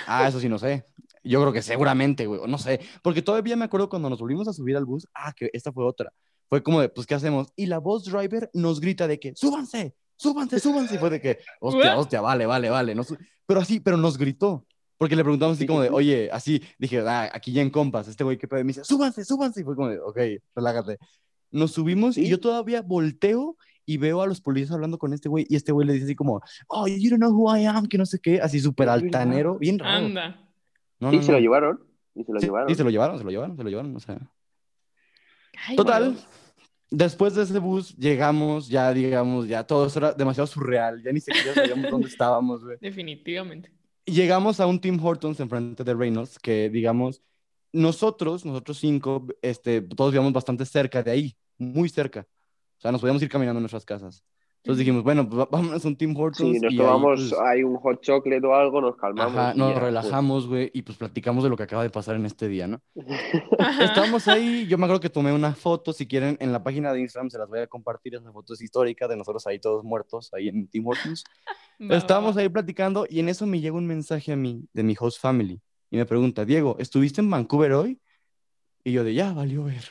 Ah, 0.06 0.26
eso 0.28 0.40
sí, 0.40 0.48
no 0.48 0.58
sé. 0.58 0.84
Yo 1.24 1.40
creo 1.40 1.52
que 1.52 1.62
seguramente, 1.62 2.26
güey, 2.26 2.40
no 2.48 2.58
sé. 2.58 2.80
Porque 3.02 3.22
todavía 3.22 3.56
me 3.56 3.64
acuerdo 3.64 3.88
cuando 3.88 4.10
nos 4.10 4.18
volvimos 4.20 4.48
a 4.48 4.52
subir 4.52 4.76
al 4.76 4.84
bus, 4.84 5.06
ah, 5.14 5.32
que 5.32 5.50
esta 5.52 5.72
fue 5.72 5.84
otra. 5.84 6.12
Fue 6.48 6.62
como 6.62 6.80
de, 6.80 6.88
pues, 6.88 7.06
¿qué 7.06 7.14
hacemos? 7.14 7.48
Y 7.56 7.66
la 7.66 7.78
voz 7.78 8.04
driver 8.04 8.50
nos 8.52 8.80
grita 8.80 9.06
de 9.06 9.18
que, 9.20 9.32
súbanse, 9.34 9.94
súbanse, 10.16 10.60
súbanse. 10.60 10.96
Y 10.96 10.98
fue 10.98 11.10
de 11.10 11.20
que, 11.20 11.38
hostia, 11.60 11.96
hostia, 11.98 12.20
vale, 12.20 12.44
vale, 12.46 12.68
vale. 12.70 12.94
No 12.94 13.04
pero 13.46 13.60
así, 13.60 13.80
pero 13.80 13.96
nos 13.96 14.18
gritó. 14.18 14.66
Porque 14.98 15.16
le 15.16 15.22
preguntamos 15.24 15.54
así 15.56 15.64
Sí, 15.64 15.66
como 15.66 15.80
de, 15.80 15.90
oye, 15.90 16.28
así, 16.32 16.62
dije, 16.78 17.00
ah, 17.00 17.28
aquí 17.32 17.52
ya 17.52 17.62
en 17.62 17.70
compas, 17.70 18.06
este 18.06 18.22
güey, 18.22 18.38
¿qué 18.38 18.46
pedo? 18.46 18.60
Y 18.60 18.64
me 18.64 18.68
dice, 18.68 18.84
súbanse, 18.84 19.24
súbanse. 19.24 19.60
Y 19.62 19.64
fue 19.64 19.74
como 19.74 19.88
de, 19.88 19.98
ok, 19.98 20.18
relájate. 20.54 20.98
Nos 21.50 21.72
subimos 21.72 22.16
y 22.16 22.24
Sí. 22.24 22.28
yo 22.28 22.38
todavía 22.40 22.82
volteo 22.82 23.56
y 23.84 23.96
veo 23.96 24.22
a 24.22 24.26
los 24.26 24.40
policías 24.40 24.70
hablando 24.70 24.98
con 24.98 25.12
este 25.12 25.28
güey 25.28 25.44
y 25.48 25.56
este 25.56 25.72
güey 25.72 25.86
le 25.86 25.94
dice 25.94 26.04
así 26.04 26.14
como, 26.14 26.40
oh, 26.68 26.86
you 26.86 27.10
don't 27.10 27.20
know 27.20 27.32
who 27.32 27.54
I 27.56 27.66
am, 27.66 27.86
que 27.88 27.98
no 27.98 28.06
sé 28.06 28.20
qué, 28.20 28.40
así 28.40 28.60
súper 28.60 28.88
altanero, 28.88 29.58
bien 29.58 29.78
raro. 29.78 30.06
Anda. 30.06 30.48
No, 31.02 31.12
y 31.12 31.16
no, 31.16 31.22
se 31.22 31.32
lo 31.32 31.38
llevaron. 31.40 31.80
Y 32.14 32.22
se 32.24 32.32
lo 32.32 32.38
Sí, 32.38 32.46
llevaron. 32.46 32.68
sí, 32.68 32.74
se 32.76 32.84
lo 32.84 32.90
llevaron, 32.90 33.18
se 33.18 33.24
lo 33.24 33.30
llevaron, 33.30 33.56
se 33.56 33.64
lo 33.64 33.68
llevaron, 33.70 33.96
o 33.96 34.00
sea. 34.00 34.18
Ay, 35.66 35.76
Total, 35.76 36.16
después 36.90 37.34
de 37.34 37.42
ese 37.42 37.58
bus 37.58 37.96
llegamos, 37.96 38.68
ya 38.68 38.92
digamos, 38.92 39.48
ya 39.48 39.64
todo 39.66 39.86
eso 39.86 39.98
era 39.98 40.12
demasiado 40.12 40.46
surreal, 40.46 41.02
ya 41.02 41.10
ni 41.12 41.20
siquiera 41.20 41.54
sabíamos 41.54 41.90
dónde 41.90 42.08
estábamos, 42.08 42.64
güey. 42.64 42.78
Definitivamente. 42.80 43.72
Y 44.04 44.12
llegamos 44.12 44.60
a 44.60 44.66
un 44.66 44.80
Tim 44.80 45.04
Hortons 45.04 45.40
enfrente 45.40 45.82
de 45.84 45.94
Reynolds, 45.94 46.38
que 46.38 46.70
digamos, 46.70 47.20
nosotros, 47.72 48.44
nosotros 48.44 48.78
cinco, 48.78 49.26
este, 49.42 49.80
todos 49.82 50.12
vivíamos 50.12 50.32
bastante 50.32 50.64
cerca 50.66 51.02
de 51.02 51.10
ahí, 51.10 51.36
muy 51.58 51.88
cerca. 51.88 52.26
O 52.78 52.80
sea, 52.80 52.92
nos 52.92 53.00
podíamos 53.00 53.22
ir 53.22 53.28
caminando 53.28 53.58
a 53.58 53.60
nuestras 53.62 53.84
casas. 53.84 54.22
Entonces 54.64 54.78
dijimos, 54.78 55.02
bueno, 55.02 55.28
pues 55.28 55.48
vámonos 55.50 55.84
a 55.84 55.88
un 55.88 55.96
Tim 55.96 56.16
Hortons. 56.16 56.52
Sí, 56.52 56.60
nos 56.60 56.72
y 56.72 56.76
ahí, 56.76 56.76
tomamos 56.76 57.20
pues, 57.30 57.40
ahí 57.40 57.64
un 57.64 57.76
hot 57.78 58.00
chocolate 58.00 58.46
o 58.46 58.54
algo, 58.54 58.80
nos 58.80 58.96
calmamos. 58.96 59.36
Ajá, 59.36 59.54
nos 59.54 59.70
ya, 59.70 59.74
pues. 59.74 59.84
relajamos, 59.84 60.46
güey, 60.46 60.70
y 60.72 60.82
pues 60.82 60.96
platicamos 60.96 61.42
de 61.42 61.50
lo 61.50 61.56
que 61.56 61.64
acaba 61.64 61.82
de 61.82 61.90
pasar 61.90 62.14
en 62.14 62.26
este 62.26 62.46
día, 62.46 62.68
¿no? 62.68 62.80
Ajá. 63.58 63.84
Estábamos 63.84 64.28
ahí, 64.28 64.68
yo 64.68 64.78
me 64.78 64.84
acuerdo 64.84 65.00
que 65.00 65.10
tomé 65.10 65.32
una 65.32 65.52
foto, 65.56 65.92
si 65.92 66.06
quieren, 66.06 66.36
en 66.38 66.52
la 66.52 66.62
página 66.62 66.92
de 66.92 67.00
Instagram 67.00 67.28
se 67.28 67.38
las 67.38 67.48
voy 67.48 67.58
a 67.58 67.66
compartir, 67.66 68.14
esa 68.14 68.30
foto 68.30 68.54
es 68.54 68.62
histórica 68.62 69.08
de 69.08 69.16
nosotros 69.16 69.44
ahí 69.48 69.58
todos 69.58 69.82
muertos, 69.82 70.32
ahí 70.32 70.46
en 70.46 70.68
Tim 70.68 70.86
Hortons. 70.86 71.24
Va, 71.90 71.96
Estábamos 71.96 72.36
ahí 72.36 72.48
platicando 72.48 73.04
y 73.10 73.18
en 73.18 73.30
eso 73.30 73.44
me 73.46 73.58
llega 73.58 73.74
un 73.74 73.88
mensaje 73.88 74.30
a 74.30 74.36
mí, 74.36 74.64
de 74.72 74.84
mi 74.84 74.94
host 74.96 75.20
family, 75.20 75.60
y 75.90 75.96
me 75.96 76.06
pregunta, 76.06 76.44
Diego, 76.44 76.76
¿estuviste 76.78 77.20
en 77.20 77.28
Vancouver 77.28 77.72
hoy? 77.72 78.00
Y 78.84 78.92
yo 78.92 79.02
de, 79.02 79.12
ya, 79.12 79.32
valió 79.32 79.64
ver. 79.64 79.82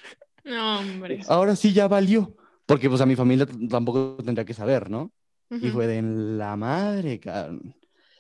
No, 0.46 0.80
hombre. 0.80 1.20
Ahora 1.28 1.58
sí, 1.58 1.74
ya 1.74 1.90
valió. 1.90 2.38
Porque 2.66 2.90
pues 2.90 3.02
a 3.02 3.06
mi 3.06 3.16
familia 3.16 3.46
tampoco 3.70 4.18
tendría 4.24 4.46
que 4.46 4.54
saber, 4.54 4.90
¿no? 4.90 5.12
Y 5.50 5.56
Ujú. 5.68 5.70
fue 5.70 5.88
de 5.88 5.98
en 5.98 6.38
la 6.38 6.56
madre, 6.56 7.20
cabrón. 7.20 7.76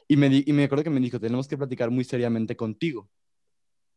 Y 0.07 0.17
me, 0.17 0.27
di- 0.27 0.43
y 0.45 0.51
me 0.53 0.65
acuerdo 0.65 0.83
que 0.83 0.89
me 0.89 0.99
dijo, 0.99 1.19
tenemos 1.19 1.47
que 1.47 1.57
platicar 1.57 1.89
muy 1.89 2.03
seriamente 2.03 2.55
contigo. 2.57 3.09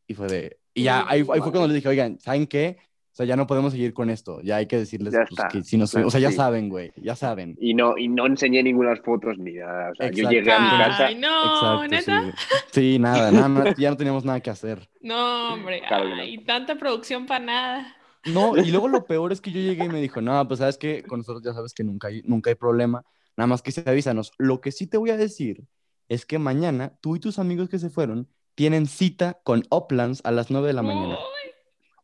Y 0.07 0.15
fue 0.15 0.29
de... 0.29 0.59
Y 0.75 0.85
ya, 0.85 1.01
ahí, 1.09 1.21
ahí 1.21 1.41
fue 1.41 1.51
cuando 1.51 1.67
les 1.67 1.75
dije, 1.77 1.89
oigan, 1.89 2.21
¿saben 2.21 2.47
qué? 2.47 2.77
O 2.81 3.17
sea, 3.17 3.27
ya 3.27 3.37
no 3.37 3.47
podemos 3.47 3.73
seguir 3.73 3.95
con 3.95 4.11
esto. 4.11 4.41
Ya 4.43 4.57
hay 4.57 4.67
que 4.67 4.77
decirles 4.77 5.15
pues, 5.29 5.41
que 5.51 5.63
si 5.63 5.77
nos... 5.77 5.91
Claro, 5.93 6.09
O 6.09 6.11
sea, 6.11 6.21
ya 6.21 6.31
sí. 6.31 6.37
saben, 6.37 6.69
güey. 6.69 6.93
Ya 6.97 7.17
saben. 7.17 7.57
Y 7.61 7.73
no, 7.75 7.97
y 7.97 8.09
no 8.09 8.27
enseñé 8.27 8.63
ninguna 8.63 8.95
fotos 8.97 9.39
ni 9.39 9.53
nada. 9.55 9.91
O 9.91 9.95
sea, 9.95 10.11
yo 10.11 10.29
llegué 10.29 10.53
a 10.53 10.59
mi 10.61 10.69
casa. 10.69 11.07
Ay, 11.07 11.15
no, 11.17 11.29
Exacto, 11.45 11.83
sí, 11.83 11.89
neta. 11.91 12.21
güey. 12.21 12.33
Sí, 12.71 12.99
nada, 12.99 13.31
nada, 13.33 13.75
ya 13.79 13.91
no 13.91 13.97
teníamos 13.97 14.25
nada 14.25 14.41
que 14.41 14.51
hacer. 14.51 14.89
No, 15.01 15.55
hombre. 15.55 15.83
Claro 15.87 16.05
que 16.05 16.11
no. 16.11 16.23
Ay, 16.23 16.39
tanta 16.45 16.75
producción 16.77 17.27
para 17.27 17.45
nada. 17.45 17.97
No, 18.27 18.57
y 18.57 18.71
luego 18.71 18.89
lo 18.89 19.05
peor 19.07 19.33
es 19.33 19.41
que 19.41 19.51
yo 19.51 19.61
llegué 19.61 19.85
y 19.85 19.89
me 19.89 20.01
dijo, 20.01 20.21
no, 20.21 20.47
pues 20.47 20.59
sabes 20.59 20.79
que 20.79 21.03
con 21.03 21.21
nosotros 21.21 21.43
ya 21.45 21.53
sabes 21.53 21.75
que 21.75 21.85
nunca 21.85 22.09
hay, 22.09 22.23
nunca 22.23 22.51
hay 22.51 22.57
problema, 22.57 23.05
nada 23.37 23.47
más 23.47 23.63
que 23.63 23.73
se 23.73 23.89
avísanos. 23.89 24.33
Lo 24.39 24.61
que 24.61 24.73
sí 24.73 24.87
te 24.87 24.97
voy 24.97 25.11
a 25.11 25.17
decir 25.17 25.65
es 26.09 26.27
que 26.27 26.39
mañana 26.39 26.97
tú 27.01 27.17
y 27.17 27.21
tus 27.21 27.39
amigos 27.39 27.69
que 27.69 27.79
se 27.79 27.91
fueron 27.91 28.29
tienen 28.55 28.87
cita 28.87 29.41
con 29.43 29.65
Uplands 29.71 30.21
a 30.25 30.31
las 30.31 30.51
9 30.51 30.69
de 30.69 30.73
la 30.73 30.83
mañana. 30.83 31.19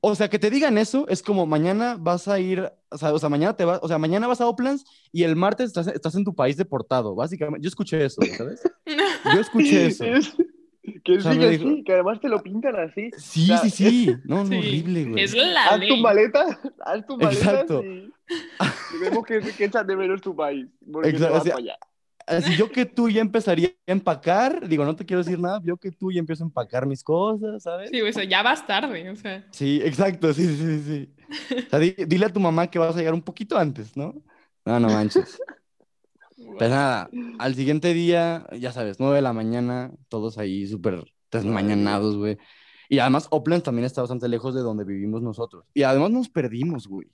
O 0.02 0.14
sea, 0.14 0.30
que 0.30 0.38
te 0.38 0.50
digan 0.50 0.78
eso 0.78 1.06
es 1.09 1.22
como 1.22 1.44
mañana 1.44 1.96
vas 2.00 2.26
a 2.26 2.40
ir, 2.40 2.72
o 2.90 2.96
sea, 2.96 3.12
o 3.12 3.18
sea, 3.18 3.28
mañana 3.28 3.54
te 3.54 3.66
vas, 3.66 3.80
o 3.83 3.88
sea, 3.88 3.98
mañana 3.98 4.26
vas 4.26 4.40
a 4.40 4.48
Uplands 4.48 4.85
y 5.12 5.24
el 5.24 5.37
martes 5.37 5.66
estás, 5.66 5.88
estás 5.88 6.14
en 6.14 6.24
tu 6.24 6.35
país 6.35 6.56
deportado, 6.56 7.14
básicamente. 7.14 7.62
Yo 7.62 7.68
escuché 7.68 8.04
eso, 8.04 8.20
¿sabes? 8.37 8.62
Yo 9.35 9.40
escuché 9.40 9.87
eso. 9.87 10.04
Que 11.05 11.19
O 11.19 11.21
sea, 11.21 11.33
sí, 11.33 11.38
que 11.38 11.49
dijo- 11.51 11.69
sí, 11.69 11.85
que 11.85 11.93
además 11.93 12.21
te 12.21 12.29
lo 12.29 12.43
pintan 12.43 12.77
así. 12.77 13.11
Sí, 13.19 13.45
O 13.45 13.47
sea, 13.47 13.59
sí, 13.59 13.71
sí. 13.71 14.16
No, 14.25 14.37
no, 14.45 14.47
Sí, 14.47 14.59
horrible, 14.59 15.05
güey. 15.05 15.25
Es 15.25 15.35
la 15.35 15.64
Haz 15.66 15.81
tu 15.81 15.87
ley. 15.87 16.03
maleta, 16.03 16.61
haz 16.81 17.07
tu 17.07 17.16
maleta 17.19 17.38
Exacto. 17.53 17.85
y, 17.85 18.12
y 18.95 18.99
vemos 19.01 19.25
que, 19.27 19.40
que 19.40 19.64
echas 19.64 19.87
de 19.87 19.97
menos 19.97 20.21
tu 20.23 20.35
país. 20.35 20.66
Porque 20.90 21.11
Exacto, 21.11 21.27
te 21.27 21.33
vas 21.33 21.40
o 21.43 21.45
sea, 21.45 21.55
para 21.55 21.64
allá. 21.64 21.79
Así 22.27 22.57
yo 22.57 22.71
que 22.71 22.87
tú 22.87 23.09
ya 23.09 23.21
empezaría 23.21 23.69
a 23.88 23.93
empacar, 23.93 24.69
digo, 24.69 24.85
no 24.85 24.95
te 24.95 25.05
quiero 25.05 25.23
decir 25.23 25.38
nada, 25.40 25.61
yo 25.64 25.77
que 25.77 25.90
tú 25.90 26.12
ya 26.12 26.21
empiezo 26.21 26.45
a 26.45 26.47
empacar 26.47 26.87
mis 26.87 27.03
cosas, 27.03 27.62
¿sabes? 27.62 27.90
Sí, 27.90 28.01
o 28.01 28.12
sea, 28.12 28.23
ya 28.25 28.43
vas 28.43 28.64
tarde, 28.66 29.11
o 29.11 29.16
sea. 29.16 29.45
Sí, 29.51 29.81
exacto, 29.85 30.33
sí, 30.33 30.45
sí, 30.47 30.57
sí, 30.57 30.83
sí. 30.85 31.57
O 31.66 31.71
sea, 31.71 31.79
di- 31.81 31.95
dile 32.07 32.27
a 32.27 32.33
tu 32.33 32.38
mamá 32.38 32.69
que 32.69 32.79
vas 32.79 32.95
a 32.95 32.99
llegar 32.99 33.14
un 33.14 33.23
poquito 33.23 33.59
antes, 33.59 33.97
¿no? 33.97 34.14
No, 34.64 34.79
no 34.79 34.88
manches. 34.88 35.40
Pues 36.59 36.71
nada, 36.71 37.09
al 37.39 37.55
siguiente 37.55 37.95
día, 37.95 38.47
ya 38.59 38.73
sabes, 38.73 39.01
9 39.01 39.17
de 39.17 39.23
la 39.23 39.33
mañana, 39.33 39.93
todos 40.09 40.39
ahí 40.39 40.67
súper 40.67 41.05
desmañanados, 41.31 42.17
güey. 42.17 42.39
Y 42.89 42.99
además, 42.99 43.29
Oplands 43.31 43.65
también 43.65 43.87
está 43.87 44.01
bastante 44.03 44.29
lejos 44.29 44.55
de 44.55 44.63
donde 44.63 44.85
vivimos 44.85 45.23
nosotros. 45.23 45.65
Y 45.75 45.85
además 45.85 46.11
nos 46.11 46.29
perdimos, 46.29 46.89
güey. 46.89 47.09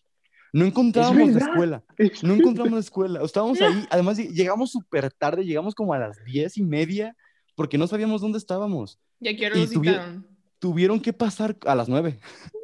No 0.53 0.65
encontrábamos 0.65 1.33
la 1.33 1.39
escuela. 1.39 1.85
No 2.23 2.35
encontramos 2.35 2.73
la 2.73 2.81
escuela. 2.81 3.21
Estábamos 3.23 3.61
ahí. 3.61 3.87
Además, 3.91 4.17
llegamos 4.17 4.71
súper 4.71 5.13
tarde. 5.13 5.45
Llegamos 5.45 5.75
como 5.75 5.93
a 5.93 5.99
las 5.99 6.25
diez 6.25 6.57
y 6.57 6.63
media 6.63 7.15
porque 7.55 7.77
no 7.77 7.87
sabíamos 7.87 8.23
dónde 8.23 8.39
estábamos. 8.39 8.99
Ya 9.21 9.37
quiero 9.37 9.59
Y 9.59 9.67
tuvi-. 9.67 10.25
Tuvieron 10.59 11.01
que 11.01 11.13
pasar 11.13 11.59
a 11.67 11.75
las 11.75 11.91
nueve. 11.91 12.19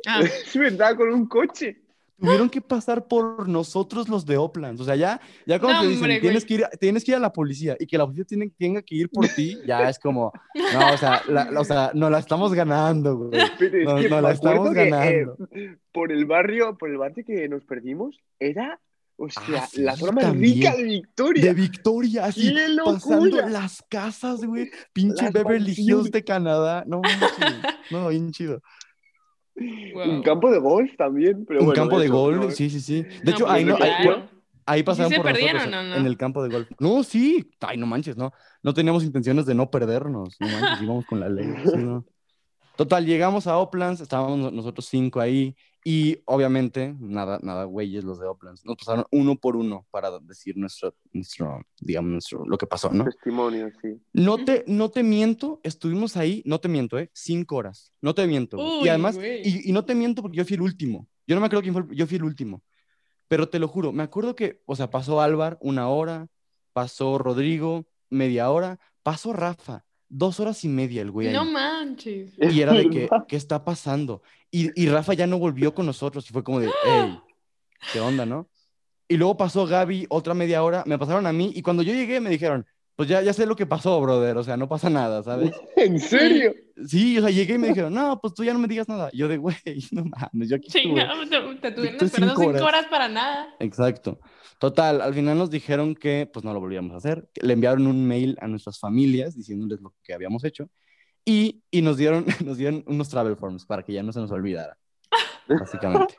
Ah, 0.06 0.22
Es 0.46 0.56
verdad, 0.56 0.96
con 0.96 1.12
un 1.12 1.26
coche. 1.26 1.81
Tuvieron 2.22 2.48
que 2.48 2.60
pasar 2.60 3.06
por 3.08 3.48
nosotros 3.48 4.08
los 4.08 4.24
de 4.24 4.36
Oplands. 4.36 4.80
O 4.80 4.84
sea, 4.84 4.94
ya, 4.96 5.20
ya 5.46 5.58
cuando 5.58 5.78
No, 5.78 5.82
te 5.82 5.88
dicen, 5.88 6.04
hombre, 6.04 6.20
tienes 6.20 6.44
que, 6.44 6.54
ir, 6.54 6.64
tienes 6.80 7.04
que 7.04 7.10
ir 7.10 7.16
a 7.16 7.20
la 7.20 7.32
policía 7.32 7.76
y 7.80 7.86
que 7.86 7.98
la 7.98 8.04
policía 8.06 8.24
tiene, 8.24 8.50
tenga 8.56 8.80
que 8.82 8.94
ir 8.94 9.08
por 9.10 9.26
ti, 9.28 9.58
ya 9.66 9.88
es 9.90 9.98
como, 9.98 10.32
no, 10.72 10.92
o 10.94 10.96
sea, 10.96 11.20
la, 11.28 11.50
la- 11.50 11.60
o 11.60 11.64
sea, 11.64 11.90
no 11.94 12.08
la 12.08 12.18
estamos 12.20 12.54
ganando, 12.54 13.16
güey. 13.16 13.32
Es 13.60 13.84
No, 13.84 13.96
que 13.96 14.08
no 14.08 14.20
la 14.20 14.30
estamos 14.32 14.68
que, 14.70 14.74
ganando. 14.88 15.36
eh, 15.50 15.76
por 15.92 16.12
el 16.12 16.24
barrio, 16.24 16.78
por 16.78 16.88
el 16.90 16.98
barrio 16.98 17.24
que 17.26 17.48
nos 17.48 17.64
perdimos, 17.64 18.16
era, 18.38 18.78
o 19.16 19.28
sea, 19.28 19.42
Ah, 19.64 19.68
sí, 19.70 19.82
la 19.82 19.96
zona 19.96 20.12
más 20.12 20.24
también. 20.24 20.54
rica 20.54 20.74
de 20.76 20.82
Victoria. 20.84 21.44
De 21.44 21.54
Victoria, 21.54 22.24
así, 22.26 22.52
¡Qué 22.54 22.76
pasando 22.84 23.48
las 23.48 23.82
casas, 23.88 24.44
güey. 24.44 24.70
Pinche 24.92 25.24
Las 25.24 25.32
Beverly 25.32 25.74
Hills 25.76 26.10
de 26.10 26.24
Canadá. 26.24 26.84
No, 26.86 27.00
manches. 27.02 27.30
no, 27.90 28.08
bien 28.08 28.30
chido. 28.32 28.62
Wow. 29.56 30.10
Un 30.10 30.22
campo 30.22 30.50
de 30.50 30.58
golf 30.58 30.90
también. 30.96 31.44
Pero 31.46 31.60
Un 31.60 31.66
bueno, 31.66 31.80
campo 31.80 31.98
de 31.98 32.06
eso, 32.06 32.14
golf, 32.14 32.36
¿no? 32.44 32.50
sí, 32.50 32.70
sí, 32.70 32.80
sí. 32.80 33.02
De 33.02 33.30
No, 33.30 33.30
hecho, 33.32 33.44
pues, 33.44 33.54
ahí, 33.54 33.64
no, 33.64 33.76
ahí, 34.66 34.82
pasaron 34.82 35.10
se 35.10 35.16
por 35.16 35.26
perdieron 35.26 35.70
nosotros 35.70 35.84
no? 35.90 35.96
en 35.96 36.06
el 36.06 36.16
campo 36.16 36.42
de 36.42 36.48
golf. 36.50 36.70
No, 36.78 37.02
sí. 37.02 37.50
Ay, 37.60 37.76
no 37.76 37.86
manches, 37.86 38.16
no. 38.16 38.32
No 38.62 38.74
teníamos 38.74 39.04
intenciones 39.04 39.46
de 39.46 39.54
no 39.54 39.70
perdernos. 39.70 40.36
No 40.40 40.48
manches, 40.48 40.82
íbamos 40.82 41.06
con 41.06 41.20
la 41.20 41.28
ley. 41.28 41.46
sí, 41.64 41.76
no. 41.76 42.04
Total, 42.76 43.04
llegamos 43.04 43.46
a 43.46 43.58
Oplands, 43.58 44.00
estábamos 44.00 44.52
nosotros 44.52 44.86
cinco 44.86 45.20
ahí 45.20 45.54
y 45.84 46.18
obviamente, 46.26 46.94
nada, 47.00 47.38
nada, 47.42 47.64
güeyes 47.64 48.04
los 48.04 48.20
de 48.20 48.26
Oplands. 48.26 48.64
Nos 48.64 48.76
pasaron 48.76 49.04
uno 49.10 49.36
por 49.36 49.56
uno 49.56 49.86
para 49.90 50.18
decir 50.20 50.56
nuestro, 50.56 50.94
nuestro 51.12 51.60
digamos, 51.80 52.10
nuestro, 52.12 52.44
lo 52.46 52.56
que 52.56 52.66
pasó, 52.66 52.90
¿no? 52.92 53.04
Testimonio, 53.04 53.70
sí. 53.82 54.00
No 54.12 54.44
te, 54.44 54.64
no 54.66 54.90
te 54.90 55.02
miento, 55.02 55.60
estuvimos 55.62 56.16
ahí, 56.16 56.42
no 56.46 56.60
te 56.60 56.68
miento, 56.68 56.98
¿eh? 56.98 57.10
Cinco 57.14 57.56
horas. 57.56 57.92
No 58.00 58.14
te 58.14 58.26
miento. 58.26 58.58
Uy, 58.58 58.86
y 58.86 58.88
además, 58.88 59.16
y, 59.44 59.70
y 59.70 59.72
no 59.72 59.84
te 59.84 59.94
miento 59.94 60.22
porque 60.22 60.38
yo 60.38 60.44
fui 60.44 60.54
el 60.54 60.62
último. 60.62 61.08
Yo 61.26 61.34
no 61.34 61.40
me 61.40 61.46
acuerdo 61.46 61.62
quién 61.62 61.74
fue, 61.74 61.82
el- 61.82 61.96
yo 61.96 62.06
fui 62.06 62.16
el 62.16 62.24
último. 62.24 62.62
Pero 63.28 63.48
te 63.48 63.58
lo 63.58 63.66
juro, 63.68 63.92
me 63.92 64.02
acuerdo 64.02 64.34
que, 64.36 64.60
o 64.66 64.76
sea, 64.76 64.90
pasó 64.90 65.20
Álvar 65.20 65.58
una 65.60 65.88
hora, 65.88 66.28
pasó 66.72 67.18
Rodrigo 67.18 67.86
media 68.10 68.50
hora, 68.50 68.78
pasó 69.02 69.32
Rafa 69.32 69.84
dos 70.12 70.40
horas 70.40 70.62
y 70.64 70.68
media 70.68 71.02
el 71.02 71.10
güey 71.10 71.28
ahí. 71.28 71.34
No 71.34 71.44
manches. 71.44 72.34
Y 72.38 72.60
era 72.60 72.74
de 72.74 72.88
que. 72.90 73.08
¿qué 73.28 73.36
está 73.36 73.64
pasando? 73.64 74.22
Y, 74.50 74.70
y 74.80 74.88
Rafa 74.88 75.14
ya 75.14 75.26
no 75.26 75.38
volvió 75.38 75.74
con 75.74 75.86
nosotros 75.86 76.28
y 76.28 76.32
fue 76.32 76.44
como 76.44 76.60
de, 76.60 76.70
hey, 76.84 77.18
¿qué 77.92 78.00
onda, 78.00 78.26
no? 78.26 78.48
Y 79.08 79.16
luego 79.16 79.36
pasó 79.36 79.66
Gaby 79.66 80.06
otra 80.10 80.34
media 80.34 80.62
hora, 80.62 80.84
me 80.86 80.98
pasaron 80.98 81.26
a 81.26 81.32
mí 81.32 81.52
y 81.54 81.62
cuando 81.62 81.82
yo 81.82 81.94
llegué 81.94 82.20
me 82.20 82.30
dijeron, 82.30 82.66
pues 82.94 83.08
ya, 83.08 83.22
ya 83.22 83.32
sé 83.32 83.46
lo 83.46 83.56
que 83.56 83.66
pasó, 83.66 83.98
brother, 84.00 84.36
o 84.36 84.44
sea, 84.44 84.56
no 84.56 84.68
pasa 84.68 84.90
nada, 84.90 85.22
¿sabes? 85.22 85.50
¿En 85.76 85.98
serio? 85.98 86.54
Sí, 86.86 87.18
o 87.18 87.22
sea, 87.22 87.30
llegué 87.30 87.54
y 87.54 87.58
me 87.58 87.68
dijeron, 87.68 87.94
no, 87.94 88.20
pues 88.20 88.34
tú 88.34 88.44
ya 88.44 88.52
no 88.52 88.58
me 88.58 88.68
digas 88.68 88.88
nada. 88.88 89.10
Yo 89.14 89.28
de, 89.28 89.38
güey, 89.38 89.56
no 89.92 90.04
mames, 90.04 90.50
yo 90.50 90.56
aquí 90.56 90.66
estuve. 90.66 90.82
Chingado, 90.82 91.28
te, 91.28 91.58
te 91.60 91.72
tuvieron 91.72 92.04
esperando 92.04 92.34
cinco 92.34 92.40
cinco 92.40 92.50
horas. 92.50 92.62
horas 92.62 92.86
para 92.90 93.08
nada. 93.08 93.48
Exacto. 93.60 94.20
Total, 94.62 95.00
al 95.00 95.12
final 95.12 95.36
nos 95.36 95.50
dijeron 95.50 95.96
que 95.96 96.30
pues 96.32 96.44
no 96.44 96.54
lo 96.54 96.60
volvíamos 96.60 96.92
a 96.92 96.98
hacer. 96.98 97.28
Le 97.42 97.52
enviaron 97.52 97.88
un 97.88 98.06
mail 98.06 98.38
a 98.40 98.46
nuestras 98.46 98.78
familias 98.78 99.34
diciéndoles 99.34 99.80
lo 99.80 99.92
que 100.04 100.14
habíamos 100.14 100.44
hecho 100.44 100.70
y, 101.24 101.64
y 101.72 101.82
nos, 101.82 101.96
dieron, 101.96 102.26
nos 102.44 102.58
dieron 102.58 102.84
unos 102.86 103.08
travel 103.08 103.34
forms 103.34 103.66
para 103.66 103.82
que 103.82 103.92
ya 103.92 104.04
no 104.04 104.12
se 104.12 104.20
nos 104.20 104.30
olvidara, 104.30 104.78
básicamente. 105.48 106.14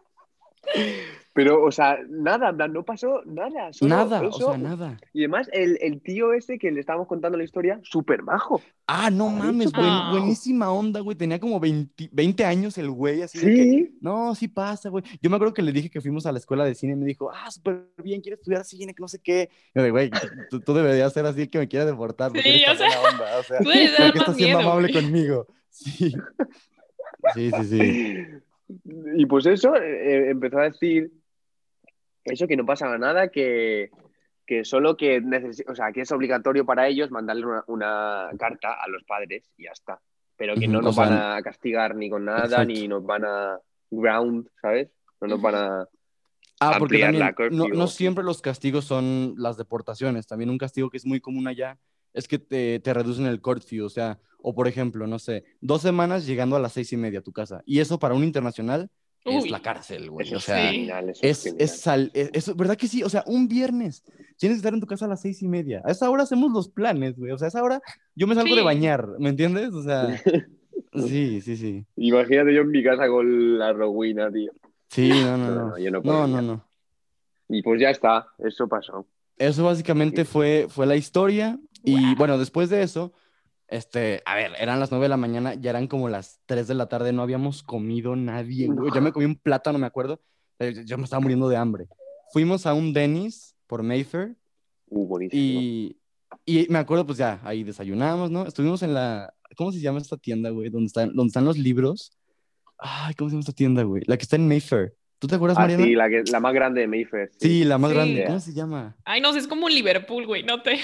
Pero, 1.35 1.63
o 1.63 1.71
sea, 1.71 1.97
nada, 2.09 2.51
no 2.51 2.83
pasó 2.85 3.23
nada. 3.25 3.73
solo 3.73 3.89
nada, 3.89 4.21
o 4.21 4.31
sea, 4.31 4.55
nada. 4.55 4.97
Y 5.13 5.21
además, 5.21 5.49
el, 5.51 5.79
el 5.81 5.99
tío 5.99 6.31
ese 6.31 6.59
que 6.59 6.71
le 6.71 6.79
estábamos 6.79 7.07
contando 7.07 7.39
la 7.39 7.43
historia, 7.43 7.79
súper 7.81 8.21
majo. 8.21 8.61
Ah, 8.85 9.09
no 9.09 9.29
mames, 9.29 9.71
buen- 9.71 9.87
padre. 9.87 10.19
buenísima 10.19 10.71
onda, 10.71 10.99
güey. 10.99 11.17
Tenía 11.17 11.39
como 11.39 11.59
20, 11.59 12.09
20 12.11 12.45
años 12.45 12.77
el 12.77 12.91
güey, 12.91 13.23
así 13.23 13.39
de 13.39 13.45
que, 13.45 13.63
Sí. 13.63 13.97
no, 13.99 14.35
sí 14.35 14.47
pasa, 14.47 14.89
güey. 14.89 15.03
Yo 15.23 15.29
me 15.31 15.37
acuerdo 15.37 15.55
que 15.55 15.63
le 15.63 15.71
dije 15.71 15.89
que 15.89 16.01
fuimos 16.01 16.27
a 16.27 16.31
la 16.31 16.37
escuela 16.37 16.65
de 16.65 16.75
cine 16.75 16.93
y 16.93 16.97
me 16.97 17.05
dijo, 17.07 17.31
ah, 17.33 17.49
súper 17.49 17.87
bien, 18.03 18.21
quiere 18.21 18.35
estudiar 18.35 18.63
cine, 18.63 18.93
que 18.93 19.01
no 19.01 19.07
sé 19.07 19.17
qué. 19.19 19.49
Y 19.73 19.79
yo 19.79 19.83
de, 19.83 19.89
güey, 19.89 20.11
tú, 20.51 20.59
tú 20.59 20.73
deberías 20.75 21.11
ser 21.13 21.25
así 21.25 21.41
el 21.41 21.49
que 21.49 21.57
me 21.57 21.67
quiera 21.67 21.85
deportar. 21.85 22.29
porque 22.29 22.43
Sí, 22.43 22.63
eres 22.63 22.69
o 22.69 22.75
sea, 22.77 22.87
buena 23.01 23.09
onda, 23.09 23.39
o 23.39 23.43
sea, 23.43 23.57
Tú 23.59 23.69
debes 23.69 23.89
¿por 23.91 23.99
dar 24.05 24.13
qué 24.13 24.19
más 24.19 24.27
estás 24.27 24.35
siendo 24.37 24.57
miedo, 24.59 24.69
amable 24.71 24.91
güey. 24.91 25.03
conmigo? 25.03 25.47
Sí. 25.71 26.13
Sí, 27.33 27.49
sí, 27.51 27.63
sí. 27.65 28.17
Y 29.17 29.25
pues 29.27 29.45
eso, 29.45 29.75
eh, 29.75 30.29
empezó 30.31 30.57
a 30.57 30.63
decir 30.63 31.11
eso, 32.25 32.47
que 32.47 32.57
no 32.57 32.65
pasaba 32.65 32.97
nada, 32.97 33.29
que, 33.29 33.89
que 34.45 34.63
solo 34.65 34.95
que, 34.97 35.21
necesi- 35.21 35.69
o 35.69 35.75
sea, 35.75 35.91
que 35.91 36.01
es 36.01 36.11
obligatorio 36.11 36.65
para 36.65 36.87
ellos 36.87 37.11
mandarle 37.11 37.45
una, 37.45 37.63
una 37.67 38.29
carta 38.37 38.73
a 38.73 38.87
los 38.87 39.03
padres 39.03 39.51
y 39.57 39.65
ya 39.65 39.71
está. 39.71 39.99
Pero 40.35 40.55
que 40.55 40.67
no 40.67 40.79
o 40.79 40.81
nos 40.81 40.95
sea, 40.95 41.05
van 41.05 41.37
a 41.37 41.41
castigar 41.41 41.95
ni 41.95 42.09
con 42.09 42.25
nada, 42.25 42.45
exacto. 42.45 42.65
ni 42.65 42.87
nos 42.87 43.05
van 43.05 43.23
a 43.25 43.59
ground, 43.91 44.49
¿sabes? 44.61 44.89
No 45.21 45.27
nos 45.27 45.41
van 45.41 45.55
a... 45.55 45.87
Ah, 46.59 46.77
porque 46.79 46.99
también 46.99 47.33
no, 47.51 47.67
no 47.67 47.87
siempre 47.87 48.23
los 48.23 48.41
castigos 48.41 48.85
son 48.85 49.35
las 49.37 49.57
deportaciones. 49.57 50.25
También 50.27 50.49
un 50.49 50.57
castigo 50.57 50.89
que 50.89 50.97
es 50.97 51.05
muy 51.05 51.19
común 51.19 51.47
allá 51.47 51.77
es 52.13 52.27
que 52.27 52.39
te, 52.39 52.79
te 52.79 52.93
reducen 52.93 53.25
el 53.25 53.41
curfew. 53.41 53.85
O 53.85 53.89
sea, 53.89 54.19
o 54.39 54.55
por 54.55 54.67
ejemplo, 54.67 55.05
no 55.05 55.19
sé, 55.19 55.43
dos 55.61 55.81
semanas 55.81 56.25
llegando 56.25 56.55
a 56.55 56.59
las 56.59 56.73
seis 56.73 56.91
y 56.93 56.97
media 56.97 57.19
a 57.19 57.23
tu 57.23 57.31
casa. 57.31 57.61
Y 57.65 57.79
eso 57.79 57.99
para 57.99 58.15
un 58.15 58.23
internacional 58.23 58.89
es 59.25 59.43
Uy. 59.43 59.49
la 59.49 59.61
cárcel, 59.61 60.09
güey. 60.09 60.33
O 60.33 60.39
sea, 60.39 60.71
eso 60.71 61.17
es, 61.21 61.45
es, 61.57 61.79
sal- 61.81 62.11
es- 62.13 62.29
es- 62.33 62.55
¿verdad 62.55 62.75
que 62.77 62.87
sí? 62.87 63.03
O 63.03 63.09
sea, 63.09 63.23
un 63.25 63.47
viernes 63.47 64.03
tienes 64.37 64.57
que 64.57 64.59
estar 64.59 64.73
en 64.73 64.79
tu 64.81 64.87
casa 64.87 65.05
a 65.05 65.07
las 65.07 65.21
seis 65.21 65.41
y 65.41 65.47
media. 65.47 65.81
A 65.85 65.91
esa 65.91 66.09
hora 66.09 66.23
hacemos 66.23 66.51
los 66.51 66.67
planes, 66.69 67.17
güey. 67.17 67.31
O 67.31 67.37
sea, 67.37 67.45
a 67.45 67.49
esa 67.49 67.63
hora 67.63 67.81
yo 68.15 68.27
me 68.27 68.35
salgo 68.35 68.53
de 68.55 68.61
Sí. 68.61 68.65
bañar, 68.65 69.07
¿me 69.19 69.29
entiendes? 69.29 69.73
O 69.73 69.81
sea, 69.83 70.07
sí, 70.95 71.41
sí, 71.41 71.57
sí. 71.57 71.85
Imagínate 71.95 72.53
yo 72.53 72.61
en 72.61 72.69
mi 72.71 72.83
casa 72.83 73.07
con 73.07 73.57
la 73.57 73.73
rowina, 73.73 74.31
tío. 74.31 74.51
Sí, 74.89 75.09
no, 75.09 75.37
no, 75.37 75.47
No, 75.47 75.55
no. 75.55 75.69
no, 75.69 75.77
yo 75.77 75.91
no 75.91 76.01
No, 76.03 76.27
no, 76.27 76.41
no. 76.41 76.65
Y 77.49 77.61
pues 77.61 77.79
ya 77.81 77.89
está, 77.89 78.27
eso 78.39 78.67
pasó. 78.67 79.05
Eso 79.37 79.63
básicamente 79.63 80.25
fue, 80.25 80.67
fue 80.69 80.85
la 80.85 80.95
historia. 80.95 81.59
Y 81.83 81.93
Wow. 82.07 82.15
bueno, 82.17 82.37
después 82.37 82.69
de 82.69 82.81
eso, 82.83 83.13
este, 83.75 84.21
a 84.25 84.35
ver, 84.35 84.51
eran 84.59 84.79
las 84.79 84.91
9 84.91 85.05
de 85.05 85.09
la 85.09 85.17
mañana, 85.17 85.53
ya 85.55 85.69
eran 85.71 85.87
como 85.87 86.09
las 86.09 86.39
3 86.45 86.67
de 86.67 86.73
la 86.75 86.87
tarde, 86.87 87.11
no 87.13 87.21
habíamos 87.21 87.63
comido 87.63 88.15
nadie, 88.15 88.67
güey. 88.67 88.91
Yo 88.93 89.01
me 89.01 89.11
comí 89.11 89.25
un 89.25 89.35
plátano, 89.35 89.77
me 89.79 89.87
acuerdo. 89.87 90.21
Yo 90.85 90.97
me 90.97 91.03
estaba 91.03 91.19
muriendo 91.19 91.49
de 91.49 91.57
hambre. 91.57 91.87
Fuimos 92.31 92.65
a 92.65 92.73
un 92.73 92.93
Denny's 92.93 93.55
por 93.67 93.83
Mayfair 93.83 94.35
Uh, 94.95 95.07
buenísimo. 95.07 95.41
y, 95.41 95.97
y 96.45 96.67
me 96.69 96.77
acuerdo, 96.77 97.05
pues 97.05 97.17
ya, 97.17 97.39
ahí 97.43 97.63
desayunamos, 97.63 98.29
¿no? 98.29 98.45
Estuvimos 98.45 98.83
en 98.83 98.93
la, 98.93 99.33
¿cómo 99.55 99.71
se 99.71 99.79
llama 99.79 99.97
esta 99.99 100.17
tienda, 100.17 100.51
güey? 100.51 100.69
Donde 100.69 100.85
están, 100.87 101.15
donde 101.15 101.29
están 101.29 101.45
los 101.45 101.57
libros. 101.57 102.11
Ay, 102.77 103.13
¿cómo 103.15 103.29
se 103.29 103.33
llama 103.33 103.39
esta 103.41 103.53
tienda, 103.53 103.81
güey? 103.83 104.03
La 104.05 104.17
que 104.17 104.23
está 104.23 104.35
en 104.35 104.47
Mayfair. 104.47 104.93
¿Tú 105.19 105.27
te 105.27 105.35
acuerdas, 105.35 105.57
Ah, 105.57 105.61
Mariana? 105.61 105.83
sí, 105.85 105.95
la, 105.95 106.09
que, 106.09 106.21
la 106.31 106.39
más 106.41 106.53
grande 106.53 106.81
de 106.81 106.87
Mayfair. 106.87 107.31
Sí, 107.39 107.63
la 107.63 107.77
más 107.77 107.89
Sí. 107.91 107.95
grande. 107.95 108.23
¿Cómo 108.25 108.39
se 108.39 108.53
llama? 108.53 108.95
Ay, 109.05 109.21
no 109.21 109.31
sé, 109.33 109.39
es 109.39 109.47
como 109.47 109.65
un 109.65 109.73
Liverpool, 109.73 110.25
güey. 110.27 110.43
No 110.43 110.61
te. 110.61 110.77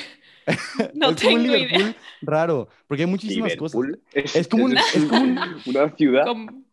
No 0.93 1.09
es 1.09 1.21
como 1.21 1.35
un 1.35 1.41
tengo 1.43 1.55
idea. 1.55 1.67
Liverpool 1.67 1.95
raro, 2.21 2.67
porque 2.87 3.03
hay 3.03 3.09
muchísimas 3.09 3.55
cosas. 3.55 3.79
Liverpool. 3.81 4.03
Es, 4.13 4.35
Es 4.35 4.47
como 4.47 4.65
un- 4.65 4.77
es 4.77 5.05
como 5.09 5.21
un- 5.21 5.39
una 5.65 5.95
ciudad. 5.95 6.25
Como, 6.25 6.63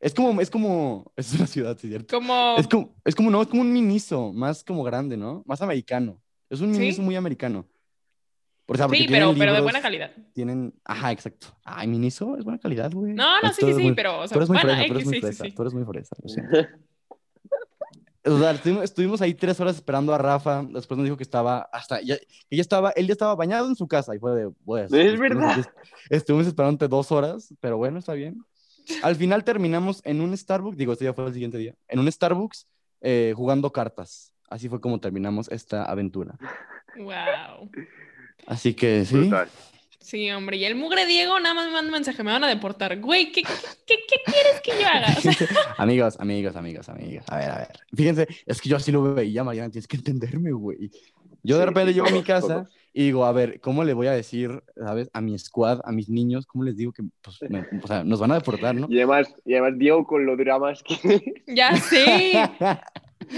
Es 0.00 0.14
como, 0.14 0.40
es 0.40 0.50
como, 0.50 1.12
es 1.16 1.32
una 1.34 1.46
ciudad, 1.46 1.76
sí, 1.78 1.88
cierto. 1.88 2.14
como- 2.16 2.56
Es 2.58 2.66
como, 2.68 2.94
es 3.04 3.14
como, 3.14 3.30
no, 3.30 3.42
es 3.42 3.48
como 3.48 3.62
un 3.62 3.72
miniso, 3.72 4.32
más 4.32 4.62
como 4.64 4.82
grande, 4.84 5.16
¿no? 5.16 5.42
Más 5.46 5.60
americano. 5.62 6.20
Es 6.50 6.60
un 6.60 6.72
¿Sí? 6.74 6.80
miniso 6.80 7.02
muy 7.02 7.16
americano. 7.16 7.66
O 8.66 8.74
sea, 8.76 8.86
porque 8.86 9.02
Sí, 9.02 9.08
pero, 9.10 9.34
pero 9.38 9.52
de 9.52 9.60
buena 9.60 9.82
calidad. 9.82 10.10
Tienen, 10.32 10.72
ajá, 10.86 11.12
exacto. 11.12 11.48
Ay, 11.64 11.86
miniso 11.86 12.38
es 12.38 12.44
buena 12.44 12.58
calidad, 12.58 12.90
güey. 12.92 13.12
No, 13.12 13.42
no, 13.42 13.48
sí, 13.52 13.60
sí, 13.66 13.74
sí, 13.74 13.82
muy- 13.82 13.92
pero. 13.94 14.20
O 14.20 14.26
sea, 14.26 14.34
Tú 14.34 14.38
eres 14.38 14.48
muy 14.48 14.56
bueno, 14.58 14.70
fresa, 14.74 14.86
tú 14.88 14.94
eres 14.94 15.04
muy 15.06 15.20
fresa, 15.20 15.44
sí. 15.44 15.50
tú 15.52 15.62
eres 15.62 15.74
muy 15.74 15.84
fresa. 15.84 16.16
lo 16.22 16.28
siento. 16.30 16.50
O 18.26 18.38
sea, 18.38 18.52
estuvimos, 18.52 18.84
estuvimos 18.84 19.20
ahí 19.20 19.34
tres 19.34 19.60
horas 19.60 19.76
esperando 19.76 20.14
a 20.14 20.18
Rafa. 20.18 20.62
Después 20.62 20.96
nos 20.96 21.04
dijo 21.04 21.16
que 21.16 21.22
estaba 21.22 21.68
hasta. 21.72 22.00
Ya, 22.00 22.16
que 22.16 22.56
ya 22.56 22.62
estaba, 22.62 22.90
él 22.90 23.06
ya 23.06 23.12
estaba 23.12 23.34
bañado 23.34 23.68
en 23.68 23.76
su 23.76 23.86
casa 23.86 24.14
y 24.14 24.18
fue 24.18 24.34
de. 24.34 24.50
Pues, 24.64 24.92
Es 24.92 25.18
verdad. 25.18 25.64
Estuvimos 26.10 26.46
esperando 26.46 26.88
dos 26.88 27.12
horas, 27.12 27.52
pero 27.60 27.76
bueno, 27.76 27.98
está 27.98 28.14
bien. 28.14 28.42
Al 29.02 29.16
final 29.16 29.44
terminamos 29.44 30.00
en 30.04 30.20
un 30.20 30.36
Starbucks, 30.36 30.76
digo, 30.76 30.92
este 30.92 31.06
ya 31.06 31.14
fue 31.14 31.26
el 31.26 31.32
siguiente 31.32 31.58
día, 31.58 31.74
en 31.88 31.98
un 31.98 32.10
Starbucks 32.10 32.66
eh, 33.00 33.32
jugando 33.36 33.70
cartas. 33.72 34.32
Así 34.48 34.68
fue 34.68 34.80
como 34.80 35.00
terminamos 35.00 35.50
esta 35.50 35.84
aventura. 35.84 36.36
Wow. 36.96 37.70
Así 38.46 38.74
que 38.74 39.04
sí. 39.04 39.16
Brutal. 39.16 39.48
Sí, 40.04 40.30
hombre. 40.30 40.58
Y 40.58 40.66
el 40.66 40.74
mugre 40.74 41.06
Diego 41.06 41.40
nada 41.40 41.54
más 41.54 41.64
me 41.64 41.72
manda 41.72 41.88
un 41.88 41.92
mensaje. 41.92 42.22
Me 42.22 42.30
van 42.30 42.44
a 42.44 42.48
deportar. 42.48 43.00
Güey, 43.00 43.32
¿qué, 43.32 43.42
qué, 43.42 43.48
qué, 43.86 43.94
qué 44.06 44.16
quieres 44.30 44.60
que 44.62 44.72
yo 44.78 44.86
haga? 44.86 45.06
O 45.16 45.20
sea, 45.20 45.32
Fíjense, 45.32 45.54
amigos, 45.78 46.20
amigos, 46.20 46.56
amigos, 46.56 46.88
amigos. 46.90 47.24
A 47.28 47.38
ver, 47.38 47.50
a 47.50 47.56
ver. 47.58 47.68
Fíjense, 47.96 48.28
es 48.44 48.60
que 48.60 48.68
yo 48.68 48.76
así 48.76 48.92
lo 48.92 49.14
veía, 49.14 49.42
Mariana, 49.44 49.70
tienes 49.70 49.88
que 49.88 49.96
entenderme, 49.96 50.52
güey. 50.52 50.90
Yo 51.42 51.56
de 51.56 51.62
Sí, 51.62 51.68
repente 51.68 51.92
sí, 51.92 51.94
llego 51.94 52.06
a 52.06 52.10
mi 52.10 52.22
casa 52.22 52.66
y 52.92 53.04
digo, 53.04 53.24
a 53.24 53.32
ver, 53.32 53.60
¿cómo 53.60 53.82
le 53.82 53.94
voy 53.94 54.06
a 54.08 54.12
decir, 54.12 54.62
sabes, 54.76 55.08
a 55.14 55.22
mi 55.22 55.38
squad, 55.38 55.80
a 55.84 55.90
mis 55.90 56.10
niños, 56.10 56.44
cómo 56.46 56.64
les 56.64 56.76
digo 56.76 56.92
que 56.92 57.02
pues, 57.22 57.38
me- 57.50 57.64
o 57.82 57.86
sea, 57.86 58.04
nos 58.04 58.20
van 58.20 58.32
a 58.32 58.34
deportar, 58.34 58.74
¿no? 58.74 58.86
Y 58.90 58.98
además, 58.98 59.34
y 59.46 59.54
además 59.54 59.78
Diego 59.78 60.06
con 60.06 60.26
los 60.26 60.36
dramas 60.36 60.82
que... 60.82 61.42
ya 61.46 61.74
sé. 61.76 62.32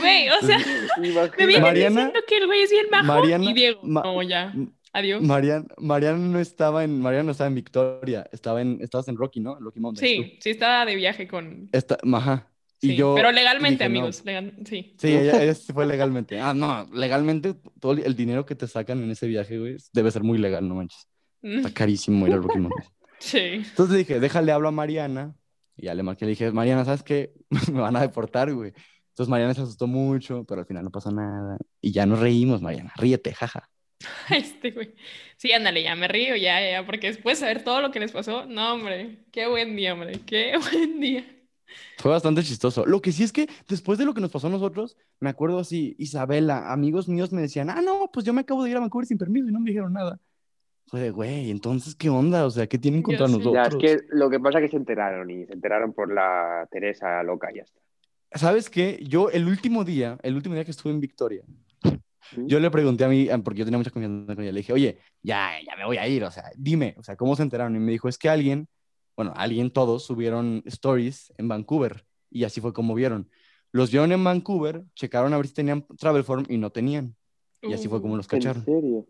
Güey, 0.00 0.28
o 0.30 0.40
sea, 0.44 0.58
me 0.98 1.46
vienen 1.46 1.62
Mariana- 1.62 2.06
diciendo 2.06 2.20
que 2.26 2.36
el 2.38 2.46
güey 2.46 2.62
es 2.62 2.70
bien 2.72 2.86
bajo. 2.90 3.04
Mariana- 3.06 3.44
y 3.50 3.54
Diego, 3.54 3.80
Ma- 3.84 4.02
no, 4.02 4.20
ya. 4.20 4.52
Adiós. 4.98 5.22
Mariana, 5.22 5.66
Mariana 5.78 6.18
no 6.18 6.38
estaba 6.38 6.82
en, 6.84 7.00
Mariana 7.00 7.24
no 7.24 7.32
estaba 7.32 7.48
en 7.48 7.54
Victoria, 7.54 8.26
estaba 8.32 8.62
en, 8.62 8.78
estabas 8.80 9.08
en 9.08 9.16
Rocky, 9.16 9.40
¿no? 9.40 9.58
En 9.58 9.64
Rocky 9.64 9.80
Mountains. 9.80 10.16
tú. 10.16 10.22
Sí, 10.22 10.38
sí 10.40 10.50
estaba 10.50 10.84
de 10.86 10.94
viaje 10.96 11.28
con. 11.28 11.68
Esta, 11.72 11.98
ajá. 12.14 12.48
Y 12.80 12.88
sí, 12.88 12.96
yo 12.96 13.14
pero 13.14 13.30
legalmente, 13.32 13.84
dije, 13.84 13.88
no. 13.94 13.98
amigos. 14.00 14.24
legal- 14.24 14.54
sí. 14.64 14.94
Sí, 14.98 15.08
ella, 15.08 15.42
ella 15.42 15.54
sí 15.54 15.72
fue 15.72 15.86
legalmente. 15.86 16.40
Ah, 16.40 16.54
no, 16.54 16.86
legalmente 16.94 17.54
todo 17.80 17.92
el 17.92 18.14
dinero 18.16 18.46
que 18.46 18.54
te 18.54 18.66
sacan 18.66 19.02
en 19.02 19.10
ese 19.10 19.26
viaje, 19.26 19.58
güey, 19.58 19.76
debe 19.92 20.10
ser 20.10 20.22
muy 20.22 20.38
legal, 20.38 20.66
no 20.68 20.76
manches. 20.76 21.06
Mm, 21.42 21.58
Está 21.58 21.72
carísimo 21.74 22.26
ir 22.26 22.32
al 22.34 22.42
Rocky 22.42 22.58
Mountains. 22.58 22.90
Sí. 23.18 23.38
Entonces 23.38 23.96
dije, 23.96 24.20
déjale, 24.20 24.52
hablo 24.52 24.68
a 24.68 24.72
Mariana. 24.72 25.34
Y 25.76 25.86
ya 25.86 25.94
le 25.94 26.02
marqué, 26.02 26.26
le 26.26 26.30
dije, 26.32 26.52
Mariana, 26.52 26.84
¿sabes 26.84 27.02
qué? 27.02 27.32
Me 27.72 27.80
van 27.80 27.96
a 27.96 28.00
deportar, 28.02 28.52
güey. 28.52 28.72
Entonces 29.08 29.30
Mariana 29.30 29.54
se 29.54 29.62
asustó 29.62 29.86
mucho, 29.86 30.44
pero 30.44 30.60
al 30.60 30.66
final 30.66 30.84
no 30.84 30.90
pasó 30.90 31.10
nada. 31.10 31.56
Y 31.80 31.92
ya 31.92 32.04
nos 32.04 32.18
reímos, 32.20 32.60
Mariana. 32.60 32.92
Ríete, 32.96 33.32
jaja. 33.32 33.70
Este 34.30 34.70
güey. 34.70 34.94
Sí, 35.36 35.52
ándale, 35.52 35.82
ya 35.82 35.94
me 35.94 36.08
río, 36.08 36.36
ya, 36.36 36.60
ya, 36.70 36.86
porque 36.86 37.08
después 37.08 37.38
de 37.38 37.46
saber 37.46 37.64
todo 37.64 37.80
lo 37.80 37.90
que 37.90 38.00
les 38.00 38.12
pasó, 38.12 38.46
no, 38.46 38.74
hombre, 38.74 39.24
qué 39.32 39.46
buen 39.46 39.76
día, 39.76 39.92
hombre, 39.92 40.20
qué 40.26 40.58
buen 40.72 41.00
día. 41.00 41.24
Fue 41.98 42.10
bastante 42.10 42.42
chistoso. 42.42 42.86
Lo 42.86 43.00
que 43.00 43.12
sí 43.12 43.22
es 43.22 43.32
que 43.32 43.48
después 43.68 43.98
de 43.98 44.04
lo 44.04 44.14
que 44.14 44.20
nos 44.20 44.30
pasó 44.30 44.46
a 44.46 44.50
nosotros, 44.50 44.96
me 45.20 45.30
acuerdo 45.30 45.58
así, 45.58 45.96
Isabela, 45.98 46.72
amigos 46.72 47.08
míos 47.08 47.32
me 47.32 47.42
decían, 47.42 47.70
ah, 47.70 47.82
no, 47.82 48.10
pues 48.12 48.24
yo 48.24 48.32
me 48.32 48.42
acabo 48.42 48.64
de 48.64 48.70
ir 48.70 48.76
a 48.76 48.80
Vancouver 48.80 49.06
sin 49.06 49.18
permiso 49.18 49.48
y 49.48 49.52
no 49.52 49.60
me 49.60 49.70
dijeron 49.70 49.92
nada. 49.92 50.20
Fue 50.86 51.00
de, 51.00 51.10
güey, 51.10 51.50
entonces, 51.50 51.96
¿qué 51.96 52.08
onda? 52.08 52.46
O 52.46 52.50
sea, 52.50 52.68
¿qué 52.68 52.78
tienen 52.78 53.02
contra 53.02 53.26
sé. 53.26 53.32
nosotros? 53.32 53.54
Ya, 53.54 53.62
es 53.62 53.76
que 53.76 54.06
lo 54.10 54.30
que 54.30 54.38
pasa 54.38 54.58
es 54.58 54.66
que 54.66 54.70
se 54.70 54.76
enteraron 54.76 55.28
y 55.30 55.44
se 55.44 55.52
enteraron 55.52 55.92
por 55.92 56.12
la 56.12 56.68
Teresa 56.70 57.22
loca 57.24 57.50
y 57.52 57.56
ya 57.56 57.62
está. 57.62 57.80
¿Sabes 58.32 58.70
qué? 58.70 59.00
Yo 59.02 59.30
el 59.30 59.48
último 59.48 59.84
día, 59.84 60.18
el 60.22 60.36
último 60.36 60.54
día 60.54 60.64
que 60.64 60.70
estuve 60.70 60.92
en 60.92 61.00
Victoria, 61.00 61.42
yo 62.46 62.60
le 62.60 62.70
pregunté 62.70 63.04
a 63.04 63.08
mí, 63.08 63.28
porque 63.44 63.60
yo 63.60 63.64
tenía 63.64 63.78
mucha 63.78 63.90
confianza 63.90 64.34
con 64.34 64.42
ella, 64.44 64.52
le 64.52 64.60
dije, 64.60 64.72
oye, 64.72 64.98
ya, 65.22 65.52
ya 65.66 65.76
me 65.76 65.84
voy 65.84 65.96
a 65.98 66.06
ir, 66.08 66.24
o 66.24 66.30
sea, 66.30 66.50
dime, 66.56 66.94
o 66.98 67.02
sea, 67.02 67.16
¿cómo 67.16 67.36
se 67.36 67.42
enteraron? 67.42 67.76
Y 67.76 67.78
me 67.78 67.92
dijo, 67.92 68.08
es 68.08 68.18
que 68.18 68.28
alguien, 68.28 68.68
bueno, 69.16 69.32
alguien, 69.36 69.70
todos 69.70 70.04
subieron 70.04 70.62
stories 70.66 71.32
en 71.38 71.48
Vancouver 71.48 72.04
y 72.30 72.44
así 72.44 72.60
fue 72.60 72.72
como 72.72 72.94
vieron. 72.94 73.30
Los 73.72 73.90
vieron 73.90 74.12
en 74.12 74.22
Vancouver, 74.22 74.84
checaron 74.94 75.32
a 75.34 75.36
ver 75.36 75.46
si 75.48 75.54
tenían 75.54 75.86
travel 75.98 76.24
form 76.24 76.44
y 76.48 76.56
no 76.58 76.70
tenían. 76.70 77.16
Y 77.62 77.72
así 77.72 77.88
fue 77.88 78.00
como 78.00 78.16
los 78.16 78.26
¿En 78.26 78.38
cacharon. 78.38 78.64
serio? 78.64 79.06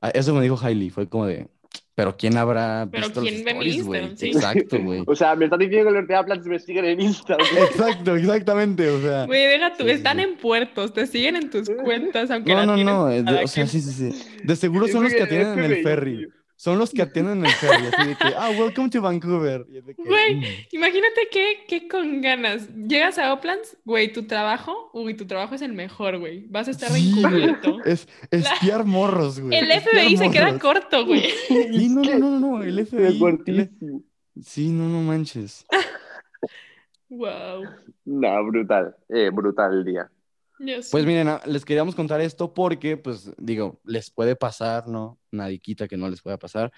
Ah, 0.00 0.10
Eso 0.10 0.34
me 0.34 0.42
dijo 0.42 0.58
Hailey, 0.60 0.90
fue 0.90 1.08
como 1.08 1.26
de, 1.26 1.48
Pero 1.94 2.16
¿quién 2.16 2.36
habrá 2.38 2.88
Pero 2.90 3.06
visto 3.08 3.20
¿quién 3.20 3.34
los 3.34 3.44
ve 3.44 3.50
stories, 3.50 3.84
güey? 3.84 4.00
Instagram? 4.00 4.16
Sí. 4.16 4.26
Exacto, 4.30 4.78
güey. 4.82 5.02
O 5.06 5.14
sea, 5.16 5.34
me 5.36 5.44
estás 5.46 5.58
diciendo 5.58 5.86
que 5.88 5.92
los 5.92 6.02
Ortega 6.02 6.24
Plans 6.24 6.46
me 6.46 6.58
siguen 6.58 6.84
en 6.86 7.00
Insta. 7.00 7.34
¿o 7.34 7.38
qué? 7.38 7.60
Exacto, 7.64 8.16
exactamente, 8.16 8.88
o 8.88 9.00
sea. 9.00 9.26
Güey, 9.26 9.46
deja 9.46 9.76
tú, 9.76 9.84
Sí, 9.84 9.90
están 9.90 10.16
sí. 10.18 10.22
en 10.22 10.36
puertos, 10.36 10.92
te 10.94 11.06
siguen 11.06 11.36
en 11.36 11.50
tus 11.50 11.68
cuentas, 11.84 12.30
aunque 12.30 12.54
No, 12.54 12.64
no, 12.64 12.76
no, 12.76 13.06
de- 13.06 13.44
o 13.44 13.46
sea, 13.48 13.66
sí, 13.66 13.80
sí, 13.80 14.10
sí. 14.12 14.22
De 14.44 14.56
seguro 14.56 14.88
son 14.88 15.02
los 15.04 15.12
que 15.12 15.22
atienden 15.22 15.58
en 15.58 15.64
el 15.72 15.82
ferry. 15.82 16.28
Son 16.60 16.78
los 16.78 16.90
que 16.90 17.00
atienden 17.00 17.38
en 17.38 17.46
el 17.46 17.52
ferry, 17.52 17.86
así 17.86 18.08
de 18.08 18.16
que, 18.16 18.34
ah, 18.36 18.50
welcome 18.50 18.90
to 18.90 19.00
Vancouver. 19.00 19.64
Y 19.70 19.78
es 19.78 19.86
de 19.86 19.94
que, 19.94 20.02
Güey, 20.02 20.34
mm. 20.36 20.44
Imagínate 20.72 21.28
que, 21.32 21.64
que 21.66 21.88
con 21.88 22.20
ganas 22.20 22.68
llegas 22.74 23.16
a 23.16 23.32
Oplands, 23.32 23.78
güey, 23.86 24.12
tu 24.12 24.24
trabajo, 24.26 24.90
uy, 24.92 25.14
tu 25.14 25.26
trabajo 25.26 25.54
es 25.54 25.62
el 25.62 25.72
mejor, 25.72 26.18
güey. 26.18 26.44
Vas 26.50 26.68
a 26.68 26.72
estar 26.72 26.90
Sí, 26.90 27.14
encubierto. 27.16 27.78
Es 27.86 28.06
espiar 28.30 28.84
morros, 28.84 29.40
güey. 29.40 29.56
El 29.56 29.70
espiar 29.70 30.04
FBI 30.04 30.16
se 30.18 30.30
queda 30.30 30.58
corto, 30.58 31.06
güey. 31.06 31.30
Sí, 31.48 31.88
no, 31.88 32.02
no, 32.02 32.18
no, 32.18 32.40
no, 32.58 32.62
el 32.62 32.86
FBI. 32.86 33.06
el- 33.06 33.18
fuertísimo. 33.18 34.02
Sí, 34.42 34.68
no, 34.68 34.86
no 34.86 35.00
manches. 35.00 35.64
Wow. 37.08 37.64
No, 38.04 38.44
brutal. 38.44 38.94
Eh, 39.08 39.30
brutal 39.32 39.78
el 39.78 39.84
día. 39.86 40.10
Yo 40.62 40.82
sí. 40.82 40.88
Pues 40.92 41.06
miren, 41.06 41.26
ah, 41.28 41.40
les 41.46 41.64
queríamos 41.64 41.94
contar 41.94 42.20
esto 42.20 42.52
porque, 42.52 42.96
pues, 42.98 43.32
digo, 43.38 43.80
les 43.84 44.10
puede 44.10 44.36
pasar, 44.36 44.86
¿no? 44.88 45.18
Nadie 45.30 45.58
quita 45.58 45.88
que 45.88 45.96
no 45.96 46.08
les 46.08 46.20
pueda 46.20 46.36
pasar. 46.38 46.70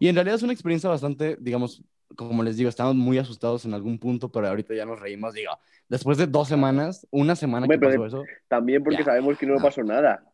Y 0.00 0.08
en 0.08 0.16
realidad 0.16 0.34
es 0.36 0.42
una 0.42 0.52
experiencia 0.52 0.90
bastante, 0.90 1.36
digamos, 1.40 1.82
como 2.16 2.42
les 2.42 2.56
digo, 2.56 2.68
estamos 2.68 2.96
muy 2.96 3.16
asustados 3.18 3.64
en 3.64 3.74
algún 3.74 3.98
punto, 3.98 4.30
pero 4.32 4.48
ahorita 4.48 4.74
ya 4.74 4.84
nos 4.84 4.98
reímos, 4.98 5.34
digo, 5.34 5.52
después 5.88 6.18
de 6.18 6.26
dos 6.26 6.48
semanas, 6.48 7.06
una 7.12 7.36
semana 7.36 7.64
Hombre, 7.66 7.78
que 7.78 7.86
pero 7.86 8.02
pasó 8.02 8.22
eso. 8.22 8.24
También 8.48 8.82
porque 8.82 8.98
Ya. 8.98 9.04
sabemos 9.04 9.38
que 9.38 9.46
no 9.46 9.56
pasó 9.62 9.84
nada. 9.84 10.24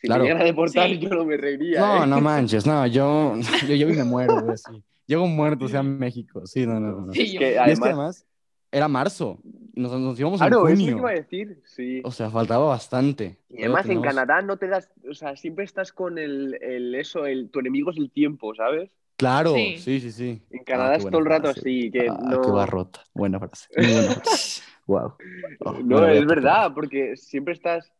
Si 0.00 0.06
Claro. 0.06 0.24
me 0.24 0.30
a 0.32 0.44
deportar, 0.44 0.88
Sí. 0.88 0.98
yo 1.00 1.08
no 1.10 1.24
me 1.26 1.36
reiría. 1.36 1.80
No, 1.80 2.04
¿eh? 2.04 2.06
no 2.06 2.20
manches, 2.20 2.64
no, 2.64 2.86
yo, 2.86 3.34
yo 3.68 3.74
llego 3.74 3.90
y 3.90 3.96
me 3.96 4.04
muero, 4.04 4.40
güey, 4.42 4.56
sí. 4.56 4.82
Llego 5.06 5.26
muerto, 5.26 5.64
o 5.64 5.68
sea, 5.68 5.80
en 5.80 5.98
México, 5.98 6.46
sí, 6.46 6.64
no, 6.66 6.78
no, 6.80 7.00
no. 7.06 7.12
Sí, 7.12 7.22
Es 7.22 7.32
yo- 7.32 7.38
que 7.40 7.50
Y 7.50 7.52
es 7.54 7.58
además. 7.58 7.78
que 7.80 7.84
además 7.88 8.26
era 8.72 8.88
marzo, 8.88 9.38
nos, 9.74 9.92
nos 9.92 10.18
íbamos 10.18 10.40
en 10.40 10.48
Claro, 10.48 10.68
eso 10.68 10.70
lo 10.70 10.76
que 10.76 10.82
junio, 10.84 10.98
iba 10.98 11.10
a 11.10 11.14
decir. 11.14 11.60
Sí. 11.64 12.00
o 12.04 12.10
sea, 12.10 12.30
faltaba 12.30 12.66
bastante. 12.66 13.38
Y 13.48 13.60
además 13.62 13.88
en 13.88 14.02
Canadá 14.02 14.42
no 14.42 14.56
te 14.56 14.68
das, 14.68 14.90
o 15.08 15.14
sea, 15.14 15.36
siempre 15.36 15.64
estás 15.64 15.92
con 15.92 16.18
el, 16.18 16.58
el 16.62 16.94
eso, 16.94 17.26
el, 17.26 17.50
tu 17.50 17.60
enemigo 17.60 17.90
es 17.90 17.96
el 17.96 18.10
tiempo, 18.10 18.54
¿sabes? 18.54 18.90
Claro, 19.16 19.52
Sí. 19.54 19.78
sí, 19.78 20.00
sí, 20.00 20.12
sí. 20.12 20.42
En 20.50 20.62
Canadá 20.64 20.92
Ah, 20.92 20.96
es 20.96 21.04
todo 21.06 21.18
el 21.18 21.26
rato 21.26 21.44
frase. 21.52 21.60
así, 21.60 21.90
que 21.90 22.08
Ah, 22.08 22.18
no... 22.22 22.40
qué 22.40 22.50
barrota. 22.50 23.00
Buena 23.14 23.38
frase. 23.40 23.66
Muy 23.76 23.86
buena 23.92 24.14
frase. 24.14 24.62
wow. 24.86 25.12
Oh, 25.60 25.72
me 25.72 25.82
No, 25.84 26.06
es 26.06 26.24
verdad, 26.26 26.72
porque 26.74 27.16
siempre 27.16 27.54
estás 27.54 27.92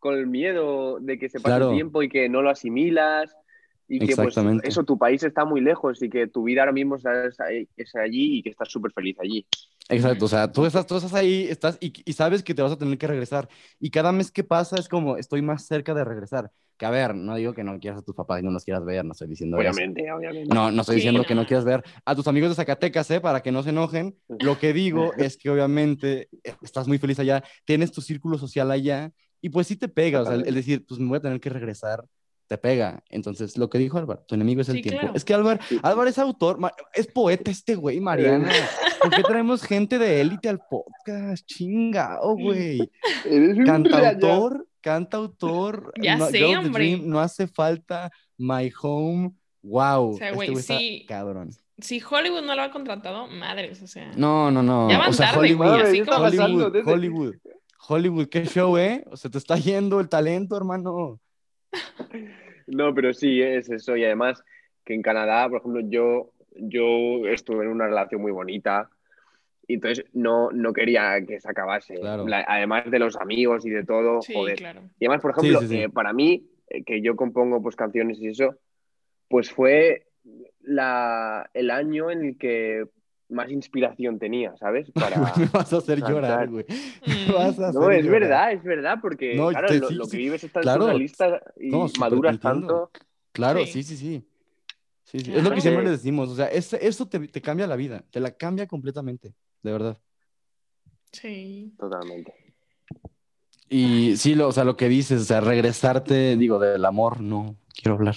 con 0.00 0.14
el 0.16 0.26
miedo 0.26 0.98
de 1.00 1.18
que 1.18 1.28
se 1.28 1.38
pase 1.38 1.48
Claro. 1.56 1.70
el 1.70 1.76
tiempo 1.76 2.02
y 2.02 2.08
que 2.08 2.28
no 2.28 2.42
lo 2.42 2.50
asimilas 2.50 3.36
y 3.88 4.02
que 4.02 4.16
pues 4.16 4.36
Exactamente. 4.36 4.68
eso, 4.68 4.84
tu 4.84 4.98
país 4.98 5.22
está 5.22 5.44
muy 5.44 5.60
lejos 5.60 6.02
y 6.02 6.08
que 6.08 6.26
tu 6.26 6.44
vida 6.44 6.62
ahora 6.62 6.72
mismo 6.72 6.96
es, 6.96 7.94
allí 7.94 8.38
y 8.38 8.42
que 8.42 8.50
estás 8.50 8.68
súper 8.70 8.92
feliz 8.92 9.16
allí. 9.20 9.46
Exacto, 9.88 10.24
o 10.24 10.28
sea, 10.28 10.50
tú 10.50 10.64
estás, 10.64 10.86
tú 10.86 10.96
estás 10.96 11.12
ahí, 11.12 11.46
estás 11.50 11.76
y, 11.80 11.92
y 12.04 12.12
sabes 12.14 12.42
que 12.42 12.54
te 12.54 12.62
vas 12.62 12.72
a 12.72 12.78
tener 12.78 12.96
que 12.96 13.06
regresar. 13.06 13.48
Y 13.78 13.90
cada 13.90 14.12
mes 14.12 14.30
que 14.30 14.42
pasa 14.42 14.78
es 14.78 14.88
como, 14.88 15.16
estoy 15.18 15.42
más 15.42 15.66
cerca 15.66 15.92
de 15.92 16.04
regresar. 16.04 16.50
Que 16.76 16.86
a 16.86 16.90
ver, 16.90 17.14
no 17.14 17.36
digo 17.36 17.52
que 17.54 17.62
no 17.62 17.78
quieras 17.78 18.00
a 18.00 18.02
tus 18.02 18.14
papás 18.14 18.40
y 18.40 18.44
no 18.44 18.50
los 18.50 18.64
quieras 18.64 18.84
ver, 18.84 19.04
no 19.04 19.12
estoy 19.12 19.28
diciendo 19.28 19.60
eso. 19.60 19.70
Obviamente, 19.70 20.10
obviamente. 20.10 20.52
No, 20.52 20.72
no 20.72 20.80
estoy 20.80 20.94
Sí, 20.94 21.00
diciendo 21.00 21.24
que 21.24 21.34
no 21.34 21.46
quieras 21.46 21.64
ver 21.64 21.84
a 22.04 22.16
tus 22.16 22.26
amigos 22.26 22.48
de 22.50 22.56
Zacatecas, 22.56 23.10
¿eh? 23.10 23.20
Para 23.20 23.42
que 23.42 23.52
no 23.52 23.62
se 23.62 23.70
enojen. 23.70 24.16
Lo 24.28 24.58
que 24.58 24.72
digo 24.72 25.12
es 25.18 25.36
que 25.36 25.50
obviamente 25.50 26.28
eh, 26.42 26.54
estás 26.62 26.88
muy 26.88 26.98
feliz 26.98 27.18
allá, 27.20 27.44
tienes 27.64 27.92
tu 27.92 28.00
círculo 28.00 28.38
social 28.38 28.70
allá 28.70 29.12
y 29.40 29.50
pues 29.50 29.66
sí 29.66 29.76
te 29.76 29.88
pega, 29.88 30.22
o 30.22 30.24
sea, 30.26 30.34
el, 30.34 30.46
el 30.48 30.54
decir, 30.54 30.84
pues 30.86 30.98
me 30.98 31.08
voy 31.08 31.18
a 31.18 31.20
tener 31.20 31.38
que 31.40 31.50
regresar, 31.50 32.04
te 32.46 32.58
pega. 32.58 33.02
Entonces, 33.08 33.56
lo 33.56 33.70
que 33.70 33.78
dijo 33.78 33.98
Álvaro, 33.98 34.22
tu 34.26 34.34
enemigo 34.34 34.60
es 34.60 34.68
el 34.68 34.76
Sí, 34.76 34.82
tiempo. 34.82 35.00
claro. 35.00 35.16
Es 35.16 35.24
que 35.24 35.34
Álvaro, 35.34 35.60
Álvaro 35.82 36.08
es 36.10 36.18
autor, 36.18 36.58
es 36.92 37.06
poeta 37.06 37.50
este 37.50 37.74
güey, 37.74 38.00
Mariana. 38.00 38.50
¿Por 39.00 39.10
qué 39.14 39.22
traemos 39.22 39.62
gente 39.62 39.98
de 39.98 40.20
élite 40.20 40.48
al 40.48 40.60
podcast? 40.68 41.46
Chingao, 41.46 42.36
güey. 42.36 42.90
Eres 43.24 43.56
un 43.58 43.64
Cantautor, 43.64 44.66
cantautor. 44.80 45.92
Ya 46.00 46.16
no, 46.16 46.26
sé, 46.26 46.44
hombre. 46.56 46.84
Dream, 46.84 47.08
no 47.08 47.20
hace 47.20 47.46
falta. 47.46 48.10
My 48.38 48.70
Home. 48.82 49.32
Wow. 49.62 50.10
O 50.10 50.16
sea, 50.18 50.26
este 50.28 50.36
güey, 50.36 50.52
está 50.52 50.78
sí. 50.78 51.04
cabrón. 51.08 51.50
Si 51.78 52.00
Hollywood 52.08 52.42
no 52.42 52.54
lo 52.54 52.62
ha 52.62 52.70
contratado, 52.70 53.26
madres, 53.26 53.82
o 53.82 53.86
sea. 53.86 54.12
No, 54.16 54.50
no, 54.50 54.62
no. 54.62 54.88
Ya 54.90 54.98
van 54.98 55.10
o 55.10 55.12
sea, 55.12 55.26
tarde, 55.32 55.40
Hollywood, 55.40 55.66
güey, 55.68 55.80
así 55.80 55.92
¿qué 55.92 55.98
está 56.02 56.16
como-? 56.16 56.26
Hollywood, 56.28 56.72
Desde- 56.72 56.92
Hollywood. 56.92 57.34
Hollywood, 57.86 58.28
qué 58.28 58.44
show, 58.46 58.78
¿eh? 58.78 59.04
O 59.10 59.16
sea, 59.16 59.30
te 59.30 59.38
está 59.38 59.56
yendo 59.56 60.00
el 60.00 60.08
talento, 60.08 60.56
hermano. 60.56 61.20
No, 62.66 62.94
pero 62.94 63.12
sí, 63.12 63.42
es 63.42 63.68
eso. 63.70 63.96
Y 63.96 64.04
además 64.04 64.42
que 64.84 64.94
en 64.94 65.02
Canadá, 65.02 65.48
por 65.48 65.58
ejemplo, 65.60 65.80
yo, 65.84 66.30
yo 66.56 67.26
estuve 67.28 67.64
en 67.64 67.70
una 67.70 67.86
relación 67.86 68.20
muy 68.22 68.32
bonita 68.32 68.88
y 69.66 69.74
entonces 69.74 70.04
no, 70.12 70.50
no 70.50 70.72
quería 70.72 71.24
que 71.26 71.40
se 71.40 71.50
acabase. 71.50 71.94
Claro. 71.94 72.26
La- 72.26 72.44
además 72.46 72.90
de 72.90 72.98
los 72.98 73.16
amigos 73.16 73.64
y 73.66 73.70
de 73.70 73.84
todo, 73.84 74.22
Sí, 74.22 74.34
joder. 74.34 74.56
claro. 74.58 74.82
Y 74.98 75.06
además, 75.06 75.22
por 75.22 75.30
ejemplo, 75.32 75.60
Sí, 75.60 75.66
sí, 75.68 75.74
sí. 75.74 75.80
eh, 75.82 75.88
para 75.88 76.12
mí, 76.12 76.46
eh, 76.68 76.84
que 76.84 77.00
yo 77.02 77.16
compongo 77.16 77.62
pues 77.62 77.76
canciones 77.76 78.18
y 78.20 78.28
eso, 78.28 78.56
pues 79.28 79.50
fue 79.50 80.06
la, 80.60 81.48
el 81.54 81.70
año 81.70 82.10
en 82.10 82.24
el 82.24 82.38
que 82.38 82.86
más 83.28 83.50
inspiración 83.50 84.18
tenía, 84.18 84.54
¿sabes? 84.56 84.90
Para... 84.94 85.18
Me 85.36 85.46
vas 85.46 85.72
a 85.72 85.78
hacer 85.78 85.98
cantar. 86.00 86.14
llorar, 86.14 86.48
güey. 86.50 86.64
Mm. 87.06 87.26
Me 87.28 87.32
vas 87.34 87.58
a 87.58 87.72
No, 87.72 87.90
es 87.90 88.04
llorar. 88.04 88.20
verdad, 88.20 88.52
es 88.52 88.62
verdad, 88.64 88.98
porque 89.00 89.34
No, 89.34 89.48
claro, 89.48 89.68
te- 89.68 89.78
lo, 89.78 89.88
sí, 89.88 89.94
lo 89.94 90.04
sí. 90.04 90.10
que 90.12 90.16
vives 90.18 90.44
es 90.44 90.52
tan 90.52 90.62
Claro. 90.62 90.82
surrealista 90.82 91.40
y 91.58 91.68
No, 91.70 91.86
maduras 91.98 92.38
tanto. 92.40 92.90
Claro, 93.32 93.64
Sí. 93.66 93.72
sí, 93.72 93.82
sí, 93.82 93.96
sí. 93.96 94.28
Sí, 95.04 95.20
sí. 95.20 95.34
Es 95.34 95.42
lo 95.44 95.50
que 95.52 95.60
siempre 95.60 95.82
les 95.84 95.92
decimos. 95.92 96.28
O 96.30 96.34
sea, 96.36 96.46
es- 96.46 96.72
eso 96.74 97.06
te, 97.08 97.20
te 97.28 97.40
cambia 97.40 97.66
la 97.66 97.76
vida. 97.76 98.04
Te 98.10 98.20
la 98.20 98.32
cambia 98.32 98.66
completamente. 98.66 99.34
De 99.62 99.72
verdad. 99.72 99.98
Sí. 101.12 101.72
Totalmente. 101.78 102.32
Y 103.68 104.16
sí, 104.16 104.34
lo, 104.34 104.48
o 104.48 104.52
sea, 104.52 104.64
lo 104.64 104.76
que 104.76 104.88
dices, 104.88 105.22
o 105.22 105.24
sea, 105.24 105.40
regresarte, 105.40 106.36
digo, 106.36 106.58
del 106.58 106.84
amor, 106.84 107.20
no 107.20 107.56
quiero 107.74 107.94
hablar. 107.96 108.16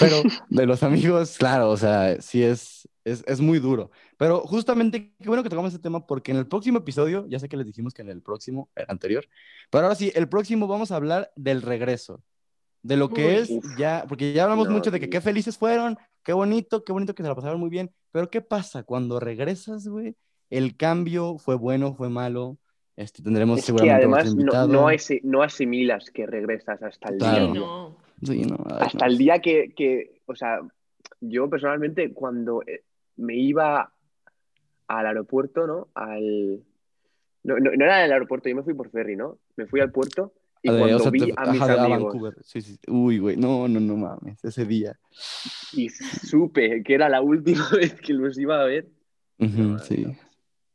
Pero 0.00 0.16
de 0.48 0.66
los 0.66 0.82
amigos, 0.82 1.36
claro, 1.38 1.70
o 1.70 1.76
sea, 1.76 2.20
sí 2.20 2.42
es, 2.42 2.88
es, 3.04 3.24
es 3.26 3.40
muy 3.40 3.58
duro. 3.58 3.90
Pero 4.16 4.40
justamente, 4.40 5.12
qué 5.20 5.28
bueno 5.28 5.42
que 5.42 5.48
tocamos 5.50 5.72
este 5.72 5.82
tema, 5.82 6.06
porque 6.06 6.32
en 6.32 6.38
el 6.38 6.46
próximo 6.46 6.78
episodio, 6.78 7.26
ya 7.28 7.38
sé 7.38 7.48
que 7.48 7.56
les 7.56 7.66
dijimos 7.66 7.94
que 7.94 8.02
en 8.02 8.08
el 8.10 8.22
próximo, 8.22 8.70
el 8.76 8.86
anterior, 8.88 9.24
pero 9.70 9.84
ahora 9.84 9.94
sí, 9.96 10.12
el 10.14 10.28
próximo 10.28 10.66
vamos 10.66 10.90
a 10.92 10.96
hablar 10.96 11.32
del 11.36 11.62
regreso. 11.62 12.22
De 12.82 12.96
lo 12.96 13.10
que 13.10 13.26
Uy. 13.26 13.34
es 13.34 13.50
Uf. 13.50 13.64
ya, 13.78 14.04
porque 14.08 14.32
ya 14.32 14.42
hablamos 14.44 14.66
No, 14.68 14.74
mucho 14.74 14.90
de 14.90 14.98
que 14.98 15.08
qué 15.08 15.20
felices 15.20 15.56
fueron, 15.56 15.96
qué 16.24 16.32
bonito, 16.32 16.82
qué 16.84 16.92
bonito 16.92 17.14
que 17.14 17.22
se 17.22 17.28
la 17.28 17.34
pasaron 17.36 17.60
muy 17.60 17.70
bien. 17.70 17.92
Pero 18.10 18.28
¿qué 18.28 18.40
pasa 18.40 18.82
cuando 18.82 19.20
regresas, 19.20 19.86
güey? 19.86 20.16
El 20.50 20.76
cambio 20.76 21.38
fue 21.38 21.54
bueno, 21.54 21.94
fue 21.94 22.08
malo. 22.10 22.58
Este, 22.96 23.22
tendremos 23.22 23.58
Es 23.60 23.62
que 23.64 23.66
seguramente 23.66 24.04
además 24.04 24.28
otro 24.34 24.66
no, 24.66 24.66
no, 24.66 24.88
no 25.22 25.42
asimilas 25.42 26.10
que 26.10 26.26
regresas 26.26 26.82
hasta 26.82 27.08
el 27.10 27.18
Claro. 27.18 27.46
Sí, 27.46 27.52
día. 27.52 27.60
no. 27.60 27.96
Sí, 28.22 28.42
no, 28.42 28.56
Hasta 28.78 29.06
no. 29.06 29.12
el 29.12 29.18
día 29.18 29.38
que, 29.40 29.72
que, 29.74 30.20
o 30.26 30.34
sea, 30.34 30.60
yo 31.20 31.48
personalmente 31.48 32.12
cuando 32.12 32.62
eh, 32.66 32.84
me 33.16 33.36
iba 33.36 33.92
al 34.88 35.06
aeropuerto, 35.06 35.66
¿no? 35.66 35.88
Al... 35.94 36.62
No, 37.44 37.56
no, 37.58 37.70
no 37.76 37.84
era 37.84 38.04
el 38.04 38.12
aeropuerto, 38.12 38.48
yo 38.48 38.56
me 38.56 38.62
fui 38.62 38.74
por 38.74 38.90
ferry, 38.90 39.16
¿no? 39.16 39.38
Me 39.56 39.66
fui 39.66 39.80
al 39.80 39.90
puerto 39.90 40.32
y 40.62 40.68
Ah, 40.70 40.78
cuando 40.78 40.96
o 40.96 41.00
sea, 41.00 41.10
vi 41.10 41.18
te- 41.20 41.34
a 41.36 41.46
mis 41.50 41.60
ajá, 41.60 41.72
a 41.72 41.84
amigos 41.84 42.12
Vancouver. 42.12 42.34
Sí, 42.44 42.60
sí. 42.62 42.78
Uy, 42.86 43.18
güey, 43.18 43.36
no, 43.36 43.66
no, 43.66 43.80
no 43.80 43.96
mames, 43.96 44.44
ese 44.44 44.64
día. 44.64 44.98
y 45.72 45.88
supe 45.88 46.82
que 46.84 46.94
era 46.94 47.08
la 47.08 47.20
última 47.20 47.68
vez 47.72 47.94
que 48.00 48.12
los 48.12 48.38
iba 48.38 48.60
a 48.60 48.64
ver, 48.64 48.88
No, 49.38 49.78
sí. 49.80 50.04
no. 50.04 50.14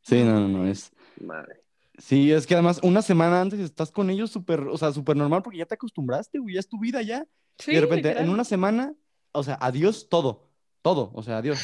Sí, 0.01 0.23
no, 0.23 0.39
no, 0.41 0.47
no, 0.49 0.67
es... 0.67 0.91
madre. 1.21 1.61
Sí, 1.99 2.31
es 2.31 2.45
que 2.45 2.53
además 2.53 2.79
una 2.83 3.01
semana 3.01 3.41
antes 3.41 3.59
estás 3.59 3.91
con 3.91 4.09
ellos 4.09 4.29
súper, 4.29 4.59
o 4.61 4.77
sea, 4.77 4.91
súper 4.91 5.15
normal 5.17 5.41
porque 5.41 5.57
ya 5.57 5.65
te 5.65 5.73
acostumbraste, 5.75 6.37
güey, 6.37 6.53
ya 6.55 6.59
es 6.59 6.67
tu 6.69 6.79
vida 6.79 7.01
ya. 7.01 7.25
Sí, 7.57 7.71
y 7.71 7.75
de 7.75 7.81
repente, 7.81 8.09
literal. 8.09 8.25
en 8.25 8.29
una 8.31 8.43
semana, 8.43 8.93
o 9.31 9.41
sea, 9.41 9.57
adiós 9.59 10.07
todo, 10.09 10.47
todo, 10.83 11.11
o 11.13 11.23
sea, 11.23 11.37
adiós. 11.37 11.59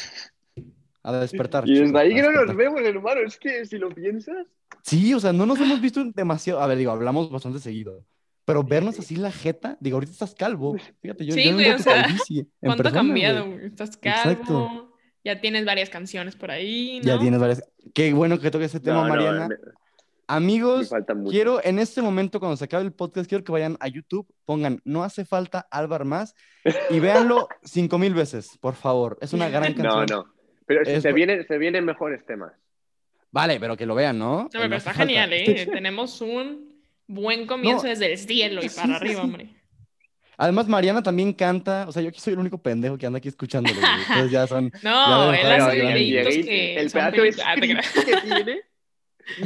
A 1.04 1.12
despertar. 1.12 1.68
Y 1.68 1.78
desde 1.78 1.98
ahí 1.98 2.14
que 2.14 2.22
no 2.22 2.32
nos 2.32 2.56
vemos, 2.56 2.80
hermano, 2.82 3.20
es 3.20 3.38
que 3.38 3.64
si 3.66 3.78
lo 3.78 3.88
piensas... 3.90 4.46
Sí, 4.82 5.14
o 5.14 5.20
sea, 5.20 5.32
no 5.32 5.46
nos 5.46 5.60
hemos 5.60 5.80
visto 5.80 6.02
demasiado, 6.14 6.60
a 6.60 6.66
ver, 6.66 6.76
digo, 6.78 6.90
hablamos 6.90 7.30
bastante 7.30 7.58
seguido, 7.60 8.04
pero 8.44 8.64
vernos 8.64 8.98
así 8.98 9.16
la 9.16 9.30
jeta, 9.30 9.76
digo, 9.80 9.96
ahorita 9.96 10.12
estás 10.12 10.34
calvo, 10.34 10.76
fíjate, 11.00 11.24
yo, 11.24 11.34
Sí, 11.34 11.44
yo 11.44 11.50
no 11.52 11.56
güey, 11.58 11.70
o 11.70 11.78
sea, 11.78 12.06
en 12.06 12.48
¿Cuánto 12.60 12.82
ha 12.82 12.84
persona, 12.84 12.92
cambiado, 12.92 13.46
güey. 13.46 13.66
Estás 13.66 13.96
calvo, 13.96 14.30
Exacto. 14.30 14.92
ya 15.24 15.40
tienes 15.40 15.64
varias 15.64 15.88
canciones 15.90 16.34
por 16.36 16.50
ahí, 16.50 17.00
¿no? 17.00 17.06
Ya 17.06 17.18
tienes 17.18 17.38
varias. 17.40 17.62
Qué 17.94 18.12
bueno 18.12 18.38
que 18.40 18.50
toques 18.50 18.66
ese 18.74 18.80
tema, 18.80 18.96
No, 18.96 19.02
no, 19.04 19.08
Mariana. 19.14 19.48
me, 19.48 19.56
me 19.56 19.62
Amigos, 20.26 20.90
quiero 21.30 21.62
en 21.62 21.78
este 21.78 22.00
momento, 22.00 22.40
cuando 22.40 22.56
se 22.56 22.64
acabe 22.64 22.84
el 22.84 22.92
podcast, 22.92 23.28
quiero 23.28 23.44
que 23.44 23.52
vayan 23.52 23.76
a 23.80 23.88
YouTube, 23.88 24.26
pongan 24.46 24.80
No 24.84 25.04
hace 25.04 25.26
falta 25.26 25.66
Álvaro 25.70 26.06
más 26.06 26.34
y 26.90 26.98
véanlo 26.98 27.46
cinco 27.62 27.98
mil 27.98 28.14
veces, 28.14 28.56
por 28.58 28.74
favor. 28.74 29.18
Es 29.20 29.34
una 29.34 29.50
gran 29.50 29.74
No, 29.76 29.82
canción. 29.82 30.06
no. 30.10 30.33
Pero 30.66 30.82
Es- 30.82 31.02
se, 31.02 31.12
vienen, 31.12 31.46
se 31.46 31.58
vienen 31.58 31.84
mejores 31.84 32.24
temas. 32.26 32.52
Vale, 33.30 33.58
pero 33.58 33.76
que 33.76 33.84
lo 33.86 33.94
vean, 33.94 34.18
¿no? 34.18 34.44
No, 34.44 34.48
pero 34.52 34.68
No 34.68 34.76
está 34.76 34.92
falta. 34.94 35.06
genial, 35.06 35.32
¿eh? 35.32 35.66
Tenemos 35.72 36.20
un 36.20 36.72
buen 37.06 37.46
comienzo 37.46 37.82
No, 37.84 37.88
desde 37.90 38.12
el 38.12 38.18
cielo 38.18 38.60
y 38.62 38.68
para 38.76 38.96
arriba, 38.96 39.22
hombre. 39.22 39.50
Además, 40.36 40.66
Mariana 40.68 41.02
también 41.02 41.32
canta. 41.32 41.86
O 41.88 41.92
sea, 41.92 42.02
yo 42.02 42.08
aquí 42.08 42.20
soy 42.20 42.32
el 42.32 42.38
único 42.40 42.58
pendejo 42.58 42.96
que 42.98 43.06
anda 43.06 43.18
aquí 43.18 43.28
escuchándolo. 43.28 43.78
güey. 43.80 43.92
Entonces 44.08 44.30
ya 44.30 44.46
son. 44.46 44.72
No, 44.82 45.32
Ya 45.32 45.40
él 45.40 45.60
hace 45.62 45.94
videitos 45.94 46.34
que 46.44 46.76
el 46.80 46.90
pedazo 46.90 47.22
de 47.22 47.34
Ah, 47.44 47.54
que 47.56 48.16
tiene. 48.22 48.60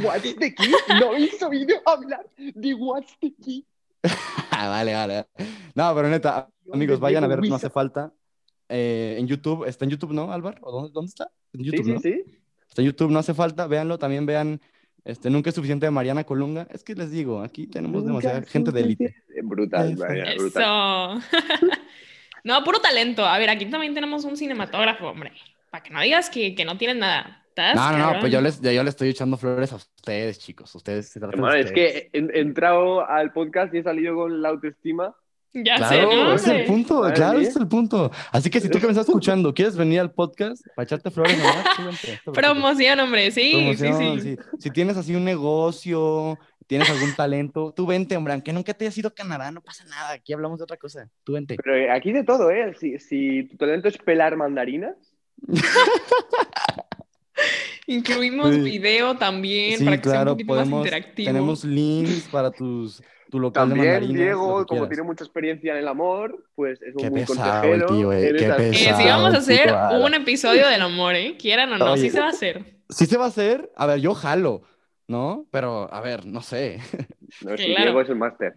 What's 0.03 0.35
the 0.35 0.53
key? 0.55 0.71
No 0.99 1.09
habéis 1.11 1.41
oído 1.41 1.75
hablar 1.85 2.25
de 2.37 2.73
What's 2.73 3.17
the 3.19 3.33
key. 3.43 3.65
Ah, 4.51 4.67
vale, 4.69 4.93
vale. 4.93 5.25
No, 5.75 5.93
pero 5.95 6.09
neta, 6.09 6.49
amigos, 6.73 6.99
vayan 6.99 7.23
a 7.23 7.27
ver, 7.27 7.39
no 7.47 7.55
hace 7.55 7.69
falta. 7.69 8.11
Eh, 8.69 9.17
en 9.19 9.27
YouTube, 9.27 9.65
¿está 9.65 9.85
en 9.85 9.91
YouTube, 9.91 10.13
no, 10.13 10.31
Álvaro? 10.31 10.57
¿O 10.61 10.71
dónde, 10.71 10.91
dónde 10.93 11.09
está? 11.09 11.29
En 11.53 11.63
YouTube, 11.63 11.85
sí, 11.85 11.91
¿no? 11.91 11.99
sí, 11.99 12.13
sí. 12.13 12.39
Está 12.67 12.81
en 12.81 12.87
YouTube, 12.87 13.11
no 13.11 13.19
hace 13.19 13.33
falta, 13.33 13.65
véanlo, 13.65 13.97
también 13.97 14.25
vean, 14.25 14.61
este, 15.05 15.29
Nunca 15.29 15.49
es 15.49 15.55
suficiente 15.55 15.85
de 15.85 15.91
Mariana 15.91 16.23
Colunga. 16.23 16.67
Es 16.71 16.83
que 16.83 16.93
les 16.93 17.11
digo, 17.11 17.41
aquí 17.41 17.67
tenemos 17.67 18.05
demasiada 18.05 18.41
gente 18.43 18.71
de 18.71 18.81
élite. 18.81 19.15
Brutal, 19.43 19.93
Eso. 19.93 20.05
Mariana, 20.05 20.35
brutal. 20.37 21.21
Eso. 21.21 21.37
no, 22.43 22.63
puro 22.63 22.79
talento. 22.79 23.25
A 23.25 23.37
ver, 23.37 23.49
aquí 23.49 23.65
también 23.65 23.93
tenemos 23.93 24.25
un 24.25 24.37
cinematógrafo, 24.37 25.07
hombre. 25.07 25.31
Para 25.71 25.83
que 25.83 25.91
no 25.91 26.01
digas 26.01 26.29
que, 26.29 26.53
que 26.53 26.65
no 26.65 26.77
tienen 26.77 26.99
nada. 26.99 27.43
¿Estás, 27.49 27.75
No, 27.75 27.97
no, 27.97 28.13
no, 28.13 28.19
pues 28.19 28.31
yo 28.31 28.41
les, 28.41 28.61
yo, 28.61 28.71
yo 28.71 28.83
les 28.83 28.93
estoy 28.93 29.09
echando 29.09 29.37
flores 29.37 29.71
a 29.73 29.77
ustedes, 29.77 30.39
chicos. 30.39 30.73
Ustedes 30.75 31.09
se 31.09 31.19
tratan 31.19 31.39
de 31.39 31.47
Hermano, 31.47 31.59
es 31.59 31.65
ustedes. 31.67 32.09
que 32.11 32.17
he 32.17 32.37
he 32.37 32.41
entrado 32.41 33.07
al 33.09 33.31
podcast 33.33 33.73
y 33.73 33.79
he 33.79 33.83
salido 33.83 34.15
con 34.15 34.41
la 34.41 34.49
autoestima. 34.49 35.15
Ya 35.53 35.77
Claro, 35.77 36.11
sé, 36.11 36.15
¿no, 36.15 36.33
es 36.35 36.47
el 36.47 36.65
punto, 36.65 37.01
claro, 37.15 37.39
es 37.39 37.55
el 37.55 37.67
punto. 37.67 38.11
Así 38.31 38.49
que 38.51 38.61
si 38.61 38.69
tú 38.69 38.79
que 38.79 38.85
me 38.85 38.91
estás 38.91 39.07
escuchando 39.09 39.53
quieres 39.53 39.75
venir 39.75 39.99
al 39.99 40.11
podcast 40.11 40.63
para 40.75 40.83
echarte 40.83 41.09
flores, 41.09 41.37
¿no? 41.37 42.31
Promoción, 42.33 42.99
hombre. 42.99 43.31
Sí, 43.31 43.51
Promoción, 43.53 44.21
sí, 44.21 44.35
sí. 44.35 44.43
Si 44.59 44.69
tienes 44.69 44.95
así 44.95 45.15
un 45.15 45.25
negocio, 45.25 46.37
tienes 46.67 46.87
algún 46.91 47.15
talento, 47.15 47.73
tú 47.75 47.87
vente, 47.87 48.15
hombre, 48.15 48.33
aunque 48.33 48.53
nunca 48.53 48.75
te 48.75 48.85
hayas 48.85 48.97
ido 48.99 49.07
a 49.09 49.13
Canadá, 49.15 49.51
no 49.51 49.61
pasa 49.61 49.85
nada, 49.85 50.11
aquí 50.11 50.33
hablamos 50.33 50.59
de 50.59 50.65
otra 50.65 50.77
cosa. 50.77 51.09
Tú 51.23 51.33
vente. 51.33 51.55
Pero 51.63 51.75
eh, 51.75 51.89
aquí 51.91 52.11
de 52.11 52.23
todo, 52.23 52.51
¿eh? 52.51 52.75
Si, 52.79 52.99
si 52.99 53.43
tu 53.45 53.57
talento 53.57 53.87
es 53.87 53.97
pelar 53.97 54.35
mandarinas, 54.37 54.95
Incluimos 57.87 58.53
Sí. 58.53 58.61
video 58.61 59.15
también 59.17 59.79
Sí, 59.79 59.85
para 59.85 59.97
que 59.97 60.03
sea 60.03 60.11
un 60.11 60.15
claro, 60.17 60.31
poquito 60.33 60.53
más 60.53 60.59
podemos, 60.59 60.85
interactivo. 60.85 61.27
tenemos 61.27 61.63
links 61.63 62.27
para 62.31 62.51
tus, 62.51 63.01
tu 63.29 63.39
local 63.39 63.69
de 63.69 63.75
también 63.75 63.93
mandarinas. 63.93 64.17
lo 64.19 64.23
Diego, 64.25 64.65
como 64.65 64.87
tiene 64.87 65.03
mucha 65.03 65.23
experiencia 65.23 65.71
en 65.73 65.77
el 65.79 65.87
amor, 65.87 66.43
pues 66.55 66.81
es 66.81 66.95
un 66.95 67.01
Qué 67.01 67.09
muy 67.09 67.19
pesado 67.21 67.63
el 67.63 67.81
consejero. 67.83 67.87
tío, 67.87 68.13
eh, 68.13 68.33
qué 68.37 68.45
Eh, 68.45 68.53
pesado. 68.71 68.97
cosas. 68.97 69.05
vamos 69.05 69.33
a 69.33 69.37
hacer 69.37 69.69
Ala. 69.69 69.99
un 70.05 70.13
episodio 70.13 70.67
del 70.67 70.81
amor, 70.81 71.15
¿eh? 71.15 71.37
Quieran 71.37 71.71
o 71.73 71.77
no, 71.77 71.91
Oye. 71.93 72.01
sí 72.03 72.09
se 72.09 72.19
va 72.19 72.25
a 72.27 72.29
hacer. 72.29 72.75
Sí 72.89 73.05
se 73.05 73.17
va 73.17 73.25
a 73.25 73.27
hacer, 73.27 73.71
a 73.75 73.85
ver, 73.85 73.99
yo 73.99 74.13
jalo, 74.15 74.63
¿no? 75.07 75.45
Pero, 75.51 75.87
a 75.93 76.01
ver, 76.01 76.25
no 76.25 76.41
sé. 76.41 76.79
No, 77.41 77.55
Claro. 77.55 77.63
Diego 77.83 78.01
es 78.01 78.09
el 78.09 78.15
máster. 78.15 78.53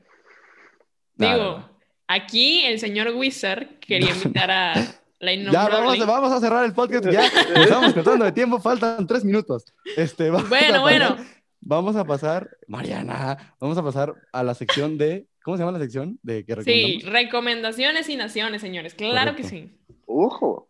Digo, 1.17 1.69
aquí 2.09 2.65
el 2.65 2.79
señor 2.79 3.09
Wizard 3.15 3.79
quería 3.81 4.11
invitar 4.11 4.51
a 4.51 4.75
la 5.21 5.35
Ya, 5.53 5.69
vamos, 5.69 6.01
a- 6.01 6.05
vamos 6.07 6.33
a 6.33 6.41
cerrar 6.41 6.65
el 6.65 6.73
podcast, 6.73 7.05
ya 7.09 7.27
estamos 7.27 7.93
cortando 7.95 8.25
de 8.25 8.33
tiempo, 8.33 8.59
faltan 8.59 9.07
tres 9.07 9.25
minutos. 9.25 9.65
Este, 9.97 10.31
Bueno, 10.49 10.81
bueno. 10.81 11.17
pasar- 11.17 11.42
Vamos 11.65 11.95
a 11.95 12.05
pasar, 12.05 12.51
Mariana, 12.67 13.55
vamos 13.61 13.79
a 13.79 13.85
pasar 13.85 14.15
a 14.33 14.43
la 14.43 14.53
sección 14.55 14.99
de, 14.99 15.29
¿cómo 15.45 15.57
se 15.57 15.63
llama 15.63 15.79
la 15.79 15.85
sección? 15.85 16.19
De 16.23 16.45
que 16.45 16.61
Sí, 16.63 17.01
recomendaciones 17.05 18.09
y 18.09 18.17
naciones, 18.17 18.61
señores. 18.61 18.95
Claro 18.95 19.37
que 19.37 19.45
sí. 19.45 19.71
¡Ojo! 20.07 20.69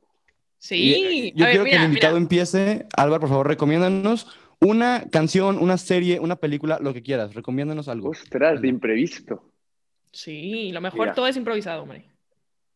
Sí. 0.59 0.77
Y, 0.77 1.33
yo 1.33 1.45
a 1.45 1.49
ver, 1.49 1.53
quiero 1.53 1.65
mira, 1.65 1.71
que 1.79 1.83
el 1.83 1.89
invitado 1.89 2.15
mira. 2.15 2.23
empiece. 2.23 2.87
Álvaro, 2.95 3.21
por 3.21 3.29
favor, 3.31 3.49
recomiéndanos 3.49 4.39
una 4.61 5.05
canción, 5.11 5.59
una 5.59 5.79
serie, 5.79 6.21
una 6.21 6.37
película, 6.37 6.79
lo 6.79 6.93
que 6.93 7.03
quieras. 7.03 7.35
Recomiéndanos 7.35 7.89
algo. 7.89 8.11
Ostras, 8.11 8.61
de 8.61 8.69
imprevisto. 8.69 9.51
Sí, 10.13 10.73
lo 10.73 10.83
mejor 10.83 11.01
Mira. 11.01 11.15
todo 11.15 11.27
es 11.27 11.39
improvisado, 11.39 11.85
hombre. 11.85 12.05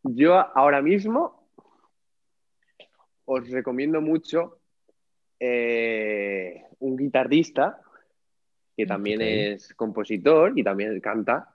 Yo 0.03 0.35
ahora 0.57 0.81
mismo 0.81 1.51
os 3.27 3.47
recomiendo 3.51 4.01
mucho 4.01 4.59
eh, 5.39 6.63
un 6.79 6.97
guitarrista 6.97 7.83
que 8.77 8.87
también 8.87 9.21
Ok. 9.21 9.27
es 9.27 9.75
compositor 9.75 10.53
y 10.57 10.63
también 10.63 11.01
canta, 11.01 11.55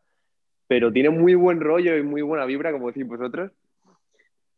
pero 0.68 0.92
tiene 0.92 1.10
muy 1.10 1.36
buen 1.36 1.60
rollo 1.60 1.98
y 1.98 2.04
muy 2.04 2.22
buena 2.22 2.46
vibra, 2.46 2.72
como 2.72 2.88
decís 2.88 3.06
vosotros, 3.08 3.52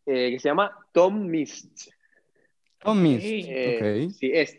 eh, 0.06 0.32
que 0.32 0.40
se 0.40 0.50
llama 0.50 0.72
Tom 0.92 1.28
Mist. 1.28 1.90
Tom 2.80 3.02
Mist. 3.02 3.22
Sí. 3.22 3.46
Eh. 3.50 4.10
Sí, 4.12 4.32
es 4.34 4.58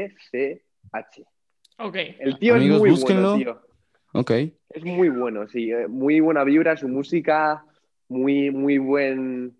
T-O-M-M-I-S-C-H. 0.00 1.24
Ok. 1.78 1.96
El 2.18 2.38
tío 2.38 2.54
Amigos, 2.54 2.76
es 2.76 2.80
muy 2.80 2.90
búsquenlo. 2.90 3.30
bueno, 3.30 3.44
tío. 3.44 3.60
Ok. 4.12 4.30
Es 4.70 4.84
muy 4.84 5.08
bueno, 5.08 5.48
sí. 5.48 5.70
eh, 5.70 5.86
Muy 5.88 6.20
buena 6.20 6.44
vibra, 6.44 6.76
su 6.76 6.88
música, 6.88 7.64
muy, 8.08 8.50
muy 8.50 8.78
buen 8.78 9.56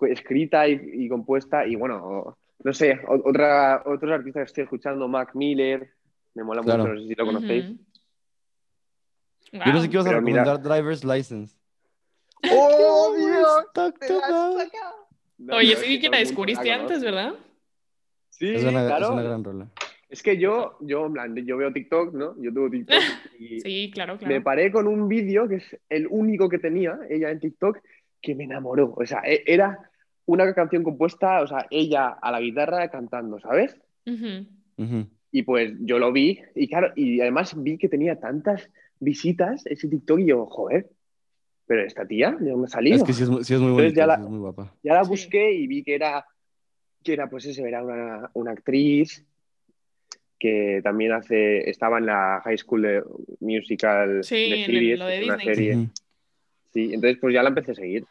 escrita 0.00 0.68
y, 0.68 0.80
y 0.94 1.08
compuesta. 1.08 1.66
Y 1.66 1.74
bueno, 1.76 2.37
no 2.64 2.72
sé, 2.72 3.00
otra, 3.06 3.82
otros 3.86 4.10
artistas 4.12 4.42
que 4.42 4.46
estoy 4.46 4.64
escuchando, 4.64 5.06
Mac 5.08 5.34
Miller, 5.34 5.90
me 6.34 6.42
mola 6.44 6.62
Claro. 6.62 6.82
mucho, 6.84 6.94
no 6.94 7.00
sé 7.00 7.08
si 7.08 7.14
lo 7.14 7.26
conocéis. 7.26 7.64
Ujú. 7.70 7.78
Yo 9.52 9.58
Guau. 9.60 9.72
pensé 9.72 9.88
que 9.88 9.94
ibas 9.94 10.06
a 10.06 10.20
mira- 10.20 10.44
recomendar 10.44 10.62
Driver's 10.62 11.04
License. 11.04 11.56
¡Oh, 12.52 13.14
Dios! 13.16 13.64
No, 15.38 15.56
Oye, 15.56 15.74
no, 15.74 15.80
sí 15.80 15.84
es 15.84 15.88
vi 15.88 16.00
que 16.00 16.08
la 16.08 16.18
descubriste 16.18 16.70
antes, 16.72 17.02
¿verdad? 17.02 17.34
Sí, 18.30 18.54
Es 18.54 18.62
una, 18.64 18.82
es 18.82 18.86
claro. 18.88 19.12
una 19.14 19.22
gran 19.22 19.44
rola. 19.44 19.68
Es 20.08 20.22
que 20.22 20.38
yo, 20.38 20.76
yo, 20.80 21.06
en 21.06 21.12
plan, 21.12 21.36
yo 21.36 21.56
veo 21.56 21.72
TikTok, 21.72 22.14
¿no? 22.14 22.34
Yo 22.40 22.52
tengo 22.52 22.70
TikTok 22.70 22.96
y 23.38 23.60
Sí, 23.60 23.90
claro, 23.92 24.14
me 24.14 24.18
claro. 24.20 24.42
paré 24.42 24.72
con 24.72 24.86
un 24.86 25.06
vídeo 25.08 25.46
que 25.48 25.56
es 25.56 25.76
el 25.88 26.06
único 26.08 26.48
que 26.48 26.58
tenía 26.58 26.98
ella 27.10 27.30
en 27.30 27.40
TikTok 27.40 27.78
que 28.20 28.34
me 28.34 28.44
enamoró. 28.44 28.94
O 28.96 29.06
sea, 29.06 29.20
e- 29.24 29.44
era 29.46 29.90
una 30.28 30.52
canción 30.54 30.82
compuesta, 30.84 31.40
o 31.40 31.46
sea, 31.46 31.66
ella 31.70 32.08
a 32.10 32.30
la 32.30 32.38
guitarra 32.40 32.88
cantando, 32.90 33.40
¿sabes? 33.40 33.74
Y 35.32 35.42
pues 35.42 35.72
yo 35.80 35.98
lo 35.98 36.12
vi 36.12 36.38
y 36.54 36.68
claro, 36.68 36.92
y 36.96 37.20
además 37.20 37.54
vi 37.62 37.78
que 37.78 37.88
tenía 37.88 38.20
tantas 38.20 38.70
visitas 39.00 39.64
ese 39.66 39.88
TikTok 39.88 40.18
y 40.20 40.26
yo, 40.26 40.44
joder, 40.46 40.90
pero 41.66 41.82
esta 41.82 42.06
tía, 42.06 42.36
¿de 42.38 42.50
dónde 42.50 42.66
ha 42.66 42.68
salido? 42.68 42.96
Es 42.96 43.02
que 43.04 43.12
sí 43.14 43.22
es, 43.22 43.46
sí 43.46 43.54
es 43.54 43.60
muy 43.60 43.70
Entonces 43.70 43.94
bonita, 43.94 44.00
ya 44.00 44.06
la- 44.06 44.16
sí 44.16 44.22
es 44.22 44.28
muy 44.28 44.38
guapa. 44.38 44.74
Ya 44.82 44.94
la 44.94 45.04
Sí. 45.04 45.10
busqué 45.10 45.52
y 45.52 45.66
vi 45.66 45.82
que 45.82 45.94
era, 45.94 46.24
que 47.02 47.12
era 47.14 47.28
pues 47.30 47.46
eso, 47.46 47.64
era 47.64 47.82
una, 47.82 48.30
una 48.34 48.50
actriz 48.52 49.24
que 50.38 50.80
también 50.84 51.12
hace, 51.12 51.68
estaba 51.70 51.98
en 51.98 52.06
la 52.06 52.40
High 52.44 52.58
School 52.58 52.82
de 52.82 53.02
Musical 53.40 54.22
Sí, 54.24 54.34
de 54.36 54.44
en 54.46 54.52
el- 54.52 54.66
Series, 54.66 54.98
lo 54.98 55.06
de 55.06 55.24
una 55.24 55.36
Disney. 55.36 55.54
serie. 55.54 55.88
Sí, 56.74 56.84
entonces 56.94 57.18
pues 57.18 57.32
ya 57.34 57.42
la 57.42 57.48
empecé 57.48 57.72
a 57.72 57.74
seguir. 57.76 58.04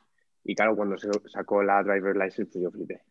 Y 0.48 0.56
claro, 0.56 0.76
cuando 0.76 0.98
se 0.98 1.10
sacó 1.32 1.62
la 1.62 1.84
Driver 1.84 2.16
License, 2.16 2.46
pues 2.46 2.64
yo 2.64 2.72
flipé. 2.72 3.02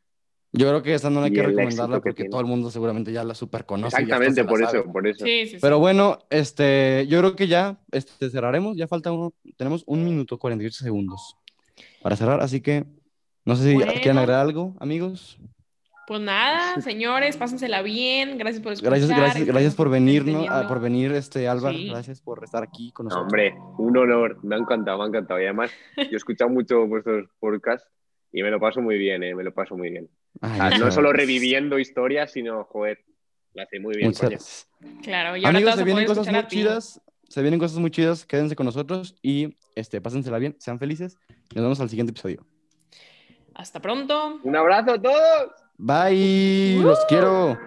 Yo 0.53 0.68
creo 0.68 0.82
que 0.82 0.95
esa 0.95 1.11
no 1.11 1.22
hay 1.22 1.32
Y 1.32 1.34
que 1.34 1.43
recomendarla 1.43 1.97
que 1.97 2.01
porque 2.01 2.14
tiene. 2.14 2.30
todo 2.30 2.41
el 2.41 2.47
mundo 2.47 2.70
seguramente 2.70 3.12
ya 3.12 3.22
la 3.24 3.34
super 3.34 3.66
conoce. 3.66 3.95
Exactamente, 4.01 4.43
por 4.45 4.62
eso, 4.62 4.84
por 4.91 5.07
eso. 5.07 5.22
Sí, 5.24 5.43
sí, 5.45 5.49
sí. 5.51 5.59
Pero 5.61 5.78
bueno, 5.78 6.18
este, 6.30 7.07
yo 7.09 7.18
creo 7.18 7.37
que 7.37 7.47
ya 7.47 7.78
este, 7.93 8.30
cerraremos. 8.30 8.74
Ya 8.76 8.89
falta 8.89 9.12
uno. 9.12 9.34
Tenemos 9.59 9.84
un 9.87 10.03
minuto 10.05 10.39
48 10.39 10.82
segundos 10.82 11.37
para 12.03 12.16
cerrar. 12.16 12.41
Así 12.41 12.62
que 12.62 12.87
no 13.45 13.55
sé 13.55 13.64
si 13.70 13.74
Bueno. 13.74 13.93
quieren 13.93 14.16
agregar 14.16 14.41
algo, 14.41 14.74
amigos. 14.80 15.39
Pues 16.07 16.20
nada, 16.20 16.80
señores, 16.80 17.36
pásensela 17.36 17.82
bien. 17.82 18.38
Gracias 18.38 18.62
por 18.62 18.72
escuchar. 18.72 18.90
Gracias, 18.92 19.09
gracias, 19.09 19.26
esperamos 19.36 19.54
gracias 19.54 19.74
por 19.74 19.90
venir, 19.90 20.24
¿no? 20.24 20.32
teniendo- 20.32 20.52
Ah, 20.54 20.68
por 20.68 20.80
venir, 20.80 21.12
este, 21.12 21.48
Álvaro. 21.48 21.76
Sí. 21.76 21.88
Gracias 21.88 22.20
por 22.20 22.44
estar 22.44 22.62
aquí 22.62 22.92
con 22.92 23.07
No, 23.07 23.11
nosotros. 23.11 23.32
hombre, 23.32 23.54
un 23.78 23.96
honor, 23.96 24.38
me 24.44 24.54
ha 24.54 24.59
encantado, 24.59 24.98
me 24.98 25.04
ha 25.04 25.07
encantado. 25.09 25.40
Y 25.40 25.44
además, 25.44 25.70
yo 25.96 26.02
he 26.12 26.16
escuchado 26.16 26.50
mucho 26.50 26.86
vuestros 26.86 27.28
podcasts 27.40 27.88
y 28.32 28.42
me 28.42 28.50
lo 28.50 28.61
paso 28.61 28.80
muy 28.80 28.98
bien, 28.98 29.22
¿eh? 29.22 29.34
me 29.34 29.42
lo 29.44 29.52
paso 29.52 29.76
muy 29.76 29.90
bien. 29.90 30.09
Ay, 30.40 30.61
muchas 30.61 30.80
no 30.80 30.90
solo 30.90 31.12
reviviendo 31.12 31.78
historias, 31.78 32.32
sino, 32.32 32.64
joder, 32.64 32.98
lo 33.54 33.62
hace 33.62 33.80
muy 33.80 33.96
bien. 33.96 34.09
Muchas. 34.09 34.68
Claro, 35.02 35.36
y 35.36 35.44
ahora 35.44 35.57
Amigos, 35.59 35.74
se 35.76 35.84
vienen 35.84 36.07
cosas 36.07 36.28
muy 36.30 36.46
chidas. 36.46 37.00
Se 37.28 37.42
vienen 37.42 37.59
cosas 37.59 37.78
muy 37.78 37.90
chidas. 37.90 38.24
Quédense 38.26 38.54
con 38.54 38.66
nosotros 38.66 39.16
y 39.22 39.57
este, 39.74 40.00
pásensela 40.00 40.38
bien, 40.38 40.54
sean 40.61 40.78
felices. 40.78 41.16
Nos 41.54 41.64
vemos 41.64 41.80
al 41.80 41.88
siguiente 41.88 42.11
episodio. 42.12 42.46
Hasta 43.54 43.80
pronto. 43.80 44.38
Un 44.44 44.54
abrazo 44.54 44.92
a 44.92 45.02
todos. 45.02 45.50
Bye, 45.78 46.78
los 46.82 46.98
quiero. 47.06 47.58